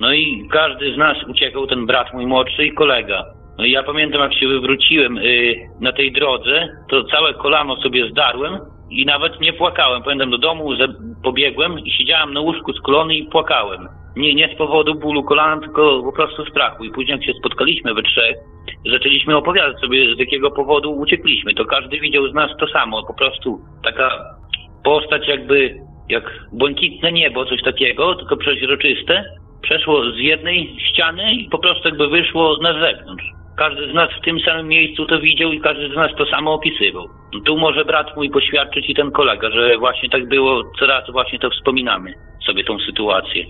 No 0.00 0.12
i 0.12 0.48
każdy 0.50 0.94
z 0.94 0.96
nas 0.96 1.16
uciekał, 1.28 1.66
ten 1.66 1.86
brat 1.86 2.14
mój 2.14 2.26
młodszy 2.26 2.64
i 2.66 2.72
kolega. 2.72 3.24
No 3.58 3.64
i 3.64 3.70
ja 3.70 3.82
pamiętam, 3.82 4.20
jak 4.20 4.34
się 4.34 4.48
wywróciłem 4.48 5.18
y, 5.18 5.54
na 5.80 5.92
tej 5.92 6.12
drodze, 6.12 6.68
to 6.90 7.04
całe 7.04 7.34
kolano 7.34 7.76
sobie 7.76 8.10
zdarłem 8.10 8.58
i 8.90 9.06
nawet 9.06 9.40
nie 9.40 9.52
płakałem. 9.52 10.02
Pamiętam, 10.02 10.30
do 10.30 10.38
domu 10.38 10.76
ze- 10.76 10.94
pobiegłem 11.22 11.78
i 11.78 11.90
siedziałem 11.90 12.34
na 12.34 12.40
łóżku 12.40 12.72
skulony 12.72 13.14
i 13.16 13.26
płakałem. 13.26 13.88
Nie, 14.16 14.34
nie 14.34 14.54
z 14.54 14.58
powodu 14.58 14.94
bólu 14.94 15.24
kolana, 15.24 15.60
tylko 15.60 16.02
po 16.02 16.12
prostu 16.12 16.46
strachu. 16.46 16.84
I 16.84 16.90
później 16.90 17.16
jak 17.16 17.26
się 17.26 17.32
spotkaliśmy 17.38 17.94
we 17.94 18.02
trzech, 18.02 18.36
zaczęliśmy 18.92 19.36
opowiadać 19.36 19.80
sobie, 19.80 20.14
z 20.14 20.18
jakiego 20.18 20.50
powodu 20.50 20.92
uciekliśmy. 20.92 21.54
To 21.54 21.64
każdy 21.64 22.00
widział 22.00 22.28
z 22.28 22.34
nas 22.34 22.50
to 22.60 22.66
samo. 22.66 23.06
Po 23.06 23.14
prostu 23.14 23.60
taka 23.84 24.10
postać 24.84 25.28
jakby, 25.28 25.80
jak 26.08 26.24
błękitne 26.52 27.12
niebo, 27.12 27.44
coś 27.44 27.62
takiego, 27.62 28.14
tylko 28.14 28.36
przeźroczyste, 28.36 29.24
przeszło 29.62 30.10
z 30.10 30.18
jednej 30.18 30.76
ściany 30.78 31.34
i 31.34 31.48
po 31.48 31.58
prostu 31.58 31.88
jakby 31.88 32.08
wyszło 32.08 32.56
na 32.62 32.80
zewnątrz. 32.80 33.24
Każdy 33.56 33.90
z 33.90 33.94
nas 33.94 34.10
w 34.20 34.24
tym 34.24 34.40
samym 34.40 34.68
miejscu 34.68 35.06
to 35.06 35.20
widział 35.20 35.52
i 35.52 35.60
każdy 35.60 35.88
z 35.88 35.96
nas 35.96 36.10
to 36.18 36.26
samo 36.26 36.54
opisywał. 36.54 37.08
No 37.34 37.40
Tu 37.40 37.58
może 37.58 37.84
brat 37.84 38.16
mój 38.16 38.30
poświadczyć 38.30 38.90
i 38.90 38.94
ten 38.94 39.10
kolega, 39.10 39.50
że 39.50 39.78
właśnie 39.78 40.08
tak 40.10 40.28
było, 40.28 40.62
co 40.78 40.86
raz 40.86 41.10
właśnie 41.10 41.38
to 41.38 41.50
wspominamy 41.50 42.14
sobie 42.46 42.64
tą 42.64 42.78
sytuację. 42.78 43.44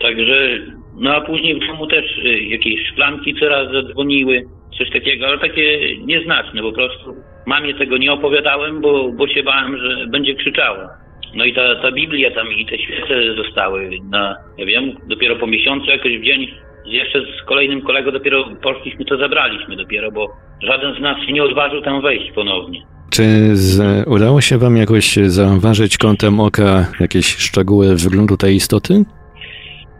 Także, 0.00 0.58
no 0.96 1.14
a 1.14 1.20
później 1.20 1.54
w 1.54 1.66
domu 1.66 1.86
też 1.86 2.18
y, 2.18 2.38
jakieś 2.38 2.86
szklanki 2.92 3.34
coraz 3.34 3.72
zadzwoniły, 3.72 4.42
coś 4.78 4.90
takiego, 4.90 5.26
ale 5.26 5.38
takie 5.38 5.96
nieznaczne 5.98 6.62
po 6.62 6.72
prostu. 6.72 7.14
Mamie 7.46 7.74
tego 7.74 7.96
nie 7.96 8.12
opowiadałem, 8.12 8.80
bo, 8.80 9.12
bo 9.12 9.28
się 9.28 9.42
bałem, 9.42 9.78
że 9.78 10.06
będzie 10.06 10.34
krzyczała. 10.34 10.88
No 11.34 11.44
i 11.44 11.54
ta, 11.54 11.76
ta 11.82 11.92
Biblia 11.92 12.30
tam 12.30 12.52
i 12.52 12.66
te 12.66 12.78
świece 12.78 13.34
zostały 13.36 13.90
na, 14.10 14.36
ja 14.58 14.66
wiem, 14.66 14.96
dopiero 15.08 15.36
po 15.36 15.46
miesiącu 15.46 15.90
jakoś 15.90 16.18
w 16.18 16.24
dzień 16.24 16.48
jeszcze 16.86 17.20
z 17.20 17.46
kolejnym 17.46 17.82
kolegą 17.82 18.12
dopiero 18.12 18.44
poszliśmy, 18.62 19.04
to 19.04 19.16
zabraliśmy 19.18 19.76
dopiero, 19.76 20.12
bo 20.12 20.28
żaden 20.62 20.94
z 20.94 21.00
nas 21.00 21.26
się 21.26 21.32
nie 21.32 21.44
odważył 21.44 21.82
tam 21.82 22.02
wejść 22.02 22.32
ponownie. 22.32 22.86
Czy 23.10 23.22
z, 23.56 24.04
udało 24.08 24.40
się 24.40 24.58
wam 24.58 24.76
jakoś 24.76 25.16
zauważyć 25.16 25.98
kątem 25.98 26.40
oka 26.40 26.86
jakieś 27.00 27.26
szczegóły 27.36 27.96
wyglądu 27.96 28.36
tej 28.36 28.54
istoty? 28.54 29.04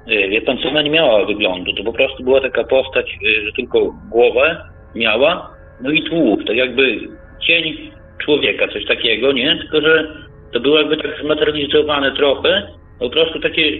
Y, 0.08 0.28
Wie 0.28 0.40
pan, 0.40 0.58
co 0.58 0.68
ona 0.68 0.82
nie 0.82 0.90
miała 0.90 1.26
wyglądu. 1.26 1.72
To 1.72 1.84
po 1.84 1.92
prostu 1.92 2.24
była 2.24 2.40
taka 2.40 2.64
postać, 2.64 3.06
y, 3.26 3.46
że 3.46 3.52
tylko 3.56 3.94
głowę 4.10 4.56
miała, 4.94 5.50
no 5.80 5.90
i 5.90 6.02
tułów, 6.02 6.40
tak 6.46 6.56
jakby 6.56 6.98
cień 7.46 7.90
człowieka, 8.24 8.68
coś 8.68 8.86
takiego, 8.86 9.32
nie? 9.32 9.58
Tylko, 9.58 9.80
że 9.80 10.14
to 10.52 10.60
było 10.60 10.78
jakby 10.78 10.96
tak 10.96 11.10
zmaterializowane 11.24 12.12
trochę, 12.16 12.68
po 12.98 13.10
prostu 13.10 13.40
takie, 13.40 13.70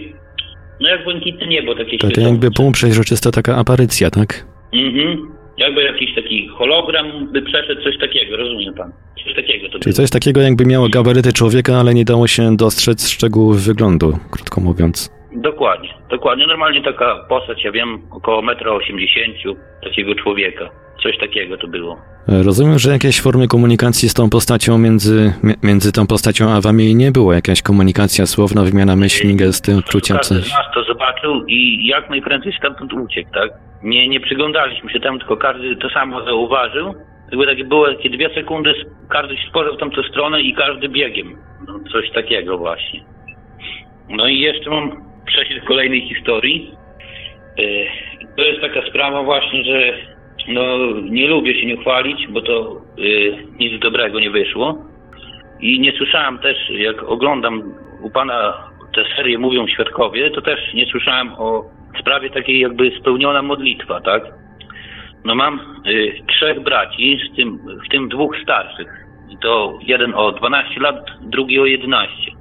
no 0.81 0.89
jak 0.89 1.03
błękitne 1.03 1.47
niebo, 1.47 1.75
takie 1.75 1.97
To, 1.97 2.09
to 2.09 2.21
jakby 2.21 2.51
półprzeźroczysta 2.51 3.31
taka 3.31 3.55
aparycja, 3.55 4.09
tak? 4.09 4.45
Mhm. 4.73 5.31
Jakby 5.57 5.83
jakiś 5.83 6.15
taki 6.15 6.47
hologram 6.47 7.31
by 7.31 7.41
przeszedł, 7.41 7.83
coś 7.83 7.97
takiego, 7.99 8.37
rozumie 8.37 8.73
pan? 8.73 8.91
Coś 9.23 9.35
takiego 9.35 9.65
to 9.65 9.71
Czyli 9.79 9.83
było. 9.83 9.93
coś 9.93 10.09
takiego 10.09 10.41
jakby 10.41 10.65
miało 10.65 10.89
gabaryty 10.89 11.33
człowieka, 11.33 11.75
ale 11.77 11.93
nie 11.93 12.05
dało 12.05 12.27
się 12.27 12.55
dostrzec 12.57 13.09
szczegółów 13.09 13.61
wyglądu, 13.61 14.17
krótko 14.31 14.61
mówiąc. 14.61 15.14
Dokładnie, 15.35 15.89
dokładnie. 16.09 16.47
Normalnie 16.47 16.81
taka 16.83 17.15
postać, 17.29 17.63
ja 17.63 17.71
wiem, 17.71 18.01
około 18.11 18.41
1,80 18.41 19.49
m 19.49 19.55
takiego 19.83 20.15
człowieka. 20.15 20.69
Coś 21.03 21.17
takiego 21.17 21.57
to 21.57 21.67
było. 21.67 21.97
Rozumiem, 22.27 22.79
że 22.79 22.91
jakieś 22.91 23.21
formy 23.21 23.47
komunikacji 23.47 24.09
z 24.09 24.13
tą 24.13 24.29
postacią 24.29 24.77
między, 24.77 25.33
mi- 25.43 25.53
między 25.63 25.91
tą 25.91 26.07
postacią 26.07 26.49
a 26.49 26.61
wami 26.61 26.95
nie 26.95 27.11
było. 27.11 27.33
Jakaś 27.33 27.61
komunikacja 27.61 28.25
słowna, 28.25 28.63
wymiana 28.63 28.95
myśli, 28.95 29.35
gesty, 29.35 29.77
uczucia, 29.77 30.17
Każdy 30.17 30.35
coś. 30.35 30.43
z 30.45 30.53
nas 30.53 30.65
to 30.73 30.83
zobaczył 30.83 31.45
i 31.47 31.87
jak 31.87 32.09
najprędzej 32.09 32.53
stamtąd 32.59 32.93
uciekł, 32.93 33.29
tak? 33.33 33.49
Nie, 33.83 34.07
nie 34.07 34.19
przyglądaliśmy 34.19 34.91
się 34.91 34.99
temu, 34.99 35.19
tylko 35.19 35.37
każdy 35.37 35.75
to 35.75 35.89
samo 35.89 36.25
zauważył. 36.25 36.93
Jakby 37.31 37.45
takie 37.45 37.63
były 37.65 37.95
takie 37.95 38.09
dwie 38.09 38.29
sekundy, 38.33 38.73
każdy 39.09 39.37
się 39.37 39.47
spojrzał 39.49 39.75
w 39.75 39.79
tamtą 39.79 40.01
stronę 40.03 40.41
i 40.41 40.53
każdy 40.55 40.89
biegiem. 40.89 41.37
No, 41.67 41.79
coś 41.91 42.11
takiego 42.11 42.57
właśnie. 42.57 43.03
No 44.09 44.27
i 44.27 44.39
jeszcze 44.39 44.69
mam 44.69 44.91
przejść 45.25 45.59
do 45.59 45.67
kolejnej 45.67 46.01
historii. 46.01 46.71
Yy, 47.57 47.87
To 48.37 48.43
jest 48.43 48.61
taka 48.61 48.87
sprawa 48.89 49.23
właśnie, 49.23 49.63
że 49.63 49.93
no, 50.47 50.77
nie 51.01 51.27
lubię 51.27 51.61
się 51.61 51.65
nie 51.65 51.77
chwalić, 51.77 52.27
bo 52.27 52.41
to 52.41 52.81
yy, 52.97 53.37
nic 53.59 53.81
dobrego 53.81 54.19
nie 54.19 54.29
wyszło. 54.29 54.77
I 55.61 55.79
nie 55.79 55.91
słyszałem 55.91 56.39
też, 56.39 56.57
jak 56.69 57.03
oglądam 57.03 57.73
u 58.01 58.09
pana 58.09 58.69
te 58.95 59.03
serie 59.15 59.37
Mówią 59.37 59.67
Świadkowie, 59.67 60.31
to 60.31 60.41
też 60.41 60.73
nie 60.73 60.85
słyszałem 60.85 61.33
o 61.37 61.65
sprawie 61.99 62.29
takiej 62.29 62.59
jakby 62.59 62.91
spełniona 62.99 63.41
modlitwa, 63.41 64.01
tak? 64.01 64.23
No 65.25 65.35
mam 65.35 65.59
y, 65.87 66.21
trzech 66.27 66.59
braci, 66.59 67.19
z 67.31 67.35
tym, 67.35 67.59
w 67.85 67.91
tym 67.91 68.09
dwóch 68.09 68.37
starszych. 68.43 69.05
To 69.41 69.79
jeden 69.81 70.13
o 70.13 70.31
12 70.31 70.79
lat, 70.79 71.05
drugi 71.21 71.59
o 71.59 71.65
11. 71.65 72.34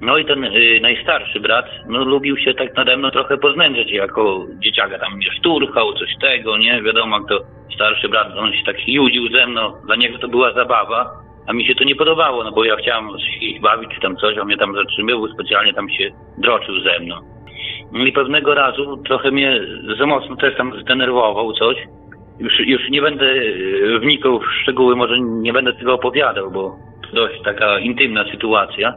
No 0.00 0.18
i 0.18 0.24
ten 0.24 0.44
y, 0.44 0.80
najstarszy 0.82 1.40
brat, 1.40 1.66
no 1.88 2.04
lubił 2.04 2.36
się 2.36 2.54
tak 2.54 2.76
nade 2.76 2.96
mną 2.96 3.10
trochę 3.10 3.38
poznędzać 3.38 3.90
jako 3.90 4.46
dzieciaka, 4.58 4.98
tam 4.98 5.16
mnie 5.16 5.30
szturchał, 5.30 5.92
coś 5.92 6.08
tego, 6.20 6.58
nie? 6.58 6.82
Wiadomo, 6.82 7.16
jak 7.18 7.28
to 7.28 7.38
starszy 7.74 8.08
brat, 8.08 8.36
on 8.36 8.52
się 8.52 8.64
tak 8.66 8.88
judził 8.88 9.28
ze 9.28 9.46
mną, 9.46 9.72
dla 9.86 9.96
niego 9.96 10.18
to 10.18 10.28
była 10.28 10.52
zabawa, 10.52 11.10
a 11.46 11.52
mi 11.52 11.66
się 11.66 11.74
to 11.74 11.84
nie 11.84 11.96
podobało, 11.96 12.44
no 12.44 12.52
bo 12.52 12.64
ja 12.64 12.76
chciałem 12.76 13.08
się 13.18 13.60
bawić 13.60 13.90
czy 13.94 14.00
tam 14.00 14.16
coś, 14.16 14.38
on 14.38 14.46
mnie 14.46 14.56
tam 14.56 14.74
zatrzymywał, 14.74 15.28
specjalnie 15.28 15.74
tam 15.74 15.90
się 15.90 16.10
droczył 16.38 16.80
ze 16.80 16.98
mną. 17.00 17.16
I 18.06 18.12
pewnego 18.12 18.54
razu 18.54 18.96
trochę 18.96 19.30
mnie 19.30 19.60
za 19.98 20.06
mocno 20.06 20.36
też 20.36 20.56
tam 20.56 20.80
zdenerwował 20.80 21.52
coś 21.52 21.76
już, 22.38 22.60
już 22.60 22.90
nie 22.90 23.02
będę 23.02 23.26
e, 23.26 23.98
wnikał 23.98 24.40
w 24.40 24.52
szczegóły, 24.62 24.96
może 24.96 25.20
nie 25.20 25.52
będę 25.52 25.72
tego 25.72 25.94
opowiadał, 25.94 26.50
bo 26.50 26.76
to 27.02 27.16
dość 27.16 27.42
taka 27.42 27.78
intymna 27.78 28.24
sytuacja. 28.30 28.94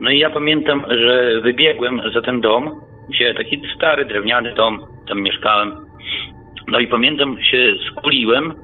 No 0.00 0.10
i 0.10 0.18
ja 0.18 0.30
pamiętam, 0.30 0.84
że 0.88 1.40
wybiegłem 1.40 2.00
za 2.14 2.22
ten 2.22 2.40
dom, 2.40 2.80
gdzie 3.08 3.34
taki 3.34 3.62
stary, 3.76 4.04
drewniany 4.04 4.54
dom, 4.54 4.80
tam 5.08 5.22
mieszkałem. 5.22 5.76
No 6.68 6.78
i 6.78 6.86
pamiętam, 6.86 7.42
się 7.42 7.74
skuliłem 7.90 8.54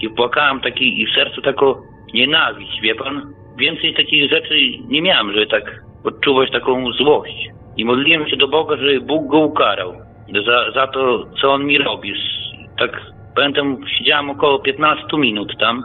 i 0.00 0.08
płakałem 0.08 0.60
taki 0.60 1.02
i 1.02 1.06
w 1.06 1.14
sercu 1.14 1.42
taką 1.42 1.74
nienawiść, 2.14 2.80
wie 2.80 2.94
pan? 2.94 3.32
Więcej 3.58 3.94
takich 3.94 4.30
rzeczy 4.30 4.54
nie 4.88 5.02
miałem, 5.02 5.32
że 5.32 5.46
tak 5.46 5.82
odczuwać 6.04 6.50
taką 6.50 6.92
złość. 6.92 7.48
I 7.76 7.84
modliłem 7.84 8.28
się 8.28 8.36
do 8.36 8.48
Boga, 8.48 8.76
żeby 8.76 9.00
Bóg 9.00 9.26
go 9.26 9.38
ukarał 9.38 9.94
za, 10.46 10.72
za 10.72 10.86
to, 10.86 11.26
co 11.40 11.52
on 11.52 11.64
mi 11.64 11.78
robi. 11.78 12.14
Tak 12.78 13.00
pamiętam, 13.36 13.76
siedziałem 13.98 14.30
około 14.30 14.58
15 14.58 15.04
minut 15.18 15.52
tam, 15.60 15.84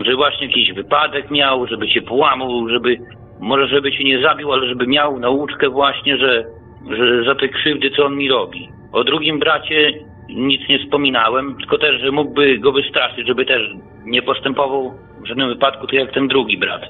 że 0.00 0.16
właśnie 0.16 0.46
jakiś 0.46 0.72
wypadek 0.72 1.30
miał, 1.30 1.66
żeby 1.66 1.88
się 1.88 2.02
połamał, 2.02 2.68
żeby 2.68 2.98
może 3.40 3.68
żeby 3.68 3.92
się 3.92 4.04
nie 4.04 4.20
zabił, 4.22 4.52
ale 4.52 4.68
żeby 4.68 4.86
miał 4.86 5.18
nauczkę 5.20 5.68
właśnie, 5.68 6.16
że, 6.16 6.44
że 6.90 7.24
za 7.24 7.34
te 7.34 7.48
krzywdy, 7.48 7.90
co 7.90 8.06
on 8.06 8.16
mi 8.16 8.28
robi. 8.28 8.68
O 8.92 9.04
drugim 9.04 9.38
bracie 9.38 9.92
nic 10.28 10.68
nie 10.68 10.78
wspominałem, 10.78 11.54
tylko 11.54 11.78
też, 11.78 12.00
że 12.00 12.10
mógłby 12.10 12.58
go 12.58 12.72
wystraszyć, 12.72 13.26
żeby 13.26 13.44
też 13.44 13.62
nie 14.04 14.22
postępował 14.22 14.94
w 15.22 15.26
żadnym 15.26 15.48
wypadku 15.48 15.86
tak 15.86 15.94
jak 15.94 16.12
ten 16.12 16.28
drugi 16.28 16.58
brat. 16.58 16.82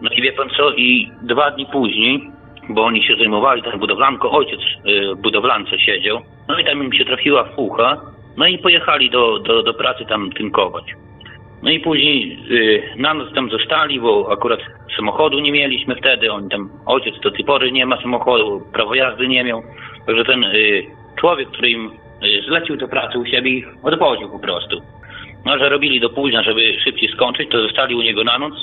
No 0.00 0.10
i 0.10 0.22
wie 0.22 0.32
pan 0.32 0.48
co, 0.56 0.72
i 0.72 1.10
dwa 1.22 1.50
dni 1.50 1.66
później, 1.72 2.30
bo 2.68 2.84
oni 2.84 3.02
się 3.02 3.16
zajmowali 3.16 3.62
tam 3.62 3.78
budowlanką, 3.78 4.30
ojciec 4.30 4.60
y, 4.60 5.14
w 5.14 5.22
budowlance 5.22 5.78
siedział, 5.78 6.20
no 6.48 6.58
i 6.58 6.64
tam 6.64 6.84
im 6.84 6.92
się 6.92 7.04
trafiła 7.04 7.44
fucha, 7.44 8.00
no 8.36 8.46
i 8.46 8.58
pojechali 8.58 9.10
do, 9.10 9.38
do, 9.38 9.62
do 9.62 9.74
pracy 9.74 10.04
tam 10.08 10.30
tynkować. 10.32 10.84
No 11.62 11.70
i 11.70 11.80
później 11.80 12.38
y, 12.50 12.82
na 12.96 13.14
noc 13.14 13.34
tam 13.34 13.50
zostali, 13.50 14.00
bo 14.00 14.32
akurat 14.32 14.60
samochodu 14.96 15.38
nie 15.38 15.52
mieliśmy 15.52 15.94
wtedy, 15.94 16.32
oni 16.32 16.48
tam, 16.48 16.70
ojciec 16.86 17.20
do 17.20 17.30
tej 17.30 17.44
pory 17.44 17.72
nie 17.72 17.86
ma 17.86 18.02
samochodu, 18.02 18.62
prawo 18.72 18.94
jazdy 18.94 19.28
nie 19.28 19.44
miał, 19.44 19.62
także 20.06 20.24
ten 20.24 20.44
y, 20.44 20.86
człowiek, 21.20 21.48
który 21.48 21.70
im 21.70 21.90
y, 22.22 22.42
zlecił 22.48 22.76
tę 22.76 22.88
pracę 22.88 23.18
u 23.18 23.24
siebie, 23.24 23.50
ich 23.50 23.66
odwoził 23.82 24.30
po 24.30 24.38
prostu. 24.38 24.82
No, 25.44 25.58
że 25.58 25.68
robili 25.68 26.00
do 26.00 26.10
późna, 26.10 26.42
żeby 26.42 26.80
szybciej 26.84 27.08
skończyć, 27.08 27.50
to 27.50 27.62
zostali 27.62 27.94
u 27.94 28.02
niego 28.02 28.24
na 28.24 28.38
noc, 28.38 28.54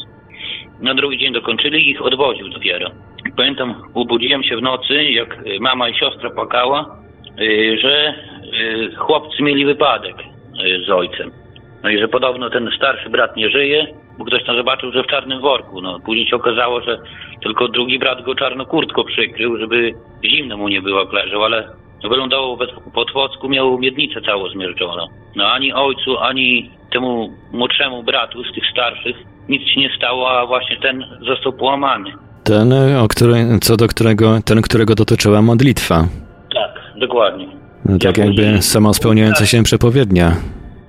na 0.81 0.93
drugi 0.93 1.17
dzień 1.17 1.33
dokończyli 1.33 1.87
i 1.87 1.89
ich 1.89 2.01
odwoził 2.01 2.49
dopiero. 2.49 2.89
Pamiętam, 3.37 3.75
obudziłem 3.93 4.43
się 4.43 4.57
w 4.57 4.61
nocy, 4.61 5.03
jak 5.03 5.37
mama 5.59 5.89
i 5.89 5.93
siostra 5.93 6.29
płakała, 6.29 6.97
y, 7.41 7.77
że 7.81 8.15
y, 8.53 8.95
chłopcy 8.95 9.43
mieli 9.43 9.65
wypadek 9.65 10.15
y, 10.19 10.85
z 10.85 10.89
ojcem. 10.89 11.42
No 11.83 11.89
i 11.89 11.99
że 11.99 12.07
podobno 12.07 12.49
ten 12.49 12.69
starszy 12.77 13.09
brat 13.09 13.35
nie 13.37 13.49
żyje, 13.49 13.87
bo 14.17 14.25
ktoś 14.25 14.43
tam 14.45 14.55
zobaczył, 14.55 14.91
że 14.91 15.03
w 15.03 15.07
czarnym 15.07 15.41
worku. 15.41 15.81
No, 15.81 15.99
później 16.05 16.27
się 16.27 16.35
okazało, 16.35 16.81
że 16.81 16.97
tylko 17.43 17.67
drugi 17.67 17.99
brat 17.99 18.23
go 18.23 18.35
czarną 18.35 18.65
kurtką 18.65 19.03
przykrył, 19.03 19.57
żeby 19.57 19.93
zimno 20.25 20.57
mu 20.57 20.67
nie 20.67 20.81
było, 20.81 20.99
jak 20.99 21.13
leżał, 21.13 21.43
ale 21.43 21.69
wyglądało 22.03 22.57
po 22.93 23.05
Twocku, 23.05 23.49
miał 23.49 23.77
miednicę 23.79 24.21
całą 24.21 24.49
zmierczoną. 24.49 25.07
No 25.35 25.45
ani 25.51 25.73
ojcu, 25.73 26.19
ani 26.19 26.69
temu 26.91 27.29
młodszemu 27.51 28.03
bratu 28.03 28.43
z 28.43 28.53
tych 28.55 28.63
starszych 28.71 29.15
nic 29.49 29.67
się 29.67 29.79
nie 29.81 29.89
stało, 29.97 30.31
a 30.39 30.45
właśnie 30.45 30.77
ten 30.77 31.05
został 31.27 31.53
połamany. 31.53 32.11
Ten, 32.43 32.73
o 32.97 33.07
który, 33.07 33.35
co 33.61 33.77
do 33.77 33.87
którego, 33.87 34.39
ten, 34.45 34.61
którego 34.61 34.95
dotyczyła 34.95 35.41
modlitwa. 35.41 36.07
Tak, 36.53 36.71
dokładnie. 36.99 37.47
No, 37.85 37.97
tak 37.99 38.17
Ja 38.17 38.23
jakby 38.25 38.41
później- 38.41 38.61
sama 38.61 38.93
spełniająca 38.93 39.45
się 39.45 39.63
przepowiednia. 39.63 40.31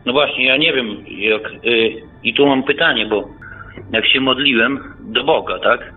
No 0.07 0.13
właśnie, 0.13 0.45
ja 0.45 0.57
nie 0.57 0.73
wiem, 0.73 0.97
jak, 1.09 1.51
y, 1.65 2.03
i 2.23 2.35
tu 2.35 2.47
mam 2.47 2.63
pytanie, 2.63 3.07
bo 3.07 3.29
jak 3.93 4.07
się 4.07 4.21
modliłem 4.21 4.95
do 5.01 5.25
Boga, 5.25 5.59
tak? 5.59 5.95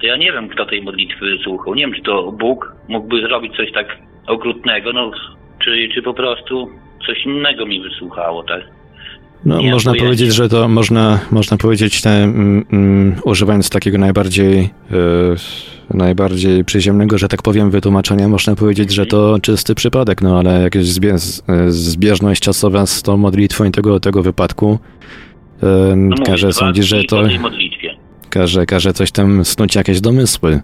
To 0.00 0.06
ja 0.06 0.16
nie 0.16 0.32
wiem, 0.32 0.48
kto 0.48 0.66
tej 0.66 0.82
modlitwy 0.82 1.38
słuchał. 1.44 1.74
Nie 1.74 1.82
wiem, 1.82 1.94
czy 1.94 2.02
to 2.02 2.32
Bóg 2.32 2.72
mógłby 2.88 3.20
zrobić 3.20 3.56
coś 3.56 3.72
tak 3.72 3.98
okrutnego, 4.26 4.92
no, 4.92 5.10
czy, 5.64 5.88
czy 5.94 6.02
po 6.02 6.14
prostu 6.14 6.68
coś 7.06 7.26
innego 7.26 7.66
mi 7.66 7.82
wysłuchało, 7.82 8.42
tak? 8.42 8.62
No, 9.44 9.58
Nie, 9.58 9.70
można 9.70 9.94
powiedzieć, 9.94 10.34
że 10.34 10.48
to 10.48 10.68
można, 10.68 11.20
można 11.30 11.56
powiedzieć, 11.56 12.02
te, 12.02 12.10
mm, 12.10 12.64
mm, 12.72 13.16
używając 13.24 13.70
takiego 13.70 13.98
najbardziej, 13.98 14.58
e, 14.60 14.68
najbardziej 15.94 16.64
przyziemnego, 16.64 17.18
że 17.18 17.28
tak 17.28 17.42
powiem, 17.42 17.70
wytłumaczenia, 17.70 18.28
można 18.28 18.54
powiedzieć, 18.56 18.92
że 18.92 19.06
to 19.06 19.38
czysty 19.42 19.74
przypadek, 19.74 20.22
no 20.22 20.38
ale 20.38 20.62
jakaś 20.62 20.84
zbie, 20.86 21.18
z- 21.18 21.42
e, 21.48 21.70
zbieżność 21.70 22.42
czasowa 22.42 22.86
z 22.86 23.02
tą 23.02 23.16
modlitwą 23.16 23.64
i 23.64 23.70
tego, 23.70 24.00
tego 24.00 24.22
wypadku 24.22 24.78
e, 25.62 25.96
No 25.96 26.16
każe 26.26 26.52
sądzić, 26.52 26.84
że 26.86 27.04
to 27.04 27.22
każe, 28.30 28.66
każe 28.66 28.92
coś 28.92 29.12
tam 29.12 29.44
snuć 29.44 29.74
jakieś 29.74 30.00
domysły. 30.00 30.60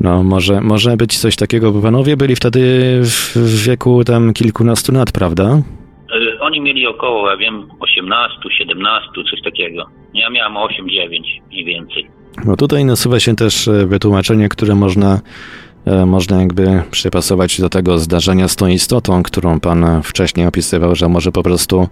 No, 0.00 0.22
może, 0.22 0.60
może 0.60 0.96
być 0.96 1.18
coś 1.18 1.36
takiego, 1.36 1.72
bo 1.72 1.82
panowie 1.82 2.16
byli 2.16 2.36
wtedy 2.36 2.60
w, 3.02 3.36
w 3.36 3.66
wieku 3.68 4.04
tam 4.04 4.32
kilkunastu 4.32 4.92
lat, 4.92 5.12
prawda? 5.12 5.62
Y, 6.34 6.40
Oni 6.40 6.60
mieli 6.60 6.86
około, 6.86 7.30
ja 7.30 7.36
wiem, 7.36 7.68
18, 7.80 8.38
17, 8.58 9.08
coś 9.30 9.42
takiego. 9.44 9.86
Ja 10.14 10.30
miałem 10.30 10.52
8-9 10.54 10.66
mniej 11.48 11.64
więcej. 11.64 12.06
No 12.44 12.56
tutaj 12.56 12.84
nasuwa 12.84 13.20
się 13.20 13.36
też 13.36 13.68
e, 13.68 13.86
wytłumaczenie, 13.86 14.48
które 14.48 14.74
można, 14.74 15.20
e, 15.84 16.06
można 16.06 16.40
jakby 16.40 16.82
przypasować 16.90 17.60
do 17.60 17.68
tego 17.68 17.98
zdarzenia 17.98 18.48
z 18.48 18.56
tą 18.56 18.66
istotą, 18.66 19.22
którą 19.22 19.60
pan 19.60 20.02
wcześniej 20.02 20.46
opisywał, 20.46 20.94
że 20.94 21.08
może 21.08 21.32
po 21.32 21.42
prostu 21.42 21.88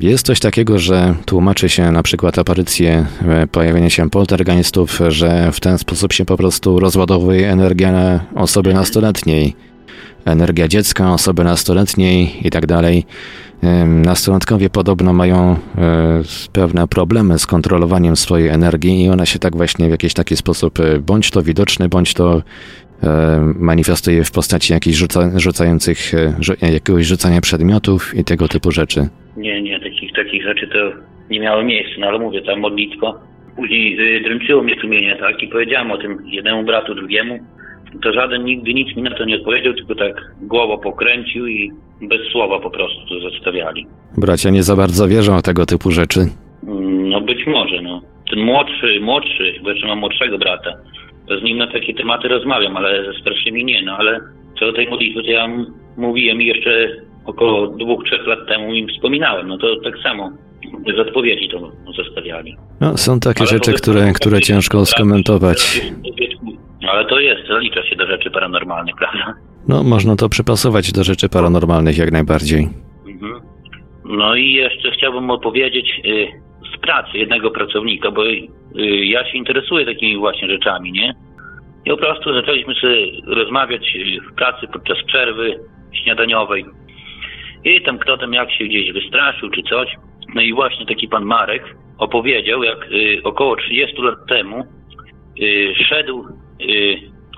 jest 0.00 0.26
coś 0.26 0.40
takiego, 0.40 0.78
że 0.78 1.14
tłumaczy 1.24 1.68
się 1.68 1.92
na 1.92 2.02
przykład 2.02 2.38
aparycję, 2.38 3.06
e, 3.22 3.46
pojawienie 3.46 3.90
się 3.90 4.10
poltergeistów, 4.10 5.00
że 5.08 5.52
w 5.52 5.60
ten 5.60 5.78
sposób 5.78 6.12
się 6.12 6.24
po 6.24 6.36
prostu 6.36 6.80
rozładowuje 6.80 7.52
energia 7.52 8.20
osoby 8.34 8.74
nastoletniej, 8.74 9.56
energia 10.24 10.68
dziecka, 10.68 11.12
osoby 11.12 11.44
nastoletniej 11.44 12.46
i 12.46 12.50
tak 12.50 12.66
dalej. 12.66 13.06
Nastolatkowie 13.86 14.70
podobno 14.70 15.12
mają 15.12 15.36
e, 15.36 15.56
pewne 16.52 16.88
problemy 16.88 17.38
z 17.38 17.46
kontrolowaniem 17.46 18.16
swojej 18.16 18.48
energii 18.48 19.04
i 19.04 19.08
ona 19.08 19.26
się 19.26 19.38
tak 19.38 19.56
właśnie 19.56 19.88
w 19.88 19.90
jakiś 19.90 20.14
taki 20.14 20.36
sposób 20.36 20.80
e, 20.80 20.98
bądź 20.98 21.30
to 21.30 21.42
widoczny, 21.42 21.88
bądź 21.88 22.14
to 22.14 22.42
e, 23.02 23.40
manifestuje 23.58 24.24
w 24.24 24.32
postaci 24.32 24.72
jakichś 24.72 24.96
rzuca, 24.96 25.30
rzucających, 25.36 25.98
rzu, 26.40 26.52
jakiegoś 26.62 27.06
rzucania 27.06 27.40
przedmiotów 27.40 28.14
i 28.18 28.24
tego 28.24 28.48
typu 28.48 28.70
rzeczy. 28.70 29.08
Nie, 29.36 29.62
nie, 29.62 29.80
takich, 29.80 30.12
takich 30.12 30.42
rzeczy 30.42 30.68
to 30.68 30.92
nie 31.30 31.40
miało 31.40 31.62
miejsca, 31.62 31.94
no 31.98 32.06
ale 32.06 32.18
mówię, 32.18 32.42
ta 32.42 32.56
modlitwa. 32.56 33.20
Później 33.56 34.16
y, 34.16 34.20
dręczyło 34.20 34.62
mnie 34.62 34.74
sumienie, 34.80 35.16
tak, 35.16 35.42
i 35.42 35.48
powiedziałem 35.48 35.90
o 35.90 35.98
tym 35.98 36.18
jednemu 36.26 36.64
bratu, 36.64 36.94
drugiemu. 36.94 37.38
To 38.02 38.12
żaden 38.12 38.44
nigdy 38.44 38.74
nic 38.74 38.96
mi 38.96 39.02
na 39.02 39.10
to 39.14 39.24
nie 39.24 39.36
odpowiedział, 39.36 39.74
tylko 39.74 39.94
tak 39.94 40.32
głową 40.42 40.78
pokręcił 40.78 41.46
i 41.46 41.72
bez 42.02 42.20
słowa 42.32 42.60
po 42.60 42.70
prostu 42.70 43.00
to 43.08 43.30
zostawiali. 43.30 43.86
Bracia 44.18 44.50
nie 44.50 44.62
za 44.62 44.76
bardzo 44.76 45.08
wierzą 45.08 45.38
w 45.38 45.42
tego 45.42 45.66
typu 45.66 45.90
rzeczy. 45.90 46.20
Mm, 46.68 47.08
No 47.08 47.20
być 47.20 47.46
może, 47.46 47.82
no. 47.82 48.00
Ten 48.30 48.40
młodszy, 48.44 49.00
młodszy, 49.00 49.54
bo 49.62 49.70
jeszcze 49.70 49.86
mam 49.86 49.98
młodszego 49.98 50.38
brata, 50.38 50.70
to 51.28 51.38
z 51.38 51.42
nim 51.42 51.58
na 51.58 51.66
takie 51.66 51.94
tematy 51.94 52.28
rozmawiam, 52.28 52.76
ale 52.76 53.12
ze 53.12 53.20
starszymi 53.20 53.64
nie, 53.64 53.82
no 53.82 53.96
ale 53.96 54.20
co 54.58 54.66
do 54.66 54.72
tej 54.72 54.88
modlitwy, 54.88 55.22
to 55.22 55.30
ja 55.30 55.48
mówiłem 55.96 56.42
i 56.42 56.46
jeszcze 56.46 56.88
około 57.24 57.66
dwóch, 57.66 58.04
trzech 58.04 58.26
lat 58.26 58.38
temu 58.48 58.74
im 58.74 58.88
wspominałem, 58.88 59.48
no 59.48 59.58
to 59.58 59.66
tak 59.84 59.98
samo 60.02 60.30
bez 60.86 60.98
odpowiedzi 60.98 61.48
to 61.48 61.72
zostawiali. 61.96 62.56
No, 62.80 62.96
są 62.96 63.20
takie 63.20 63.40
Ale 63.40 63.48
rzeczy, 63.50 63.72
które, 63.72 64.12
które 64.12 64.40
ciężko 64.40 64.86
skomentować. 64.86 65.82
Ale 66.88 67.04
to 67.04 67.20
jest, 67.20 67.48
zalicza 67.48 67.82
się 67.86 67.96
do 67.96 68.06
rzeczy 68.06 68.30
paranormalnych, 68.30 68.94
prawda? 68.96 69.34
No, 69.68 69.82
można 69.82 70.16
to 70.16 70.28
przypasować 70.28 70.92
do 70.92 71.04
rzeczy 71.04 71.28
paranormalnych 71.28 71.98
jak 71.98 72.12
najbardziej. 72.12 72.68
Mhm. 73.08 73.40
No 74.04 74.34
i 74.34 74.52
jeszcze 74.52 74.90
chciałbym 74.90 75.30
opowiedzieć 75.30 76.00
y, 76.04 76.26
z 76.76 76.80
pracy 76.80 77.18
jednego 77.18 77.50
pracownika, 77.50 78.10
bo 78.10 78.26
y, 78.26 78.44
ja 79.04 79.24
się 79.30 79.38
interesuję 79.38 79.86
takimi 79.86 80.16
właśnie 80.16 80.48
rzeczami, 80.48 80.92
nie? 80.92 81.14
I 81.84 81.90
po 81.90 81.96
prostu 81.96 82.34
zaczęliśmy 82.34 82.74
sobie 82.74 82.96
rozmawiać 83.26 83.96
y, 83.96 84.20
w 84.30 84.34
pracy 84.34 84.66
podczas 84.72 84.98
przerwy 85.06 85.60
śniadaniowej. 85.92 86.64
I 87.64 87.82
tam 87.82 87.98
kto 87.98 88.16
tam 88.18 88.32
jak 88.32 88.52
się 88.52 88.64
gdzieś 88.64 88.92
wystraszył 88.92 89.50
czy 89.50 89.62
coś. 89.62 89.88
No 90.34 90.40
i 90.40 90.52
właśnie 90.52 90.86
taki 90.86 91.08
pan 91.08 91.24
Marek 91.24 91.76
opowiedział, 91.98 92.62
jak 92.62 92.92
y, 92.92 93.20
około 93.24 93.56
30 93.56 94.02
lat 94.02 94.26
temu 94.28 94.64
y, 95.42 95.74
szedł 95.88 96.24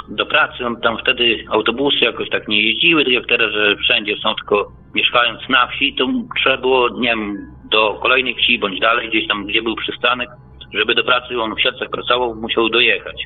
do 0.09 0.27
pracy, 0.27 0.66
on 0.66 0.81
tam 0.81 0.99
wtedy 0.99 1.45
autobusy 1.51 2.05
jakoś 2.05 2.29
tak 2.31 2.49
nie 2.49 2.62
jeździły, 2.62 3.05
tak 3.05 3.12
jak 3.12 3.27
teraz, 3.27 3.53
że 3.53 3.77
wszędzie 3.77 4.16
są 4.16 4.35
tylko 4.35 4.73
mieszkając 4.95 5.49
na 5.49 5.66
wsi, 5.66 5.95
to 5.95 6.09
trzeba 6.37 6.57
było, 6.57 6.89
nie 6.89 7.09
wiem, 7.09 7.37
do 7.70 7.99
kolejnej 8.03 8.35
wsi 8.35 8.59
bądź 8.59 8.81
dalej, 8.81 9.09
gdzieś 9.09 9.29
tam, 9.29 9.47
gdzie 9.47 9.62
był 9.62 9.77
przystanek, 9.77 10.31
żeby 10.75 10.95
do 10.95 11.05
pracy, 11.05 11.41
on 11.41 11.55
w 11.55 11.61
Siedlcach 11.61 11.91
pracował, 11.91 12.35
musiał 12.35 12.68
dojechać. 12.68 13.25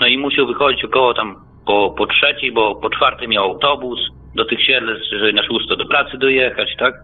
No 0.00 0.06
i 0.06 0.18
musiał 0.18 0.46
wychodzić 0.46 0.84
około 0.84 1.14
tam 1.14 1.36
po, 1.66 1.94
po 1.98 2.06
trzeciej, 2.06 2.52
bo 2.52 2.74
po 2.74 2.90
czwartej 2.90 3.28
miał 3.28 3.44
autobus, 3.44 4.00
do 4.34 4.44
tych 4.44 4.64
Siedlec, 4.64 4.98
że 5.20 5.32
na 5.32 5.42
szósto 5.42 5.76
do 5.76 5.86
pracy 5.86 6.18
dojechać, 6.18 6.76
tak? 6.78 6.94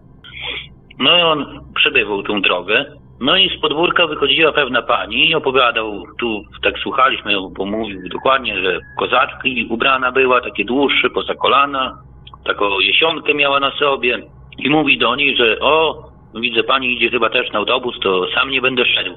No 0.99 1.17
i 1.17 1.21
on 1.21 1.65
przebywał 1.75 2.23
tą 2.23 2.41
drogę. 2.41 2.85
No 3.19 3.37
i 3.37 3.49
z 3.57 3.61
podwórka 3.61 4.07
wychodziła 4.07 4.51
pewna 4.51 4.81
pani 4.81 5.35
opowiadał, 5.35 6.03
tu 6.19 6.43
tak 6.63 6.79
słuchaliśmy, 6.79 7.33
bo 7.57 7.65
mówił 7.65 8.09
dokładnie, 8.09 8.61
że 8.61 8.79
kozaczki 8.99 9.67
ubrana 9.69 10.11
była, 10.11 10.41
takie 10.41 10.65
dłuższe, 10.65 11.09
poza 11.09 11.35
kolana, 11.35 11.97
taką 12.45 12.79
jesionkę 12.79 13.33
miała 13.33 13.59
na 13.59 13.71
sobie 13.71 14.19
i 14.57 14.69
mówi 14.69 14.97
do 14.97 15.15
niej, 15.15 15.37
że 15.37 15.59
o, 15.59 16.03
widzę 16.35 16.63
pani 16.63 16.93
idzie 16.93 17.09
chyba 17.09 17.29
też 17.29 17.51
na 17.51 17.59
autobus, 17.59 17.99
to 17.99 18.27
sam 18.35 18.49
nie 18.49 18.61
będę 18.61 18.85
szedł. 18.85 19.15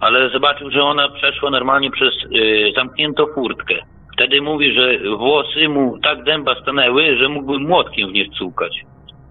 Ale 0.00 0.30
zobaczył, 0.30 0.70
że 0.70 0.82
ona 0.82 1.08
przeszła 1.08 1.50
normalnie 1.50 1.90
przez 1.90 2.14
y, 2.24 2.72
zamkniętą 2.76 3.26
furtkę. 3.34 3.74
Wtedy 4.14 4.42
mówi, 4.42 4.72
że 4.72 4.98
włosy 5.16 5.68
mu 5.68 5.98
tak 6.02 6.24
dęba 6.24 6.54
stanęły, 6.62 7.16
że 7.16 7.28
mógłby 7.28 7.58
młotkiem 7.58 8.10
w 8.10 8.12
nie 8.12 8.24
wcukać. 8.24 8.80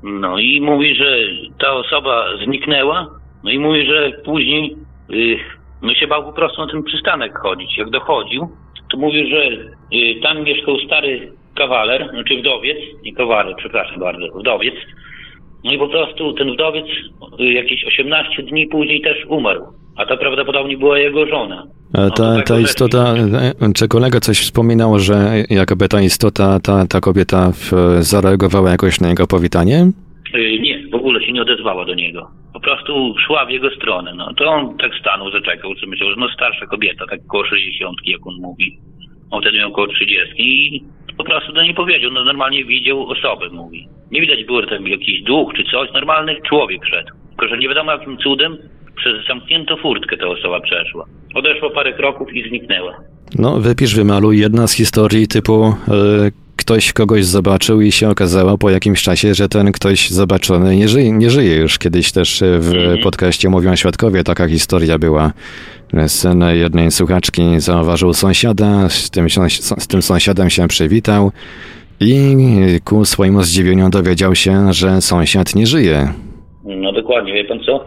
No 0.04 0.40
i 0.40 0.62
mówi, 0.62 0.96
że 0.96 1.18
ta 1.60 1.72
osoba 1.72 2.26
zniknęła, 2.44 3.19
no 3.44 3.52
i 3.52 3.60
mówi, 3.60 3.86
że 3.86 4.12
później 4.26 4.76
y, 5.14 5.38
no 5.82 5.94
się 5.94 6.08
bał 6.08 6.24
po 6.24 6.34
prostu 6.34 6.66
na 6.66 6.72
ten 6.72 6.84
przystanek 6.84 7.38
chodzić. 7.38 7.78
Jak 7.78 7.90
dochodził, 7.90 8.50
to 8.92 8.98
mówił, 8.98 9.30
że 9.30 9.44
y, 9.48 10.20
tam 10.24 10.44
mieszkał 10.44 10.78
stary 10.80 11.32
kawaler, 11.56 12.10
znaczy 12.10 12.38
wdowiec, 12.38 12.78
nie 13.04 13.14
kawaler, 13.16 13.56
przepraszam 13.58 14.00
bardzo, 14.00 14.26
wdowiec. 14.40 14.76
No 15.64 15.72
i 15.72 15.78
po 15.78 15.88
prostu 15.88 16.34
ten 16.34 16.54
wdowiec 16.54 16.86
y, 17.40 17.44
jakieś 17.44 17.86
18 17.86 18.44
dni 18.44 18.68
później 18.68 19.02
też 19.02 19.26
umarł, 19.28 19.64
a 19.98 20.06
to 20.06 20.18
prawdopodobnie 20.18 20.78
była 20.78 21.00
jego 21.00 21.26
żona. 21.28 21.68
A 21.94 22.02
No 22.02 22.10
ta, 22.10 22.36
tak 22.36 22.48
ta 22.48 22.60
istota, 22.60 23.14
e, 23.62 23.74
czy 23.76 23.88
kolega 23.88 24.20
coś 24.20 24.40
wspominał, 24.40 25.00
że 25.00 25.44
jakoby 25.50 25.88
ta 25.90 26.02
istota, 26.02 26.60
ta, 26.60 26.88
ta 26.88 27.00
kobieta 27.00 27.52
w, 27.52 27.72
zareagowała 28.00 28.70
jakoś 28.72 29.02
na 29.02 29.10
jego 29.10 29.28
powitanie? 29.28 29.92
Y, 30.36 30.60
Nie, 30.60 30.79
w 30.92 30.96
ogóle 30.96 31.26
się 31.26 31.32
nie 31.32 31.42
odezwała 31.42 31.86
do 31.86 31.94
niego. 31.94 32.32
Po 32.54 32.60
prostu 32.60 33.16
szła 33.28 33.46
w 33.46 33.50
jego 33.50 33.70
stronę. 33.70 34.14
No 34.16 34.34
to 34.34 34.46
on 34.46 34.78
tak 34.78 34.92
stanął, 35.02 35.32
zaczekał, 35.32 35.76
co 35.76 35.88
myślał, 35.88 36.10
że 36.10 36.16
no 36.20 36.30
starsza 36.30 36.66
kobieta, 36.66 37.06
tak 37.10 37.20
około 37.28 37.46
60, 37.46 37.98
jak 38.06 38.28
on 38.28 38.36
mówi. 38.42 38.78
On 39.32 39.42
wtedy 39.42 39.58
miał 39.58 39.70
około 39.70 39.88
30 39.88 40.34
i 40.38 40.84
po 41.18 41.24
prostu 41.24 41.54
do 41.54 41.62
niej 41.62 41.74
powiedział, 41.74 42.12
no 42.12 42.24
normalnie 42.24 42.66
widział 42.66 43.08
osobę, 43.08 43.50
mówi. 43.50 43.88
Nie 44.12 44.22
widać 44.22 44.44
było 44.44 44.66
tam 44.66 44.88
jakiś 44.88 45.22
duch 45.22 45.54
czy 45.56 45.64
coś, 45.64 45.92
normalny 45.94 46.36
człowiek 46.50 46.86
szedł. 46.86 47.10
Tylko, 47.30 47.48
że 47.48 47.58
nie 47.58 47.70
wiadomo 47.70 47.92
jakim 47.92 48.18
cudem 48.18 48.58
przez 48.96 49.28
zamkniętą 49.28 49.76
furtkę 49.78 50.18
ta 50.18 50.28
osoba 50.28 50.60
przeszła. 50.60 51.06
Odeszła 51.36 51.70
parę 51.70 51.94
kroków 51.94 52.34
i 52.34 52.50
zniknęła. 52.50 53.00
No, 53.36 53.60
wypisz, 53.60 53.96
wymaluj 53.96 54.40
jedna 54.40 54.68
z 54.68 54.74
historii 54.74 55.28
typu 55.28 55.66
e, 55.66 55.74
ktoś 56.70 56.94
kogoś 56.94 57.26
zobaczył 57.26 57.82
i 57.82 57.92
się 57.92 58.10
okazało 58.10 58.58
po 58.58 58.70
jakimś 58.70 59.04
czasie, 59.04 59.34
że 59.34 59.50
ten 59.50 59.72
ktoś 59.72 60.10
zobaczony 60.10 60.76
nie 60.76 60.88
żyje, 60.88 61.12
nie 61.12 61.30
żyje 61.30 61.56
już. 61.56 61.80
Kiedyś 61.80 62.12
też 62.12 62.42
e, 62.42 62.60
w 62.60 62.74
Mhm. 62.74 63.00
podcaście 63.00 63.50
Mówią 63.50 63.76
Świadkowie 63.76 64.24
taka 64.24 64.48
historia 64.48 65.00
była. 65.00 65.32
Syn 66.08 66.44
jednej 66.54 66.92
słuchaczki 66.92 67.60
zauważył 67.60 68.14
sąsiada, 68.14 68.90
z 68.90 69.10
tym, 69.10 69.28
z 69.80 69.88
tym 69.88 70.02
sąsiadem 70.02 70.50
się 70.50 70.68
przywitał 70.68 71.32
i 72.00 72.36
ku 72.86 73.06
swojemu 73.06 73.44
zdziwieniu 73.44 73.90
dowiedział 73.90 74.36
się, 74.36 74.74
że 74.74 75.02
sąsiad 75.02 75.56
nie 75.56 75.68
żyje. 75.68 76.14
No 76.66 76.92
dokładnie, 76.92 77.34
wie 77.34 77.46
pan 77.46 77.60
co? 77.66 77.86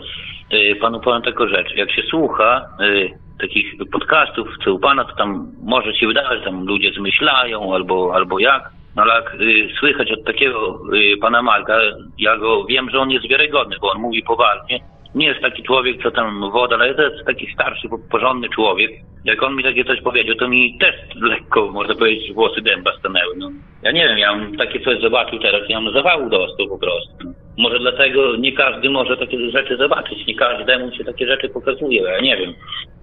Y, 0.52 0.76
Panu 0.80 1.00
powiem 1.00 1.22
taką 1.22 1.48
rzecz. 1.48 1.68
Jak 1.76 1.90
się 1.90 2.02
słucha 2.10 2.68
y, 2.80 3.10
takich 3.42 3.74
podcastów, 3.92 4.48
co 4.64 4.74
u 4.74 4.78
pana, 4.78 5.04
to 5.04 5.16
tam 5.16 5.52
może 5.62 5.94
się 5.94 6.06
wydawać, 6.06 6.38
że 6.38 6.44
tam 6.44 6.66
ludzie 6.66 6.92
zmyślają 6.92 7.74
albo, 7.74 8.14
albo 8.14 8.38
jak. 8.38 8.70
No 8.96 9.02
ale 9.02 9.14
jak 9.14 9.34
y, 9.34 9.68
słychać 9.80 10.12
od 10.12 10.24
takiego 10.24 10.80
y, 10.94 11.16
pana 11.20 11.42
Marka, 11.42 11.78
ja 12.18 12.36
go 12.36 12.64
wiem, 12.64 12.90
że 12.90 12.98
on 12.98 13.10
jest 13.10 13.28
wiarygodny, 13.28 13.76
bo 13.80 13.92
on 13.92 14.00
mówi 14.00 14.22
poważnie. 14.22 14.80
Nie 15.14 15.26
jest 15.26 15.40
taki 15.40 15.62
człowiek, 15.62 16.02
co 16.02 16.10
tam 16.10 16.50
woda, 16.52 16.76
ale 16.76 16.94
to 16.94 17.02
jest 17.02 17.26
taki 17.26 17.52
starszy, 17.54 17.88
po- 17.88 17.98
porządny 17.98 18.48
człowiek. 18.48 18.90
Jak 19.24 19.42
on 19.42 19.56
mi 19.56 19.62
takie 19.62 19.84
coś 19.84 20.00
powiedział, 20.00 20.34
to 20.34 20.48
mi 20.48 20.78
też 20.78 20.94
lekko, 21.20 21.70
można 21.72 21.94
powiedzieć, 21.94 22.32
włosy 22.32 22.60
dęba 22.62 22.90
stanęły. 22.98 23.34
No. 23.36 23.50
Ja 23.82 23.92
nie 23.92 24.08
wiem, 24.08 24.18
ja 24.18 24.36
bym 24.36 24.56
takie 24.56 24.80
coś 24.80 25.00
zobaczył 25.00 25.38
teraz, 25.38 25.60
ja 25.68 25.80
bym 25.80 25.92
zawału 25.94 26.30
dostał 26.30 26.68
po 26.68 26.78
prostu. 26.78 27.34
Może 27.58 27.78
dlatego 27.78 28.36
nie 28.36 28.52
każdy 28.52 28.90
może 28.90 29.16
takie 29.16 29.50
rzeczy 29.50 29.76
zobaczyć, 29.76 30.26
nie 30.26 30.34
każdemu 30.34 30.92
się 30.94 31.04
takie 31.04 31.26
rzeczy 31.26 31.48
pokazuje, 31.48 32.02
ja 32.02 32.20
nie 32.20 32.36
wiem. 32.36 32.54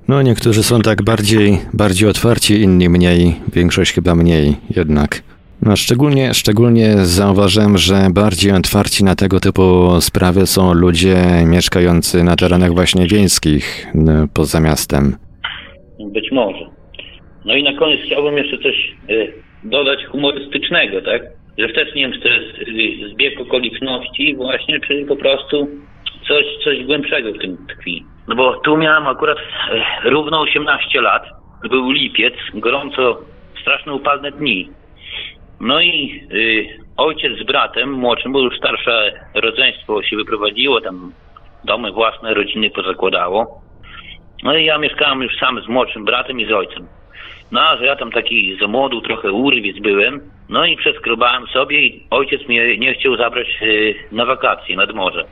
No, 0.08 0.22
niektórzy 0.22 0.64
są 0.64 0.82
tak 0.82 1.04
bardziej, 1.04 1.58
bardziej 1.74 2.10
otwarci, 2.10 2.62
inni 2.62 2.90
mniej, 2.90 3.36
większość 3.54 3.94
chyba 3.94 4.16
mniej 4.16 4.56
jednak. 4.76 5.22
No, 5.62 5.76
szczególnie, 5.76 6.34
szczególnie 6.34 6.98
zauważyłem, 6.98 7.78
że 7.78 7.94
bardziej 8.14 8.52
otwarci 8.52 9.04
na 9.04 9.16
tego 9.16 9.40
typu 9.40 9.62
sprawy 10.02 10.48
są 10.48 10.74
ludzie 10.74 11.16
mieszkający 11.46 12.24
na 12.24 12.36
terenach 12.36 12.72
właśnie 12.74 13.08
wiejskich, 13.08 13.88
n- 13.96 14.28
poza 14.34 14.60
miastem. 14.60 15.16
Być 16.14 16.32
może. 16.32 16.66
No 17.46 17.56
i 17.56 17.64
na 17.64 17.74
koniec 17.80 18.00
chciałbym 18.06 18.38
jeszcze 18.38 18.58
coś 18.58 18.76
y, 19.10 19.34
dodać 19.64 20.06
humorystycznego, 20.06 21.02
tak? 21.02 21.22
Że 21.58 21.70
też 21.70 21.96
nie 21.96 22.02
wiem, 22.02 22.12
czy 22.14 22.20
to 22.20 22.28
jest 22.28 22.58
y, 22.60 23.10
zbieg 23.14 23.42
okoliczności 23.42 24.36
właśnie, 24.36 24.80
czy 24.80 25.06
po 25.08 25.16
prostu 25.16 25.68
coś, 26.28 26.46
coś 26.64 26.86
głębszego 26.86 27.34
w 27.34 27.38
tym 27.42 27.58
tkwi. 27.70 28.06
No 28.28 28.36
bo 28.36 28.56
tu 28.66 28.78
miałem 28.78 29.08
akurat 29.08 29.38
y, 29.38 30.10
równo 30.10 30.42
18 30.42 31.02
lat, 31.02 31.24
był 31.70 31.92
lipiec, 31.92 32.34
gorąco, 32.54 33.22
straszne 33.62 33.94
upalne 33.94 34.32
dni. 34.32 34.70
No 35.60 35.82
i 35.82 36.24
y, 36.32 36.68
ojciec 36.98 37.40
z 37.40 37.44
bratem 37.44 37.94
młodszym, 37.94 38.32
bo 38.32 38.40
już 38.40 38.58
starsze 38.58 39.12
rodzeństwo 39.36 40.04
się 40.04 40.16
wyprowadziło, 40.16 40.82
tam 40.82 41.12
domy 41.64 41.92
własne, 41.92 42.34
rodziny 42.34 42.70
pozakładało. 42.70 43.62
No 44.44 44.58
i 44.58 44.66
ja 44.66 44.78
mieszkałem 44.78 45.22
już 45.22 45.38
sam 45.40 45.62
z 45.62 45.68
młodszym 45.68 46.06
bratem 46.06 46.40
i 46.40 46.46
z 46.46 46.52
ojcem. 46.52 46.88
No, 47.52 47.62
a 47.62 47.78
że 47.78 47.86
ja 47.86 47.96
tam 47.96 48.12
taki 48.12 48.58
za 48.62 48.68
młodu, 48.68 49.02
trochę 49.02 49.32
urwiec 49.32 49.80
byłem, 49.80 50.22
no 50.50 50.66
i 50.66 50.78
przeskrobałem 50.78 51.48
sobie 51.48 51.82
i 51.82 52.04
ojciec 52.10 52.48
mnie 52.48 52.78
nie 52.78 52.94
chciał 52.94 53.16
zabrać 53.16 53.48
y, 53.62 53.96
na 54.12 54.26
wakacje 54.26 54.76
nad 54.76 54.94
morze. 54.94 55.26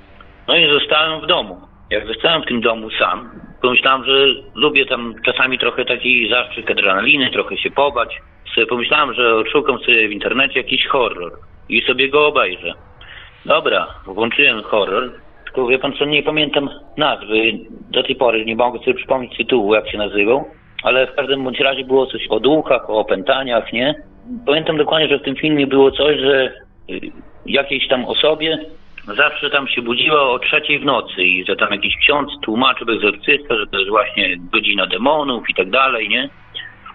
No 0.47 0.57
i 0.57 0.69
zostałem 0.69 1.21
w 1.21 1.25
domu. 1.25 1.61
Jak 1.89 2.07
zostałem 2.07 2.41
w 2.41 2.45
tym 2.45 2.61
domu 2.61 2.89
sam, 2.99 3.29
pomyślałem, 3.61 4.05
że 4.05 4.25
lubię 4.55 4.85
tam 4.85 5.15
czasami 5.25 5.59
trochę 5.59 5.85
taki 5.85 6.29
zastrzyk 6.29 6.71
adrenaliny, 6.71 7.31
trochę 7.31 7.57
się 7.57 7.71
pobać. 7.71 8.17
Sobie 8.55 8.67
pomyślałem, 8.67 9.13
że 9.13 9.35
odszukam 9.35 9.79
sobie 9.79 10.07
w 10.07 10.11
internecie 10.11 10.59
jakiś 10.59 10.87
horror 10.87 11.31
i 11.69 11.81
sobie 11.81 12.09
go 12.09 12.27
obejrzę. 12.27 12.73
Dobra, 13.45 13.87
włączyłem 14.05 14.63
horror, 14.63 15.11
tylko 15.43 15.67
wie 15.67 15.79
pan 15.79 15.93
co, 15.93 16.05
nie 16.05 16.23
pamiętam 16.23 16.69
nazwy. 16.97 17.51
Do 17.91 18.03
tej 18.03 18.15
pory 18.15 18.45
nie 18.45 18.55
mogę 18.55 18.79
sobie 18.79 18.93
przypomnieć 18.93 19.37
tytułu, 19.37 19.73
jak 19.73 19.89
się 19.89 19.97
nazywał. 19.97 20.45
Ale 20.83 21.07
w 21.07 21.15
każdym 21.15 21.43
bądź 21.43 21.59
razie 21.59 21.83
było 21.83 22.05
coś 22.05 22.27
o 22.29 22.39
duchach, 22.39 22.89
o 22.89 22.99
opętaniach, 22.99 23.73
nie? 23.73 23.95
Pamiętam 24.45 24.77
dokładnie, 24.77 25.07
że 25.07 25.19
w 25.19 25.23
tym 25.23 25.35
filmie 25.35 25.67
było 25.67 25.91
coś, 25.91 26.19
że 26.19 26.53
y, 26.89 26.99
jakiejś 27.45 27.87
tam 27.87 28.05
osobie 28.05 28.57
zawsze 29.15 29.49
tam 29.49 29.67
się 29.67 29.81
budziła 29.81 30.21
o 30.21 30.39
trzeciej 30.39 30.79
w 30.79 30.85
nocy 30.85 31.23
i 31.23 31.45
że 31.45 31.55
tam 31.55 31.71
jakiś 31.71 31.97
ksiądz 31.97 32.31
tłumaczył 32.41 32.91
egzorcysta, 32.91 33.57
że 33.57 33.67
to 33.67 33.77
jest 33.77 33.89
właśnie 33.89 34.37
godzina 34.37 34.87
demonów 34.87 35.49
i 35.49 35.53
tak 35.53 35.69
dalej, 35.69 36.09
nie? 36.09 36.29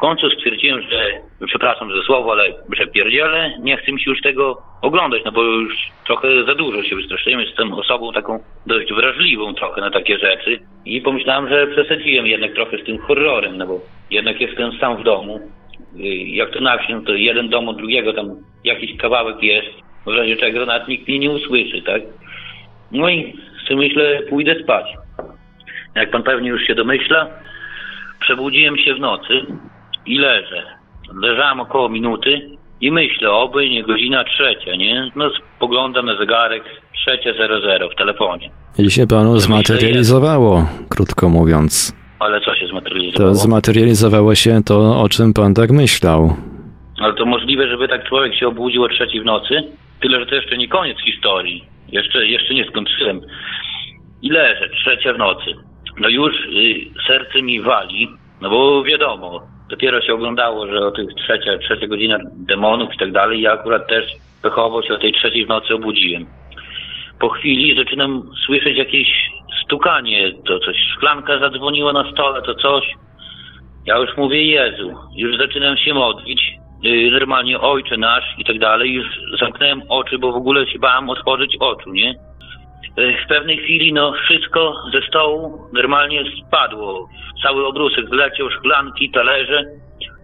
Końcu 0.03 0.31
stwierdziłem, 0.31 0.83
że, 0.83 1.21
przepraszam 1.47 1.93
za 1.97 2.03
słowo, 2.03 2.33
ale 2.33 2.45
że 2.77 3.51
nie 3.61 3.77
chcę 3.77 3.93
mi 3.93 4.01
się 4.01 4.11
już 4.11 4.21
tego 4.21 4.63
oglądać, 4.83 5.23
no 5.25 5.33
bo 5.33 5.43
już 5.43 5.75
trochę 6.07 6.45
za 6.45 6.55
dużo 6.55 6.83
się 6.83 6.97
wystraszyłem, 6.97 7.41
jestem 7.41 7.73
osobą 7.73 8.13
taką 8.13 8.39
dość 8.67 8.93
wrażliwą 8.93 9.55
trochę 9.55 9.81
na 9.81 9.91
takie 9.91 10.19
rzeczy 10.19 10.59
i 10.85 11.01
pomyślałem, 11.01 11.49
że 11.49 11.67
przesadziłem 11.67 12.27
jednak 12.27 12.53
trochę 12.53 12.79
z 12.79 12.85
tym 12.85 12.99
horrorem, 12.99 13.59
no 13.59 13.67
bo 13.67 13.81
jednak 14.11 14.41
jestem 14.41 14.73
sam 14.79 14.97
w 14.97 15.05
domu. 15.05 15.41
Y, 15.97 16.01
Jak 16.15 16.51
to 16.51 16.61
na 16.61 16.79
wsi, 16.79 16.93
no 16.93 17.01
to 17.01 17.15
jeden 17.15 17.49
dom 17.49 17.69
od 17.69 17.77
drugiego, 17.77 18.13
tam 18.13 18.31
jakiś 18.65 18.97
kawałek 18.97 19.43
jest, 19.43 19.71
w 20.07 20.15
razie 20.15 20.37
czego 20.37 20.67
nawet 20.67 20.89
nikt 20.89 21.09
mnie 21.09 21.19
nie 21.19 21.31
usłyszy, 21.31 21.83
tak? 21.83 22.03
No 22.93 23.09
i 23.09 23.35
sobie 23.69 23.77
myślę, 23.77 24.21
pójdę 24.31 24.63
spać. 24.63 24.87
Jak 25.95 26.11
pan 26.11 26.23
pewnie 26.23 26.49
już 26.49 26.63
się 26.63 26.75
domyśla, 26.75 27.29
Przebudziłem 28.23 28.79
się 28.79 28.95
w 28.95 29.01
nocy 29.01 29.47
i 30.07 30.19
leżę. 30.19 30.63
Leżałem 31.23 31.61
około 31.61 31.89
minuty 31.89 32.51
i 32.81 32.91
myślę, 32.93 33.31
oby 33.31 33.71
nie 33.71 33.83
godzina 33.83 34.25
trzecia, 34.25 34.77
nie? 34.77 35.11
No 35.17 35.31
spoglądam 35.57 36.07
na 36.07 36.17
zegarek, 36.17 36.65
trzecia 36.95 37.33
zero 37.39 37.61
zero 37.61 37.89
w 37.89 37.95
telefonie. 37.95 38.51
I 38.79 38.91
się 38.91 39.07
panu 39.07 39.39
zmaterializowało, 39.39 40.65
krótko 40.91 41.29
mówiąc. 41.29 41.97
Ale 42.19 42.41
co 42.41 42.55
się 42.55 42.67
zmaterializowało? 42.67 43.31
To 43.31 43.35
zmaterializowało 43.35 44.35
się 44.35 44.63
to, 44.67 45.01
o 45.03 45.09
czym 45.09 45.35
pan 45.35 45.55
tak 45.55 45.71
myślał. 45.71 46.37
Ale 47.01 47.15
to 47.15 47.27
możliwe, 47.27 47.69
żeby 47.69 47.89
tak 47.89 48.09
człowiek 48.09 48.35
się 48.35 48.49
obudził 48.49 48.83
o 48.85 48.89
trzeciej 48.89 49.21
w 49.21 49.25
nocy? 49.25 49.63
Tyle, 50.01 50.21
że 50.21 50.27
to 50.27 50.35
jeszcze 50.35 50.57
nie 50.57 50.69
koniec 50.69 50.99
historii. 51.05 51.65
Jeszcze, 51.89 52.27
jeszcze 52.27 52.55
nie 52.55 52.65
skończyłem. 52.65 53.21
I 54.23 54.31
leżę, 54.31 54.69
trzecia 54.69 55.13
w 55.13 55.19
nocy. 55.19 55.55
No 56.01 56.09
już 56.09 56.33
y, 56.35 56.91
serce 57.07 57.43
mi 57.43 57.61
wali, 57.61 58.09
no 58.41 58.51
bo 58.51 58.83
wiadomo, 58.85 59.41
dopiero 59.73 60.01
się 60.01 60.15
oglądało, 60.15 60.67
że 60.67 60.87
o 60.87 60.91
tych 60.91 61.15
trzecia, 61.15 61.59
trzecia 61.59 61.87
godzina 61.87 62.19
demonów 62.33 62.95
i 62.95 62.99
tak 62.99 63.13
dalej. 63.13 63.41
Ja 63.41 63.53
akurat 63.53 63.89
też 63.89 64.05
pechowo 64.43 64.83
się 64.83 64.95
o 64.95 64.99
tej 64.99 65.13
trzeciej 65.13 65.47
w 65.47 65.49
nocy 65.49 65.75
obudziłem. 65.75 66.27
Po 67.21 67.29
chwili 67.29 67.77
zaczynam 67.85 68.23
słyszeć 68.47 68.77
jakieś 68.79 69.09
stukanie, 69.65 70.33
to 70.47 70.59
coś, 70.59 70.77
szklanka 70.95 71.39
zadzwoniła 71.39 71.93
na 71.93 72.13
stole, 72.13 72.43
to 72.43 72.55
coś. 72.55 72.85
Ja 73.87 73.99
już 73.99 74.17
mówię, 74.17 74.47
Jezu, 74.47 74.95
już 75.17 75.37
zaczynam 75.37 75.77
się 75.77 75.95
modlić, 75.95 76.43
yy, 76.83 77.11
normalnie 77.11 77.61
Ojcze 77.61 77.97
Nasz 77.97 78.35
i 78.39 78.45
tak 78.45 78.59
dalej, 78.59 78.93
już 78.93 79.07
zamknąłem 79.41 79.83
oczy, 79.89 80.19
bo 80.19 80.33
w 80.33 80.37
ogóle 80.37 80.67
się 80.67 80.79
bałem 80.79 81.11
otworzyć 81.11 81.57
oczu, 81.61 81.93
nie? 81.93 82.15
Yy, 82.97 83.17
W 83.25 83.29
pewnej 83.29 83.59
chwili, 83.59 83.93
no, 83.93 84.13
wszystko 84.13 84.75
ze 84.93 85.03
stołu 85.03 85.59
normalnie 85.73 86.25
spadło. 86.47 87.09
Cały 87.43 87.67
obrusek 87.67 88.09
zleciał, 88.09 88.51
szklanki, 88.51 89.11
talerze. 89.11 89.65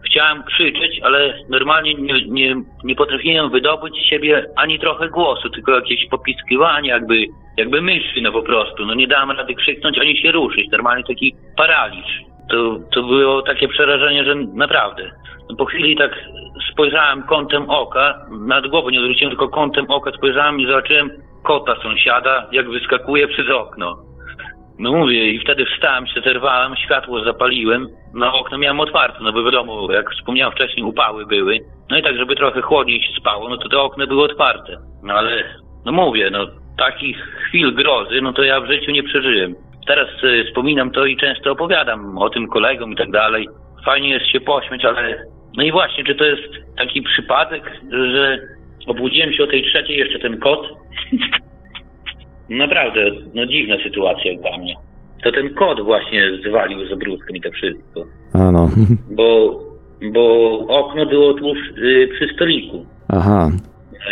Chciałem 0.06 0.42
krzyczeć, 0.42 1.00
ale 1.02 1.34
normalnie 1.48 1.94
nie, 1.94 2.26
nie, 2.26 2.54
nie 2.84 2.94
potrafiłem 2.94 3.50
wydobyć 3.50 3.94
z 3.94 4.10
siebie 4.10 4.46
ani 4.56 4.78
trochę 4.78 5.08
głosu, 5.08 5.50
tylko 5.50 5.72
jakieś 5.72 6.08
popiskiwanie, 6.10 6.88
jakby, 6.88 7.26
jakby 7.56 7.82
myśli, 7.82 8.22
no 8.22 8.32
po 8.32 8.42
prostu. 8.42 8.86
No 8.86 8.94
nie 8.94 9.06
dałem 9.06 9.30
rady 9.30 9.54
krzyknąć, 9.54 9.98
ani 9.98 10.16
się 10.16 10.32
ruszyć. 10.32 10.70
Normalnie 10.72 11.04
taki 11.04 11.34
paraliż. 11.56 12.06
To, 12.50 12.78
to 12.92 13.02
było 13.02 13.42
takie 13.42 13.68
przerażenie, 13.68 14.24
że 14.24 14.34
naprawdę. 14.34 15.10
No 15.50 15.56
po 15.56 15.64
chwili 15.64 15.96
tak 15.96 16.24
spojrzałem 16.72 17.22
kątem 17.22 17.70
oka, 17.70 18.26
nad 18.30 18.66
głową 18.66 18.90
nie 18.90 19.00
odwróciłem, 19.00 19.30
tylko 19.30 19.48
kątem 19.48 19.86
oka 19.88 20.12
spojrzałem 20.12 20.60
i 20.60 20.66
zobaczyłem 20.66 21.10
kota 21.48 21.76
sąsiada, 21.82 22.46
jak 22.52 22.70
wyskakuje 22.70 23.28
przez 23.28 23.50
okno. 23.50 23.96
No 24.78 24.92
mówię, 24.92 25.30
i 25.30 25.38
wtedy 25.38 25.64
wstałem 25.66 26.06
się, 26.06 26.20
zerwałem, 26.20 26.76
światło 26.76 27.24
zapaliłem, 27.24 27.86
no 28.14 28.34
okno 28.34 28.58
miałem 28.58 28.80
otwarte, 28.80 29.18
no 29.20 29.32
bo 29.32 29.44
wiadomo, 29.44 29.92
jak 29.92 30.10
wspomniałem 30.10 30.54
wcześniej, 30.54 30.86
upały 30.86 31.26
były. 31.26 31.58
No 31.90 31.98
i 31.98 32.02
tak, 32.02 32.16
żeby 32.16 32.36
trochę 32.36 32.60
chłodniej 32.60 33.02
się 33.02 33.20
spało, 33.20 33.48
no 33.48 33.56
to 33.56 33.68
te 33.68 33.78
okno 33.78 34.06
były 34.06 34.24
otwarte. 34.24 34.76
No 35.02 35.14
ale, 35.14 35.44
no 35.84 35.92
mówię, 35.92 36.30
no 36.30 36.46
takich 36.78 37.16
chwil 37.48 37.74
grozy, 37.74 38.20
no 38.22 38.32
to 38.32 38.42
ja 38.42 38.60
w 38.60 38.66
życiu 38.66 38.90
nie 38.90 39.02
przeżyłem. 39.02 39.54
Teraz 39.86 40.08
y, 40.24 40.44
wspominam 40.48 40.90
to 40.90 41.06
i 41.06 41.16
często 41.16 41.52
opowiadam 41.52 42.18
o 42.18 42.30
tym 42.30 42.48
kolegom 42.48 42.92
i 42.92 42.96
tak 42.96 43.10
dalej. 43.10 43.48
Fajnie 43.84 44.08
jest 44.08 44.26
się 44.26 44.40
pośmiać, 44.40 44.84
ale 44.84 45.24
no 45.56 45.62
i 45.62 45.72
właśnie, 45.72 46.04
czy 46.04 46.14
to 46.14 46.24
jest 46.24 46.42
taki 46.76 47.02
przypadek, 47.02 47.72
że 47.92 48.38
obudziłem 48.88 49.32
się 49.32 49.44
o 49.44 49.46
tej 49.46 49.62
trzeciej, 49.62 49.96
jeszcze 49.96 50.18
ten 50.18 50.38
kot? 50.38 50.68
Naprawdę, 52.48 53.00
no 53.34 53.46
dziwna 53.46 53.76
sytuacja 53.84 54.32
dla 54.34 54.58
mnie. 54.58 54.74
To 55.22 55.32
ten 55.32 55.54
kot 55.54 55.80
właśnie 55.80 56.22
zwalił 56.48 56.88
z 56.88 56.92
obruskiem 56.92 57.36
i 57.36 57.40
to 57.40 57.50
wszystko. 57.50 58.04
A 58.32 58.52
no. 58.52 58.70
Bo, 59.16 59.60
bo 60.12 60.58
okno 60.68 61.06
było 61.06 61.34
tuż 61.34 61.58
y, 61.78 62.08
przy 62.14 62.34
stoliku. 62.34 62.86
Aha. 63.08 63.50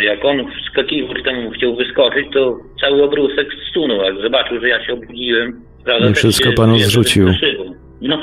Jak 0.01 0.25
on 0.25 0.37
wskakiwał, 0.51 1.15
czy 1.15 1.23
tam 1.23 1.51
chciał 1.51 1.75
wyskoczyć, 1.75 2.27
to 2.33 2.57
cały 2.81 3.03
obrusek 3.03 3.47
zsunął. 3.69 4.01
Jak 4.01 4.21
zobaczył, 4.21 4.59
że 4.61 4.69
ja 4.69 4.85
się 4.85 4.93
obudziłem, 4.93 5.61
prawda, 5.83 6.05
I 6.05 6.09
też 6.09 6.17
wszystko 6.17 6.49
się, 6.49 6.55
panu 6.55 6.79
zrzucił. 6.79 7.27
No, 8.01 8.17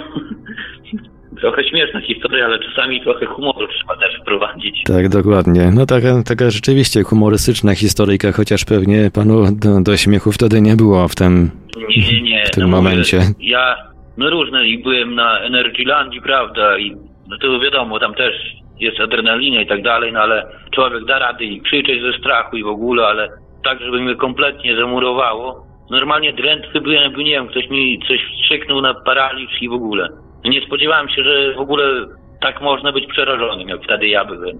trochę 1.41 1.65
śmieszna 1.65 2.01
historia, 2.01 2.45
ale 2.45 2.59
czasami 2.59 3.01
trochę 3.01 3.27
humoru 3.27 3.67
trzeba 3.69 3.97
też 3.97 4.21
wprowadzić. 4.21 4.83
Tak, 4.87 5.09
dokładnie. 5.09 5.71
No 5.75 5.87
taka, 5.87 6.23
taka 6.23 6.51
rzeczywiście 6.51 7.03
humorystyczna 7.03 7.75
historyjka, 7.75 8.33
chociaż 8.33 8.65
pewnie 8.65 9.11
panu 9.15 9.45
do, 9.53 9.81
do 9.81 9.97
śmiechu 9.97 10.33
wtedy 10.33 10.61
nie 10.61 10.77
było 10.77 11.09
w 11.09 11.15
tym, 11.15 11.51
Nie, 11.89 12.13
nie, 12.13 12.23
nie. 12.23 12.45
w 12.47 12.51
tym 12.51 12.63
no 12.63 12.69
mówię, 12.69 12.83
momencie. 12.83 13.21
Ja, 13.41 13.77
no 14.17 14.31
różne 14.31 14.67
i 14.67 14.83
byłem 14.83 15.15
na 15.15 15.39
Energylandii, 15.41 16.21
prawda, 16.23 16.79
i 16.79 16.97
no 17.29 17.37
to 17.41 17.61
wiadomo, 17.61 18.01
tam 18.01 18.15
też 18.15 18.35
jest 18.81 19.01
adrenalina 19.01 19.61
i 19.61 19.67
tak 19.67 19.83
dalej, 19.83 20.13
no 20.13 20.21
ale 20.21 20.47
człowiek 20.75 21.05
da 21.05 21.19
rady 21.19 21.45
i 21.45 21.61
krzyczeć 21.61 22.03
ze 22.03 22.19
strachu 22.19 22.57
i 22.57 22.63
w 22.63 22.67
ogóle, 22.67 23.07
ale 23.07 23.29
tak, 23.65 23.81
żeby 23.81 24.01
mnie 24.01 24.15
kompletnie 24.17 24.77
zamurowało. 24.77 25.67
Normalnie 25.91 26.33
drętwy 26.33 26.81
byłem, 26.81 27.17
nie 27.17 27.31
wiem, 27.31 27.49
ktoś 27.49 27.71
mi 27.71 27.99
coś 28.09 28.21
wstrzyknął 28.33 28.81
na 28.81 28.95
paraliż 28.95 29.63
i 29.63 29.69
w 29.69 29.73
ogóle. 29.73 30.09
Nie 30.45 30.61
spodziewałem 30.67 31.09
się, 31.09 31.23
że 31.23 31.55
w 31.55 31.59
ogóle 31.59 32.07
tak 32.41 32.63
można 32.63 32.93
być 32.93 33.07
przerażonym, 33.07 33.69
jak 33.69 33.85
wtedy 33.85 34.07
ja 34.07 34.25
byłem. 34.25 34.59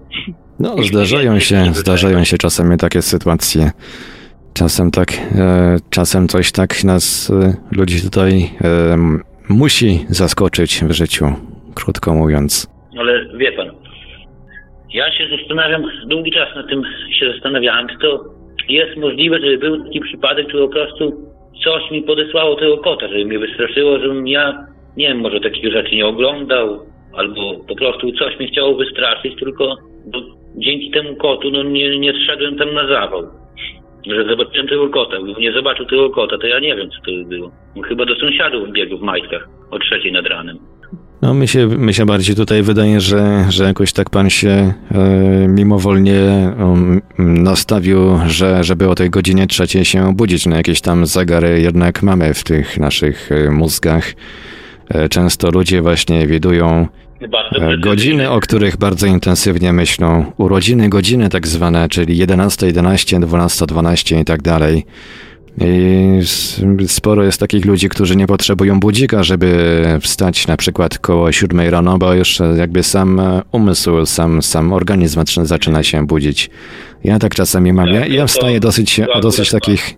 No, 0.59 0.75
zdarzają 0.77 1.39
się, 1.39 1.55
zdarzają 1.73 2.23
się 2.23 2.37
czasami 2.37 2.77
takie 2.77 3.01
sytuacje. 3.01 3.71
Czasem 4.53 4.91
tak, 4.91 5.13
e, 5.13 5.77
czasem 5.89 6.27
coś 6.27 6.51
tak 6.51 6.83
nas, 6.83 7.31
e, 7.31 7.53
ludzi 7.77 8.01
tutaj 8.01 8.31
e, 8.63 8.97
musi 9.49 10.05
zaskoczyć 10.09 10.83
w 10.83 10.91
życiu, 10.91 11.25
krótko 11.75 12.13
mówiąc. 12.13 12.67
Ale 12.99 13.25
wie 13.37 13.51
pan, 13.51 13.71
ja 14.93 15.11
się 15.11 15.27
zastanawiam, 15.37 15.83
długi 16.07 16.31
czas 16.31 16.55
nad 16.55 16.69
tym 16.69 16.83
się 17.19 17.31
zastanawiałem, 17.33 17.87
czy 17.87 17.97
to 17.97 18.23
jest 18.69 18.97
możliwe, 18.97 19.39
żeby 19.39 19.57
był 19.57 19.83
taki 19.83 19.99
przypadek, 19.99 20.47
czy 20.51 20.57
po 20.57 20.67
prostu 20.67 21.13
coś 21.63 21.91
mi 21.91 22.03
podesłało 22.03 22.55
tego 22.55 22.77
kota, 22.77 23.07
żeby 23.07 23.25
mnie 23.25 23.39
wystraszyło, 23.39 23.99
żebym 23.99 24.27
ja, 24.27 24.67
nie 24.97 25.07
wiem, 25.07 25.19
może 25.19 25.39
takich 25.39 25.71
rzeczy 25.71 25.95
nie 25.95 26.05
oglądał, 26.05 26.79
albo 27.13 27.55
po 27.67 27.75
prostu 27.75 28.11
coś 28.11 28.39
mnie 28.39 28.47
chciało 28.47 28.75
wystraszyć, 28.75 29.35
tylko 29.39 29.75
dzięki 30.55 30.91
temu 30.91 31.15
kotu, 31.15 31.51
no 31.51 31.63
nie, 31.63 31.99
nie 31.99 32.13
zszedłem 32.13 32.57
tam 32.57 32.73
na 32.73 32.87
zawał. 32.87 33.23
Że 34.07 34.25
zobaczyłem 34.25 34.67
tego 34.67 34.89
kota, 34.89 35.17
gdybym 35.17 35.41
nie 35.41 35.53
zobaczył 35.53 35.85
tego 35.85 36.09
kota, 36.09 36.37
to 36.37 36.47
ja 36.47 36.59
nie 36.59 36.75
wiem, 36.75 36.89
co 36.89 36.97
to 37.05 37.11
by 37.11 37.25
było. 37.25 37.51
Chyba 37.87 38.05
do 38.05 38.15
sąsiadów 38.15 38.71
biegł 38.71 38.97
w 38.97 39.01
majtkach 39.01 39.49
o 39.71 39.79
trzeciej 39.79 40.11
nad 40.11 40.27
ranem. 40.27 40.59
No, 41.21 41.33
mi 41.33 41.47
się, 41.47 41.67
mi 41.67 41.93
się 41.93 42.05
bardziej 42.05 42.35
tutaj 42.35 42.63
wydaje, 42.63 43.01
że, 43.01 43.45
że 43.49 43.63
jakoś 43.63 43.93
tak 43.93 44.09
pan 44.09 44.29
się 44.29 44.49
e, 44.49 44.73
mimowolnie 45.47 46.51
um, 46.59 47.01
nastawił, 47.17 47.99
że 48.27 48.63
żeby 48.63 48.89
o 48.89 48.95
tej 48.95 49.09
godzinie 49.09 49.47
trzeciej 49.47 49.85
się 49.85 50.07
obudzić. 50.07 50.45
No, 50.45 50.55
jakieś 50.55 50.81
tam 50.81 51.05
zegary 51.05 51.61
jednak 51.61 52.03
mamy 52.03 52.33
w 52.33 52.43
tych 52.43 52.77
naszych 52.77 53.31
e, 53.31 53.51
mózgach. 53.51 54.13
E, 54.89 55.09
często 55.09 55.51
ludzie 55.51 55.81
właśnie 55.81 56.27
widują 56.27 56.87
e, 57.59 57.77
godziny, 57.77 58.29
o 58.29 58.39
których 58.39 58.77
bardzo 58.77 59.07
intensywnie 59.07 59.73
myślą. 59.73 60.25
Urodziny 60.37 60.89
godziny 60.89 61.29
tak 61.29 61.47
zwane, 61.47 61.89
czyli 61.89 62.17
11, 62.17 62.65
11, 62.65 63.19
12, 63.19 63.65
12 63.65 64.19
i 64.19 64.25
tak 64.25 64.41
dalej. 64.41 64.85
I 65.61 66.19
sporo 66.87 67.23
jest 67.23 67.39
takich 67.39 67.65
ludzi, 67.65 67.89
którzy 67.89 68.15
nie 68.15 68.27
potrzebują 68.27 68.79
budzika, 68.79 69.23
żeby 69.23 69.83
wstać 70.01 70.47
na 70.47 70.57
przykład 70.57 70.99
koło 70.99 71.31
7 71.31 71.59
rano, 71.69 71.97
bo 71.97 72.13
już 72.13 72.39
jakby 72.57 72.83
sam 72.83 73.21
umysł, 73.51 74.05
sam, 74.05 74.41
sam 74.41 74.73
organizm 74.73 75.19
zaczyna- 75.19 75.45
zaczyna 75.45 75.83
się 75.83 76.07
budzić. 76.07 76.49
Ja 77.03 77.19
tak 77.19 77.35
czasami 77.35 77.73
mam. 77.73 77.87
Ja, 77.87 78.05
ja 78.05 78.27
wstaję 78.27 78.59
dosyć, 78.59 78.99
o 78.99 79.19
dosyć 79.19 79.49
takich, 79.49 79.93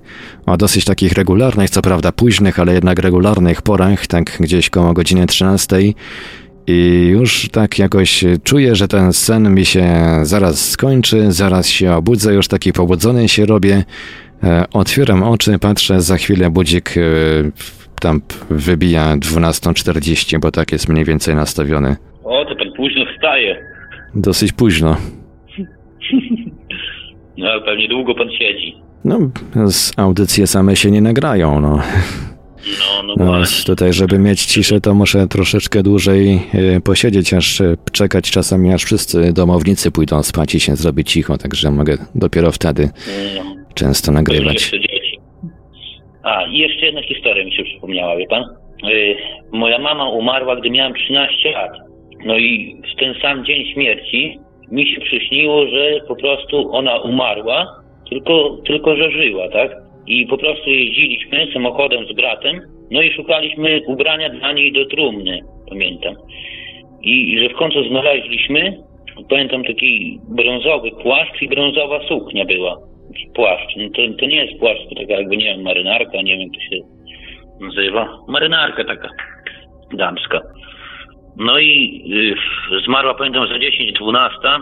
o 0.45 0.57
dosyć 0.57 0.85
takich 0.85 1.11
regularnych, 1.13 1.69
co 1.69 1.81
prawda 1.81 2.11
późnych, 2.11 2.59
ale 2.59 2.73
jednak 2.73 2.99
regularnych 2.99 3.61
porach, 3.61 4.07
tak 4.07 4.37
gdzieś 4.39 4.69
koło 4.69 4.93
godziny 4.93 5.27
13. 5.27 5.77
I 6.69 7.07
już 7.11 7.49
tak 7.51 7.79
jakoś 7.79 8.23
czuję, 8.43 8.75
że 8.75 8.87
ten 8.87 9.13
sen 9.13 9.53
mi 9.55 9.65
się 9.65 10.03
zaraz 10.23 10.69
skończy, 10.69 11.31
zaraz 11.31 11.67
się 11.67 11.93
obudzę, 11.93 12.33
już 12.33 12.47
taki 12.47 12.73
pobudzony 12.73 13.29
się 13.29 13.45
robię. 13.45 13.83
E, 14.43 14.65
Otwieram 14.73 15.23
oczy, 15.23 15.59
patrzę, 15.59 16.01
za 16.01 16.17
chwilę 16.17 16.49
budzik 16.49 16.97
e, 16.97 17.01
tam 18.01 18.21
wybija 18.49 19.17
12.40, 19.17 20.39
bo 20.39 20.51
tak 20.51 20.71
jest 20.71 20.89
mniej 20.89 21.05
więcej 21.05 21.35
nastawiony. 21.35 21.95
O, 22.23 22.45
to 22.45 22.55
pan 22.55 22.73
późno 22.77 23.05
wstaje. 23.15 23.63
Dosyć 24.15 24.51
późno. 24.51 24.97
No, 27.37 27.47
ale 27.49 27.61
pewnie 27.61 27.87
długo 27.87 28.15
pan 28.15 28.27
siedzi. 28.39 28.75
No, 29.05 29.19
z 29.71 29.93
audycje 29.97 30.47
same 30.47 30.75
się 30.75 30.91
nie 30.91 31.01
nagrają, 31.01 31.61
no. 31.61 31.81
No, 33.07 33.15
no, 33.17 33.25
No, 33.25 33.43
tutaj, 33.65 33.93
żeby 33.93 34.19
mieć 34.19 34.45
ciszę, 34.45 34.81
to 34.81 34.93
muszę 34.93 35.27
troszeczkę 35.27 35.83
dłużej 35.83 36.41
e, 36.53 36.81
posiedzieć, 36.81 37.33
aż 37.33 37.61
czekać 37.91 38.31
czasami, 38.31 38.73
aż 38.73 38.83
wszyscy 38.83 39.33
domownicy 39.33 39.91
pójdą 39.91 40.23
spać 40.23 40.55
i 40.55 40.59
się 40.59 40.75
zrobi 40.75 41.03
cicho, 41.03 41.37
także 41.37 41.71
mogę 41.71 41.97
dopiero 42.15 42.51
wtedy 42.51 42.89
No, 43.35 43.56
często 43.77 44.11
nagrywać. 44.11 44.71
A, 46.23 46.43
i 46.45 46.57
jeszcze 46.57 46.85
jedna 46.85 47.01
historia 47.01 47.45
mi 47.45 47.53
się 47.55 47.63
przypomniała, 47.63 48.17
wie 48.17 48.27
pan? 48.27 48.43
Y, 48.91 49.15
moja 49.51 49.79
mama 49.79 50.09
umarła, 50.09 50.55
gdy 50.55 50.69
miałem 50.69 50.93
13 50.93 51.51
lat. 51.51 51.71
No 52.25 52.37
i 52.37 52.81
w 52.93 52.99
ten 52.99 53.13
sam 53.21 53.45
dzień 53.45 53.65
śmierci 53.73 54.39
mi 54.71 54.87
się 54.87 55.01
przyśniło, 55.01 55.67
że 55.67 55.99
po 56.07 56.15
prostu 56.15 56.75
ona 56.75 56.99
umarła, 56.99 57.65
tylko, 58.09 58.57
tylko 58.65 58.95
że 58.95 59.11
żyła, 59.11 59.49
tak? 59.49 59.71
I 60.07 60.25
po 60.25 60.37
prostu 60.37 60.69
jeździliśmy 60.69 61.47
samochodem 61.53 62.05
z 62.05 62.15
bratem, 62.15 62.61
no 62.91 63.01
i 63.01 63.11
szukaliśmy 63.11 63.81
ubrania 63.87 64.29
dla 64.29 64.53
niej 64.53 64.73
do 64.73 64.85
trumny, 64.85 65.39
pamiętam. 65.69 66.15
I, 67.01 67.33
i 67.33 67.39
że 67.39 67.49
w 67.49 67.57
końcu 67.57 67.89
znaleźliśmy, 67.89 68.77
pamiętam 69.29 69.63
taki 69.63 70.19
brązowy 70.29 70.91
płaszcz 70.91 71.41
i 71.41 71.47
brązowa 71.47 72.07
suknia 72.07 72.45
była. 72.45 72.77
Płaszcz. 73.35 73.75
No 73.77 73.89
to, 73.95 74.01
to 74.19 74.25
nie 74.25 74.45
jest 74.45 74.59
płaszcz, 74.59 74.89
to 74.89 74.95
taka 74.95 75.13
jakby, 75.13 75.37
nie 75.37 75.45
wiem, 75.45 75.61
marynarka, 75.61 76.21
nie 76.21 76.37
wiem, 76.37 76.49
to 76.51 76.59
się 76.59 76.81
nazywa. 77.61 78.17
Marynarka 78.27 78.83
taka 78.83 79.09
damska. 79.93 80.41
No 81.37 81.59
i 81.59 82.01
y, 82.71 82.81
zmarła, 82.85 83.13
pamiętam, 83.13 83.47
za 83.47 83.55
10-12. 83.55 84.61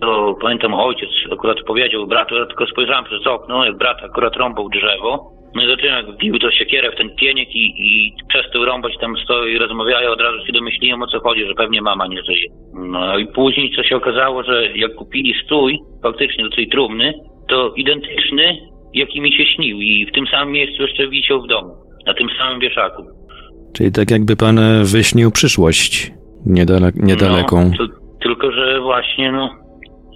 to 0.00 0.34
pamiętam 0.42 0.74
ojciec 0.74 1.10
akurat 1.32 1.60
powiedział 1.66 2.06
bratu, 2.06 2.36
ja 2.36 2.46
tylko 2.46 2.66
spojrzałem 2.66 3.04
przez 3.04 3.26
okno, 3.26 3.64
jak 3.64 3.78
brat 3.78 4.02
akurat 4.02 4.36
rąbał 4.36 4.68
drzewo, 4.68 5.40
no 5.54 5.62
i 5.62 5.66
zacząłem 5.66 5.96
jak 5.96 6.14
wbił 6.14 6.38
to 6.38 6.50
siekierę 6.50 6.92
w 6.92 6.96
ten 6.96 7.14
pieniek 7.14 7.48
i, 7.54 7.74
i 7.78 8.12
przestał 8.28 8.64
rąbać, 8.64 8.92
tam 9.00 9.16
stoi 9.16 9.52
i 9.52 9.58
rozmawiają, 9.58 10.10
od 10.10 10.20
razu 10.20 10.46
się 10.46 10.52
domyśliłem 10.52 11.02
o 11.02 11.06
co 11.06 11.20
chodzi, 11.20 11.46
że 11.46 11.54
pewnie 11.54 11.82
mama 11.82 12.06
nie 12.06 12.22
żyje. 12.22 12.46
No 12.74 13.18
i 13.18 13.26
później 13.26 13.72
co 13.76 13.82
się 13.82 13.96
okazało, 13.96 14.42
że 14.42 14.66
jak 14.74 14.94
kupili 14.94 15.34
strój 15.44 15.78
faktycznie 16.02 16.44
do 16.44 16.50
tej 16.50 16.68
trumny, 16.68 17.12
to 17.50 17.72
identyczny, 17.76 18.44
jaki 18.94 19.20
mi 19.20 19.32
się 19.32 19.44
śnił 19.46 19.80
i 19.80 20.06
w 20.06 20.12
tym 20.12 20.26
samym 20.26 20.52
miejscu 20.52 20.82
jeszcze 20.82 21.08
wisiał 21.08 21.42
w 21.42 21.46
domu, 21.46 21.74
na 22.06 22.14
tym 22.14 22.28
samym 22.38 22.60
wieszaku. 22.60 23.02
Czyli 23.74 23.92
tak 23.92 24.10
jakby 24.10 24.36
pan 24.36 24.58
e, 24.58 24.84
wyśnił 24.84 25.30
przyszłość 25.30 26.12
niedale 26.46 26.90
niedaleką. 26.94 27.70
No, 27.70 27.86
to, 27.86 27.92
tylko, 28.22 28.52
że 28.52 28.80
właśnie, 28.80 29.32
no, 29.32 29.50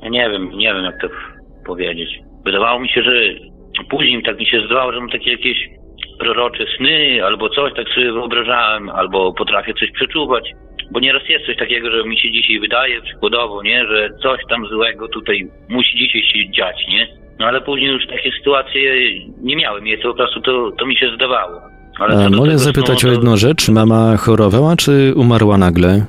ja 0.03 0.09
nie 0.09 0.31
wiem, 0.31 0.51
nie 0.59 0.75
wiem 0.75 0.85
jak 0.85 1.01
to 1.01 1.09
powiedzieć. 1.67 2.09
Wydawało 2.45 2.81
mi 2.81 2.89
się, 2.89 3.03
że 3.03 3.13
później 3.91 4.23
tak 4.23 4.39
mi 4.39 4.47
się 4.47 4.67
zdawało, 4.67 4.93
że 4.93 5.01
mam 5.01 5.11
takie 5.11 5.31
jakieś 5.31 5.59
prorocze 6.19 6.65
sny 6.77 7.25
albo 7.25 7.49
coś, 7.49 7.73
tak 7.77 7.89
sobie 7.89 8.13
wyobrażałem, 8.13 8.89
albo 8.89 9.33
potrafię 9.33 9.75
coś 9.75 9.91
przeczuwać. 9.91 10.51
Bo 10.93 11.01
nieraz 11.01 11.23
jest 11.29 11.47
coś 11.47 11.57
takiego, 11.57 11.91
że 11.91 12.05
mi 12.05 12.19
się 12.19 12.33
dzisiaj 12.33 12.61
wydaje 12.61 13.03
przykładowo, 13.03 13.63
nie, 13.63 13.87
że 13.87 14.11
coś 14.23 14.41
tam 14.49 14.67
złego 14.67 15.09
tutaj 15.09 15.49
musi 15.69 15.99
dzisiaj 15.99 16.23
się 16.23 16.51
dziać, 16.51 16.77
nie? 16.89 17.24
No 17.39 17.47
ale 17.47 17.61
później 17.61 17.91
już 17.91 18.07
takie 18.07 18.31
sytuacje 18.39 18.93
nie 19.43 19.57
miałem 19.57 19.87
je, 19.87 19.99
to 19.99 20.09
po 20.09 20.15
prostu 20.15 20.41
to, 20.41 20.71
to 20.79 20.87
mi 20.87 20.97
się 20.97 21.07
zdawało. 21.17 21.61
Ale 22.01 22.27
A 22.27 22.31
mogę 22.31 22.59
zapytać 22.59 23.01
snu, 23.01 23.11
o 23.11 23.13
jedną 23.13 23.37
rzecz? 23.37 23.69
Mama 23.69 24.17
chorowała 24.17 24.77
czy 24.77 25.13
umarła 25.17 25.59
nagle? 25.59 26.05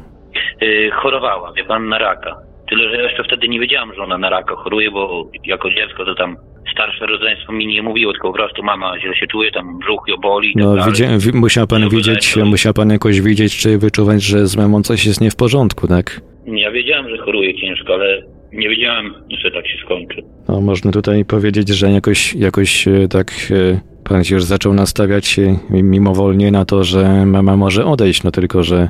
Yy, 0.61 0.91
chorowała, 0.91 1.53
wie 1.53 1.63
pan, 1.63 1.89
na 1.89 1.97
raka. 1.97 2.35
Tyle, 2.69 2.89
że 2.89 3.01
jeszcze 3.01 3.23
wtedy 3.23 3.47
nie 3.47 3.59
wiedziałem, 3.59 3.93
że 3.95 4.01
ona 4.03 4.17
na 4.17 4.29
raka 4.29 4.55
choruje, 4.55 4.91
bo 4.91 5.29
jako 5.45 5.69
dziecko 5.69 6.05
to 6.05 6.15
tam 6.15 6.35
starsze 6.71 7.05
rodzeństwo 7.05 7.53
mi 7.53 7.67
nie 7.67 7.81
mówiło, 7.83 8.11
tylko 8.13 8.27
po 8.27 8.33
prostu 8.33 8.63
mama 8.63 8.99
źle 8.99 9.15
się 9.15 9.27
czuje, 9.27 9.51
tam 9.51 9.79
brzuch 9.79 10.03
ją 10.07 10.15
boli. 10.17 10.53
tak 10.53 10.63
No, 10.63 10.75
dalej. 10.75 10.91
widzia, 10.91 11.07
wi- 11.17 11.37
musiał 11.39 11.67
pan 11.67 11.89
widzieć, 11.89 12.35
musiał 12.45 12.73
pan 12.73 12.89
jakoś 12.89 13.21
widzieć, 13.21 13.57
czy 13.57 13.77
wyczuwać, 13.77 14.23
że 14.23 14.47
z 14.47 14.57
mamą 14.57 14.81
coś 14.83 15.05
jest 15.05 15.21
nie 15.21 15.31
w 15.31 15.35
porządku, 15.35 15.87
tak? 15.87 16.21
Ja 16.45 16.71
wiedziałem, 16.71 17.09
że 17.09 17.17
choruje 17.17 17.55
ciężko, 17.61 17.93
ale 17.93 18.23
nie 18.55 18.69
wiedziałem, 18.69 19.13
że 19.29 19.51
tak 19.51 19.67
się 19.67 19.77
skończy. 19.85 20.21
No, 20.49 20.61
można 20.61 20.91
tutaj 20.91 21.25
powiedzieć, 21.25 21.69
że 21.69 21.91
jakoś, 21.91 22.35
jakoś 22.35 22.87
e, 22.87 23.07
tak 23.07 23.31
e, 23.51 23.79
pan 24.09 24.23
się 24.23 24.35
już 24.35 24.43
zaczął 24.43 24.73
nastawiać 24.73 25.39
e, 25.39 25.57
mimowolnie 25.83 26.51
na 26.51 26.65
to, 26.65 26.83
że 26.83 27.25
mama 27.25 27.57
może 27.57 27.85
odejść, 27.85 28.23
no 28.23 28.31
tylko, 28.31 28.63
że 28.63 28.89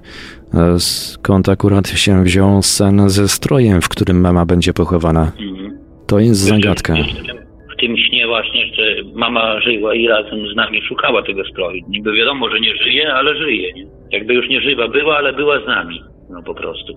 skąd 0.78 1.49
akurat 1.49 1.88
się 1.88 2.24
wziął 2.24 2.61
sen 2.61 3.09
ze 3.09 3.28
strojem, 3.28 3.82
w 3.82 3.89
którym 3.89 4.22
mama 4.22 4.45
będzie 4.45 4.74
pochowana? 4.74 5.32
Mhm. 5.41 5.78
To 6.07 6.20
jest 6.20 6.39
zagadka. 6.41 6.97
Jeszcze 6.97 7.13
w 7.24 7.26
tym- 7.26 7.36
W 7.78 7.80
tym 7.82 7.97
śnie 7.97 8.28
właśnie, 8.28 8.66
że 8.76 8.84
mama 9.16 9.61
żyła 9.61 9.95
i 9.95 10.07
razem 10.07 10.39
z 10.53 10.55
nami 10.55 10.82
szukała 10.88 11.24
tego 11.24 11.45
stroju. 11.45 11.84
Niby 11.89 12.13
wiadomo, 12.13 12.49
że 12.49 12.59
nie 12.59 12.76
żyje, 12.84 13.13
ale 13.13 13.36
żyje. 13.38 13.74
Nie? 13.74 13.86
Jakby 14.11 14.34
już 14.34 14.49
nie 14.49 14.61
żywa 14.61 14.88
była, 14.88 15.18
ale 15.18 15.34
była 15.34 15.63
z 15.63 15.68
nami. 15.68 16.01
No 16.30 16.43
po 16.43 16.53
prostu. 16.55 16.93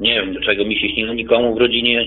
Nie 0.00 0.14
wiem, 0.14 0.32
dlaczego 0.32 0.64
mi 0.64 0.76
się 0.76 0.88
śniło. 0.88 1.14
Nikomu 1.14 1.54
w 1.54 1.58
rodzinie 1.58 2.00
y, 2.00 2.06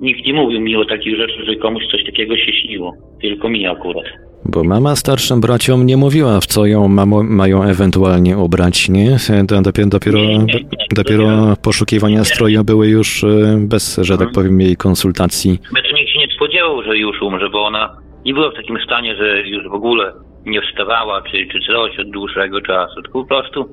nikt 0.00 0.26
nie 0.26 0.32
mówił 0.32 0.60
mi 0.60 0.76
o 0.76 0.84
takich 0.84 1.16
rzeczach, 1.16 1.44
że 1.46 1.56
komuś 1.56 1.82
coś 1.90 2.04
takiego 2.04 2.36
się 2.36 2.52
śniło. 2.52 2.92
Tylko 3.22 3.48
mi 3.48 3.66
akurat. 3.66 4.04
Bo 4.44 4.64
mama 4.64 4.96
starszym 4.96 5.40
braciom 5.40 5.86
nie 5.86 5.96
mówiła, 5.96 6.40
w 6.40 6.46
co 6.46 6.66
ją 6.66 6.88
mamo, 6.88 7.22
mają 7.22 7.62
ewentualnie 7.62 8.38
ubrać, 8.38 8.88
nie? 8.88 9.16
Dopiero, 9.62 9.88
dopiero, 9.88 10.18
Nie, 10.18 10.38
nie, 10.38 10.44
nie. 10.54 10.64
dopiero 10.94 11.26
poszukiwania 11.62 12.24
stroju 12.24 12.64
były 12.64 12.88
już 12.88 13.24
e, 13.24 13.28
bez, 13.68 14.00
że 14.02 14.18
tak 14.18 14.28
powiem, 14.34 14.60
jej 14.60 14.76
konsultacji. 14.76 15.50
Mnie 15.50 15.82
to 15.82 15.96
nikt 15.96 16.10
się 16.10 16.18
nie 16.18 16.34
spodziewał, 16.36 16.82
że 16.82 16.98
już 16.98 17.22
umrze, 17.22 17.50
bo 17.50 17.66
ona 17.66 17.96
nie 18.24 18.34
była 18.34 18.50
w 18.50 18.54
takim 18.54 18.78
stanie, 18.84 19.16
że 19.16 19.42
już 19.48 19.68
w 19.68 19.74
ogóle 19.74 20.12
nie 20.46 20.60
wstawała, 20.62 21.22
czy, 21.22 21.46
czy 21.52 21.58
coś 21.72 21.98
od 21.98 22.10
dłuższego 22.10 22.60
czasu. 22.60 23.02
Tylko 23.02 23.22
po 23.22 23.28
prostu 23.28 23.68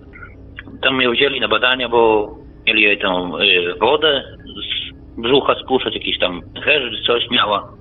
tam 0.82 1.02
ją 1.02 1.12
wzięli 1.12 1.40
na 1.40 1.48
badania, 1.48 1.90
bo 1.90 2.30
mieli 2.68 2.82
jej 2.82 2.98
tą 3.00 3.38
y, 3.40 3.76
wodę 3.80 4.24
z 4.46 5.22
brzucha 5.22 5.56
spuszczać, 5.64 5.94
jakiś 5.94 6.20
tam 6.20 6.42
herz, 6.64 7.02
coś 7.08 7.30
miała. 7.32 7.74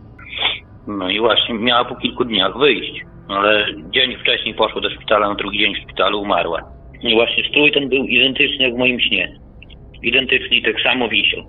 No 0.87 1.11
i 1.11 1.21
właśnie 1.21 1.55
miała 1.55 1.85
po 1.85 1.97
kilku 1.97 2.25
dniach 2.25 2.59
wyjść. 2.59 3.01
Ale 3.29 3.67
dzień 3.95 4.17
wcześniej 4.17 4.55
poszła 4.55 4.81
do 4.81 4.91
szpitala, 4.91 5.29
na 5.29 5.35
drugi 5.35 5.59
dzień 5.59 5.75
w 5.75 5.79
szpitalu 5.79 6.21
umarła. 6.21 6.61
I 7.03 7.15
właśnie 7.15 7.45
strój 7.49 7.73
ten 7.73 7.89
był 7.89 8.05
identyczny 8.05 8.65
jak 8.65 8.75
w 8.75 8.79
moim 8.79 9.01
śnie. 9.01 9.39
Identyczny 10.03 10.57
i 10.57 10.63
tak 10.63 10.81
samo 10.83 11.09
wisiał. 11.09 11.43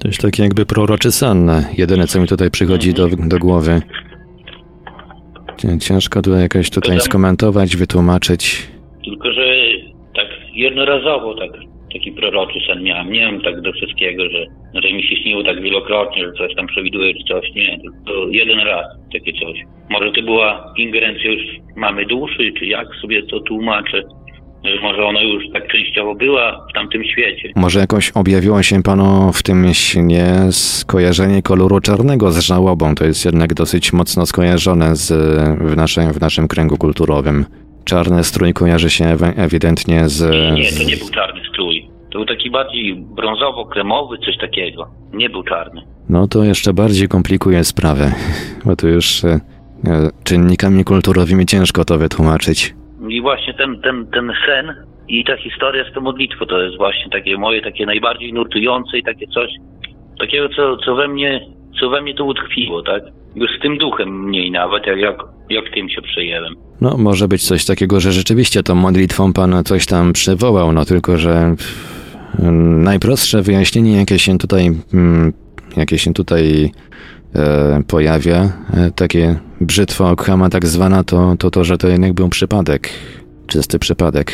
To 0.00 0.08
jest 0.08 0.22
takie 0.22 0.42
jakby 0.42 0.66
proroczy 0.66 1.12
sen, 1.12 1.50
jedyne 1.78 2.06
co 2.06 2.20
mi 2.20 2.26
tutaj 2.28 2.50
przychodzi 2.50 2.94
do, 2.94 3.08
do 3.08 3.38
głowy. 3.38 3.80
Cię- 5.56 5.78
Ciężko 5.78 6.22
tutaj 6.22 6.40
jakoś 6.42 6.70
tutaj 6.70 7.00
skomentować, 7.00 7.76
wytłumaczyć. 7.76 8.68
Tylko, 9.04 9.32
że 9.32 9.42
tak 10.16 10.26
jednorazowo 10.52 11.34
tak, 11.34 11.50
taki 11.92 12.12
proroczy 12.12 12.58
sen 12.66 12.82
miałem. 12.82 13.12
Nie 13.12 13.20
wiem 13.20 13.40
tak 13.40 13.60
do 13.60 13.72
wszystkiego, 13.72 14.22
że, 14.30 14.46
że 14.74 14.92
mi 14.92 15.02
się 15.02 15.16
śniło 15.16 15.44
tak 15.44 15.62
wielokrotnie, 15.62 16.24
że 16.24 16.32
coś 16.32 16.54
tam 16.54 16.66
przewiduje 16.66 17.14
czy 17.14 17.24
coś. 17.24 17.54
Nie, 17.54 17.78
to 18.06 18.28
jeden 18.28 18.58
raz 18.58 18.86
takie 19.12 19.32
coś. 19.32 19.58
Może 19.90 20.12
to 20.12 20.22
była 20.22 20.72
ingerencja 20.76 21.30
już 21.30 21.42
mamy 21.76 22.06
duszy, 22.06 22.52
czy 22.58 22.66
jak 22.66 22.88
sobie 23.02 23.22
to 23.22 23.40
tłumaczę. 23.40 24.02
Że 24.64 24.80
Może 24.82 25.04
ona 25.04 25.22
już 25.22 25.44
tak 25.52 25.72
częściowo 25.72 26.14
była 26.14 26.66
w 26.70 26.74
tamtym 26.74 27.04
świecie. 27.04 27.52
Może 27.56 27.80
jakoś 27.80 28.10
objawiło 28.10 28.62
się 28.62 28.82
panu 28.82 29.32
w 29.32 29.42
tym 29.42 29.74
śnie 29.74 30.26
skojarzenie 30.50 31.42
koloru 31.42 31.80
czarnego 31.80 32.30
z 32.30 32.40
żałobą. 32.40 32.94
To 32.94 33.04
jest 33.04 33.24
jednak 33.24 33.54
dosyć 33.54 33.92
mocno 33.92 34.26
skojarzone 34.26 34.96
z, 34.96 35.12
w, 35.62 35.76
naszym, 35.76 36.12
w 36.12 36.20
naszym 36.20 36.48
kręgu 36.48 36.76
kulturowym. 36.76 37.44
Czarny 37.90 38.24
strój 38.24 38.52
kojarzy 38.52 38.90
się 38.90 39.04
ewidentnie 39.36 40.08
z... 40.08 40.30
Nie, 40.30 40.52
nie, 40.52 40.72
to 40.72 40.84
nie 40.90 40.96
był 40.96 41.08
czarny 41.08 41.40
strój. 41.52 41.88
To 42.10 42.18
był 42.18 42.26
taki 42.26 42.50
bardziej 42.50 42.96
brązowo-kremowy, 42.96 44.18
coś 44.24 44.36
takiego. 44.40 44.88
Nie 45.12 45.30
był 45.30 45.42
czarny. 45.42 45.82
no 46.08 46.28
to 46.28 46.44
jeszcze 46.44 46.72
bardziej 46.72 47.08
komplikuje 47.08 47.64
sprawę, 47.64 48.12
bo 48.66 48.76
tu 48.76 48.88
już 48.88 49.24
e, 49.24 49.28
e, 49.28 49.40
czynnikami 50.24 50.84
kulturowymi 50.84 51.46
ciężko 51.46 51.84
to 51.84 51.98
wytłumaczyć. 51.98 52.74
I 53.08 53.20
właśnie 53.20 53.54
ten, 53.54 53.80
ten, 53.80 54.06
ten 54.06 54.32
sen 54.46 54.74
i 55.08 55.24
ta 55.24 55.36
historia 55.36 55.84
z 55.90 55.94
tą 55.94 56.00
modlitwą 56.00 56.46
to 56.46 56.62
jest 56.62 56.76
właśnie 56.76 57.10
takie 57.10 57.38
moje, 57.38 57.62
takie 57.62 57.86
najbardziej 57.86 58.32
nurtujące 58.32 58.98
i 58.98 59.02
takie 59.02 59.26
coś, 59.26 59.50
takiego, 60.20 60.48
co, 60.48 60.76
co 60.76 60.94
we 60.94 61.08
mnie, 61.08 61.40
co 61.80 61.90
we 61.90 62.02
mnie 62.02 62.14
to 62.14 62.24
utkwiło, 62.24 62.82
tak? 62.82 63.02
Już 63.34 63.50
z 63.58 63.62
tym 63.62 63.78
duchem 63.78 64.24
mniej 64.24 64.50
nawet, 64.50 64.86
jak, 64.86 64.98
jak, 64.98 65.16
jak 65.50 65.74
tym 65.74 65.88
się 65.88 66.02
przejęłem. 66.02 66.69
No, 66.80 66.96
może 66.96 67.28
być 67.28 67.46
coś 67.46 67.64
takiego, 67.64 68.00
że 68.00 68.12
rzeczywiście 68.12 68.62
tą 68.62 68.74
modlitwą 68.74 69.32
Pan 69.32 69.64
coś 69.64 69.86
tam 69.86 70.12
przywołał, 70.12 70.72
no 70.72 70.84
tylko, 70.84 71.18
że 71.18 71.54
pff, 71.58 71.90
najprostsze 72.82 73.42
wyjaśnienie, 73.42 73.96
jakie 73.96 74.18
się 74.18 74.38
tutaj, 74.38 74.72
mm, 74.94 75.32
jakie 75.76 75.98
się 75.98 76.12
tutaj 76.12 76.72
e, 77.34 77.82
pojawia, 77.86 78.52
e, 78.74 78.90
takie 78.90 79.38
brzytwa 79.60 80.10
Okhama 80.10 80.48
tak 80.48 80.66
zwana, 80.66 81.04
to, 81.04 81.36
to 81.38 81.50
to, 81.50 81.64
że 81.64 81.78
to 81.78 81.88
jednak 81.88 82.12
był 82.12 82.28
przypadek, 82.28 82.88
czysty 83.46 83.78
przypadek. 83.78 84.32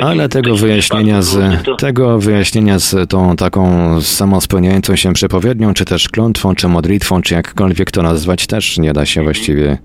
Ale 0.00 0.28
tego 0.28 0.56
wyjaśnienia 0.56 1.22
z, 1.22 1.38
tego 1.78 2.18
wyjaśnienia 2.18 2.78
z 2.78 3.10
tą 3.10 3.36
taką 3.36 4.00
samospełniającą 4.00 4.96
się 4.96 5.12
przepowiednią, 5.12 5.74
czy 5.74 5.84
też 5.84 6.08
klątwą, 6.08 6.54
czy 6.54 6.68
modlitwą, 6.68 7.22
czy 7.22 7.34
jakkolwiek 7.34 7.90
to 7.90 8.02
nazwać, 8.02 8.46
też 8.46 8.78
nie 8.78 8.92
da 8.92 9.06
się 9.06 9.22
właściwie 9.22 9.78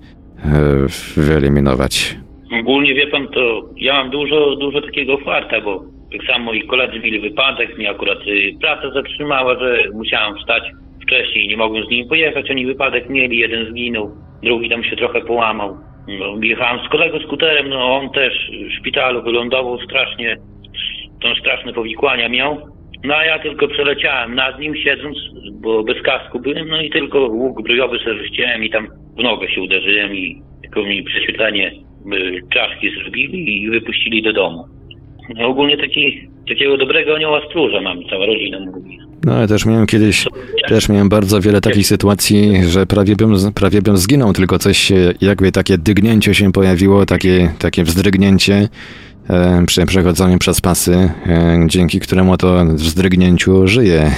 wyeliminować. 1.16 2.16
Ogólnie 2.60 2.94
wie 2.94 3.06
pan, 3.06 3.28
to 3.28 3.62
ja 3.76 3.92
mam 3.92 4.10
dużo, 4.10 4.56
dużo 4.56 4.80
takiego 4.80 5.18
farta, 5.18 5.60
bo 5.60 5.84
tak 6.12 6.26
samo 6.26 6.52
i 6.52 6.66
koledzy 6.66 7.00
mieli 7.00 7.20
wypadek, 7.20 7.78
mnie 7.78 7.90
akurat 7.90 8.18
y, 8.26 8.52
praca 8.60 8.90
zatrzymała, 8.90 9.58
że 9.58 9.78
musiałem 9.94 10.38
wstać 10.38 10.62
wcześniej, 11.02 11.48
nie 11.48 11.56
mogłem 11.56 11.84
z 11.86 11.90
nimi 11.90 12.08
pojechać, 12.08 12.50
oni 12.50 12.66
wypadek 12.66 13.08
mieli, 13.08 13.38
jeden 13.38 13.70
zginął, 13.70 14.10
drugi 14.42 14.70
tam 14.70 14.84
się 14.84 14.96
trochę 14.96 15.20
połamał. 15.20 15.76
No, 16.08 16.36
jechałem 16.42 16.86
z 16.86 16.88
kolegą 16.88 17.18
skuterem, 17.18 17.68
no 17.68 17.96
on 17.96 18.10
też 18.10 18.50
w 18.70 18.78
szpitalu 18.78 19.22
wylądował 19.22 19.78
strasznie, 19.80 20.36
tą 21.22 21.34
straszne 21.34 21.72
powikłania 21.72 22.28
miał. 22.28 22.75
No 23.04 23.14
a 23.14 23.24
ja 23.24 23.38
tylko 23.38 23.68
przeleciałem 23.68 24.34
nad 24.34 24.60
nim 24.60 24.76
siedząc, 24.76 25.16
bo 25.52 25.84
bez 25.84 26.02
kasku 26.02 26.40
byłem, 26.40 26.68
no 26.68 26.82
i 26.82 26.90
tylko 26.90 27.18
łuk 27.18 27.62
brojowy 27.62 27.98
sobie 27.98 28.28
ściąłem 28.28 28.64
i 28.64 28.70
tam 28.70 28.88
w 29.18 29.22
nogę 29.22 29.48
się 29.48 29.62
uderzyłem 29.62 30.14
i 30.14 30.42
tylko 30.62 30.82
mi 30.82 31.02
prześwietlenie 31.02 31.72
y, 32.12 32.40
czaszki 32.52 32.90
zrobili 32.90 33.62
i 33.62 33.70
wypuścili 33.70 34.22
do 34.22 34.32
domu. 34.32 34.64
No, 35.34 35.46
ogólnie 35.46 35.76
taki, 35.76 36.28
takiego 36.48 36.76
dobrego 36.76 37.16
anioła 37.16 37.40
stróża 37.48 37.80
mam, 37.80 38.04
cała 38.10 38.26
rodzina 38.26 38.60
mówi. 38.60 38.98
No 39.24 39.34
ale 39.34 39.48
też 39.48 39.66
miałem 39.66 39.86
kiedyś, 39.86 40.26
też 40.68 40.88
miałem 40.88 41.08
bardzo 41.08 41.40
wiele 41.40 41.60
takich 41.60 41.86
sytuacji, 41.86 42.64
że 42.68 42.86
prawie 42.86 43.16
bym, 43.16 43.34
prawie 43.54 43.82
bym 43.82 43.96
zginął, 43.96 44.32
tylko 44.32 44.58
coś 44.58 44.92
jakby 45.20 45.52
takie 45.52 45.78
dygnięcie 45.78 46.34
się 46.34 46.52
pojawiło, 46.52 47.06
takie, 47.06 47.48
takie 47.58 47.84
wzdrygnięcie 47.84 48.68
przy 49.66 49.86
przechodzeniu 49.86 50.38
przez 50.38 50.60
pasy, 50.60 51.10
e, 51.26 51.58
dzięki 51.66 52.00
któremu 52.00 52.36
to 52.36 52.64
wzdrygnięciu 52.64 53.66
żyję. 53.66 54.10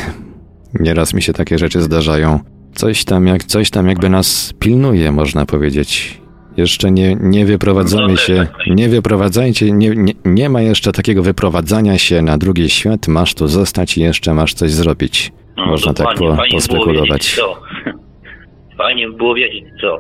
Nieraz 0.81 1.15
mi 1.15 1.23
się 1.23 1.33
takie 1.33 1.59
rzeczy 1.59 1.83
zdarzają. 1.83 2.41
Coś 2.75 3.05
tam, 3.05 3.27
jak, 3.27 3.45
coś 3.45 3.71
tam 3.71 3.89
jakby 3.89 4.09
nas 4.09 4.55
pilnuje, 4.59 5.13
można 5.13 5.47
powiedzieć. 5.47 6.21
Jeszcze 6.57 6.91
nie, 6.91 7.17
nie 7.21 7.47
wyprowadzamy 7.47 8.17
się, 8.17 8.47
nie 8.67 8.89
wyprowadzajcie, 8.89 9.73
nie, 9.73 9.91
nie, 9.91 10.13
nie 10.25 10.49
ma 10.49 10.61
jeszcze 10.63 10.93
takiego 10.93 11.23
wyprowadzania 11.23 11.99
się 11.99 12.23
na 12.23 12.39
drugi 12.39 12.71
świat, 12.71 13.09
masz 13.09 13.35
tu 13.35 13.49
zostać 13.49 13.99
i 13.99 14.01
jeszcze 14.01 14.35
masz 14.35 14.55
coś 14.55 14.71
zrobić. 14.71 15.33
No, 15.57 15.67
Można 15.67 15.95
tak 15.95 16.07
po, 16.07 16.37
fajnie 16.37 16.37
Było 16.37 16.51
pospekulować. 16.61 17.09
wiedzieć 17.11 17.35
co. 17.37 17.61
Fajnie 18.79 19.09
by 19.09 19.17
było 19.17 19.35
wiedzieć 19.35 19.65
co. 19.81 19.99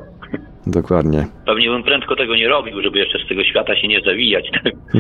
Dokładnie. 0.69 1.27
Pewnie 1.47 1.71
bym 1.71 1.83
prędko 1.83 2.17
tego 2.17 2.37
nie 2.37 2.49
robił, 2.49 2.83
żeby 2.83 2.99
jeszcze 2.99 3.19
z 3.25 3.29
tego 3.29 3.45
świata 3.45 3.77
się 3.77 3.89
nie 3.89 4.01
zawijać. 4.01 4.51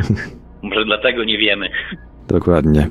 Może 0.62 0.84
dlatego 0.84 1.24
nie 1.24 1.38
wiemy. 1.38 1.68
Dokładnie. 2.28 2.90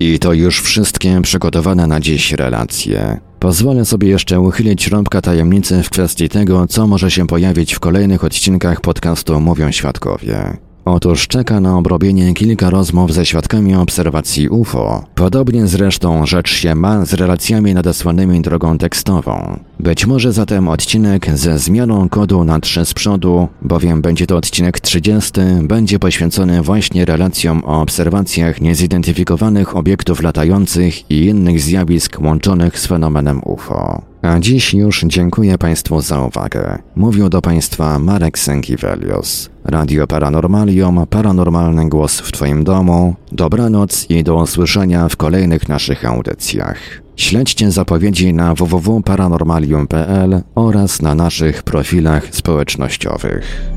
I 0.00 0.18
to 0.18 0.32
już 0.32 0.60
wszystkie 0.60 1.20
przygotowane 1.22 1.86
na 1.86 2.00
dziś 2.00 2.32
relacje. 2.32 3.20
Pozwolę 3.40 3.84
sobie 3.84 4.08
jeszcze 4.08 4.40
uchylić 4.40 4.88
rąbka 4.88 5.20
tajemnicy 5.20 5.82
w 5.82 5.90
kwestii 5.90 6.28
tego, 6.28 6.66
co 6.66 6.86
może 6.86 7.10
się 7.10 7.26
pojawić 7.26 7.74
w 7.74 7.80
kolejnych 7.80 8.24
odcinkach 8.24 8.80
podcastu 8.80 9.40
Mówią 9.40 9.72
Świadkowie. 9.72 10.56
Otóż 10.88 11.28
czeka 11.28 11.60
na 11.60 11.78
obrobienie 11.78 12.34
kilka 12.34 12.70
rozmów 12.70 13.12
ze 13.12 13.26
świadkami 13.26 13.74
obserwacji 13.74 14.48
UFO. 14.48 15.04
Podobnie 15.14 15.66
zresztą 15.66 16.26
rzecz 16.26 16.50
się 16.50 16.74
ma 16.74 17.04
z 17.04 17.14
relacjami 17.14 17.74
nadesłanymi 17.74 18.40
drogą 18.40 18.78
tekstową. 18.78 19.58
Być 19.80 20.06
może 20.06 20.32
zatem 20.32 20.68
odcinek 20.68 21.26
ze 21.34 21.58
zmianą 21.58 22.08
kodu 22.08 22.44
na 22.44 22.60
3 22.60 22.84
z 22.84 22.94
przodu, 22.94 23.48
bowiem 23.62 24.02
będzie 24.02 24.26
to 24.26 24.36
odcinek 24.36 24.80
30, 24.80 25.32
będzie 25.62 25.98
poświęcony 25.98 26.62
właśnie 26.62 27.04
relacjom 27.04 27.62
o 27.64 27.80
obserwacjach 27.80 28.60
niezidentyfikowanych 28.60 29.76
obiektów 29.76 30.22
latających 30.22 31.10
i 31.10 31.24
innych 31.24 31.60
zjawisk 31.60 32.20
łączonych 32.20 32.78
z 32.78 32.86
fenomenem 32.86 33.40
UFO. 33.44 34.02
A 34.22 34.40
dziś 34.40 34.74
już 34.74 35.04
dziękuję 35.06 35.58
Państwu 35.58 36.00
za 36.00 36.20
uwagę. 36.20 36.78
Mówił 36.96 37.28
do 37.28 37.42
Państwa 37.42 37.98
Marek 37.98 38.38
Sękiewelios. 38.38 39.50
Radio 39.64 40.06
Paranormalium, 40.06 41.06
paranormalny 41.10 41.88
głos 41.88 42.20
w 42.20 42.32
Twoim 42.32 42.64
domu. 42.64 43.14
Dobranoc 43.32 44.10
i 44.10 44.24
do 44.24 44.36
usłyszenia 44.36 45.08
w 45.08 45.16
kolejnych 45.16 45.68
naszych 45.68 46.04
audycjach. 46.04 47.05
Śledźcie 47.16 47.70
zapowiedzi 47.70 48.32
na 48.32 48.54
www.paranormalium.pl 48.54 50.42
oraz 50.54 51.02
na 51.02 51.14
naszych 51.14 51.62
profilach 51.62 52.34
społecznościowych. 52.34 53.76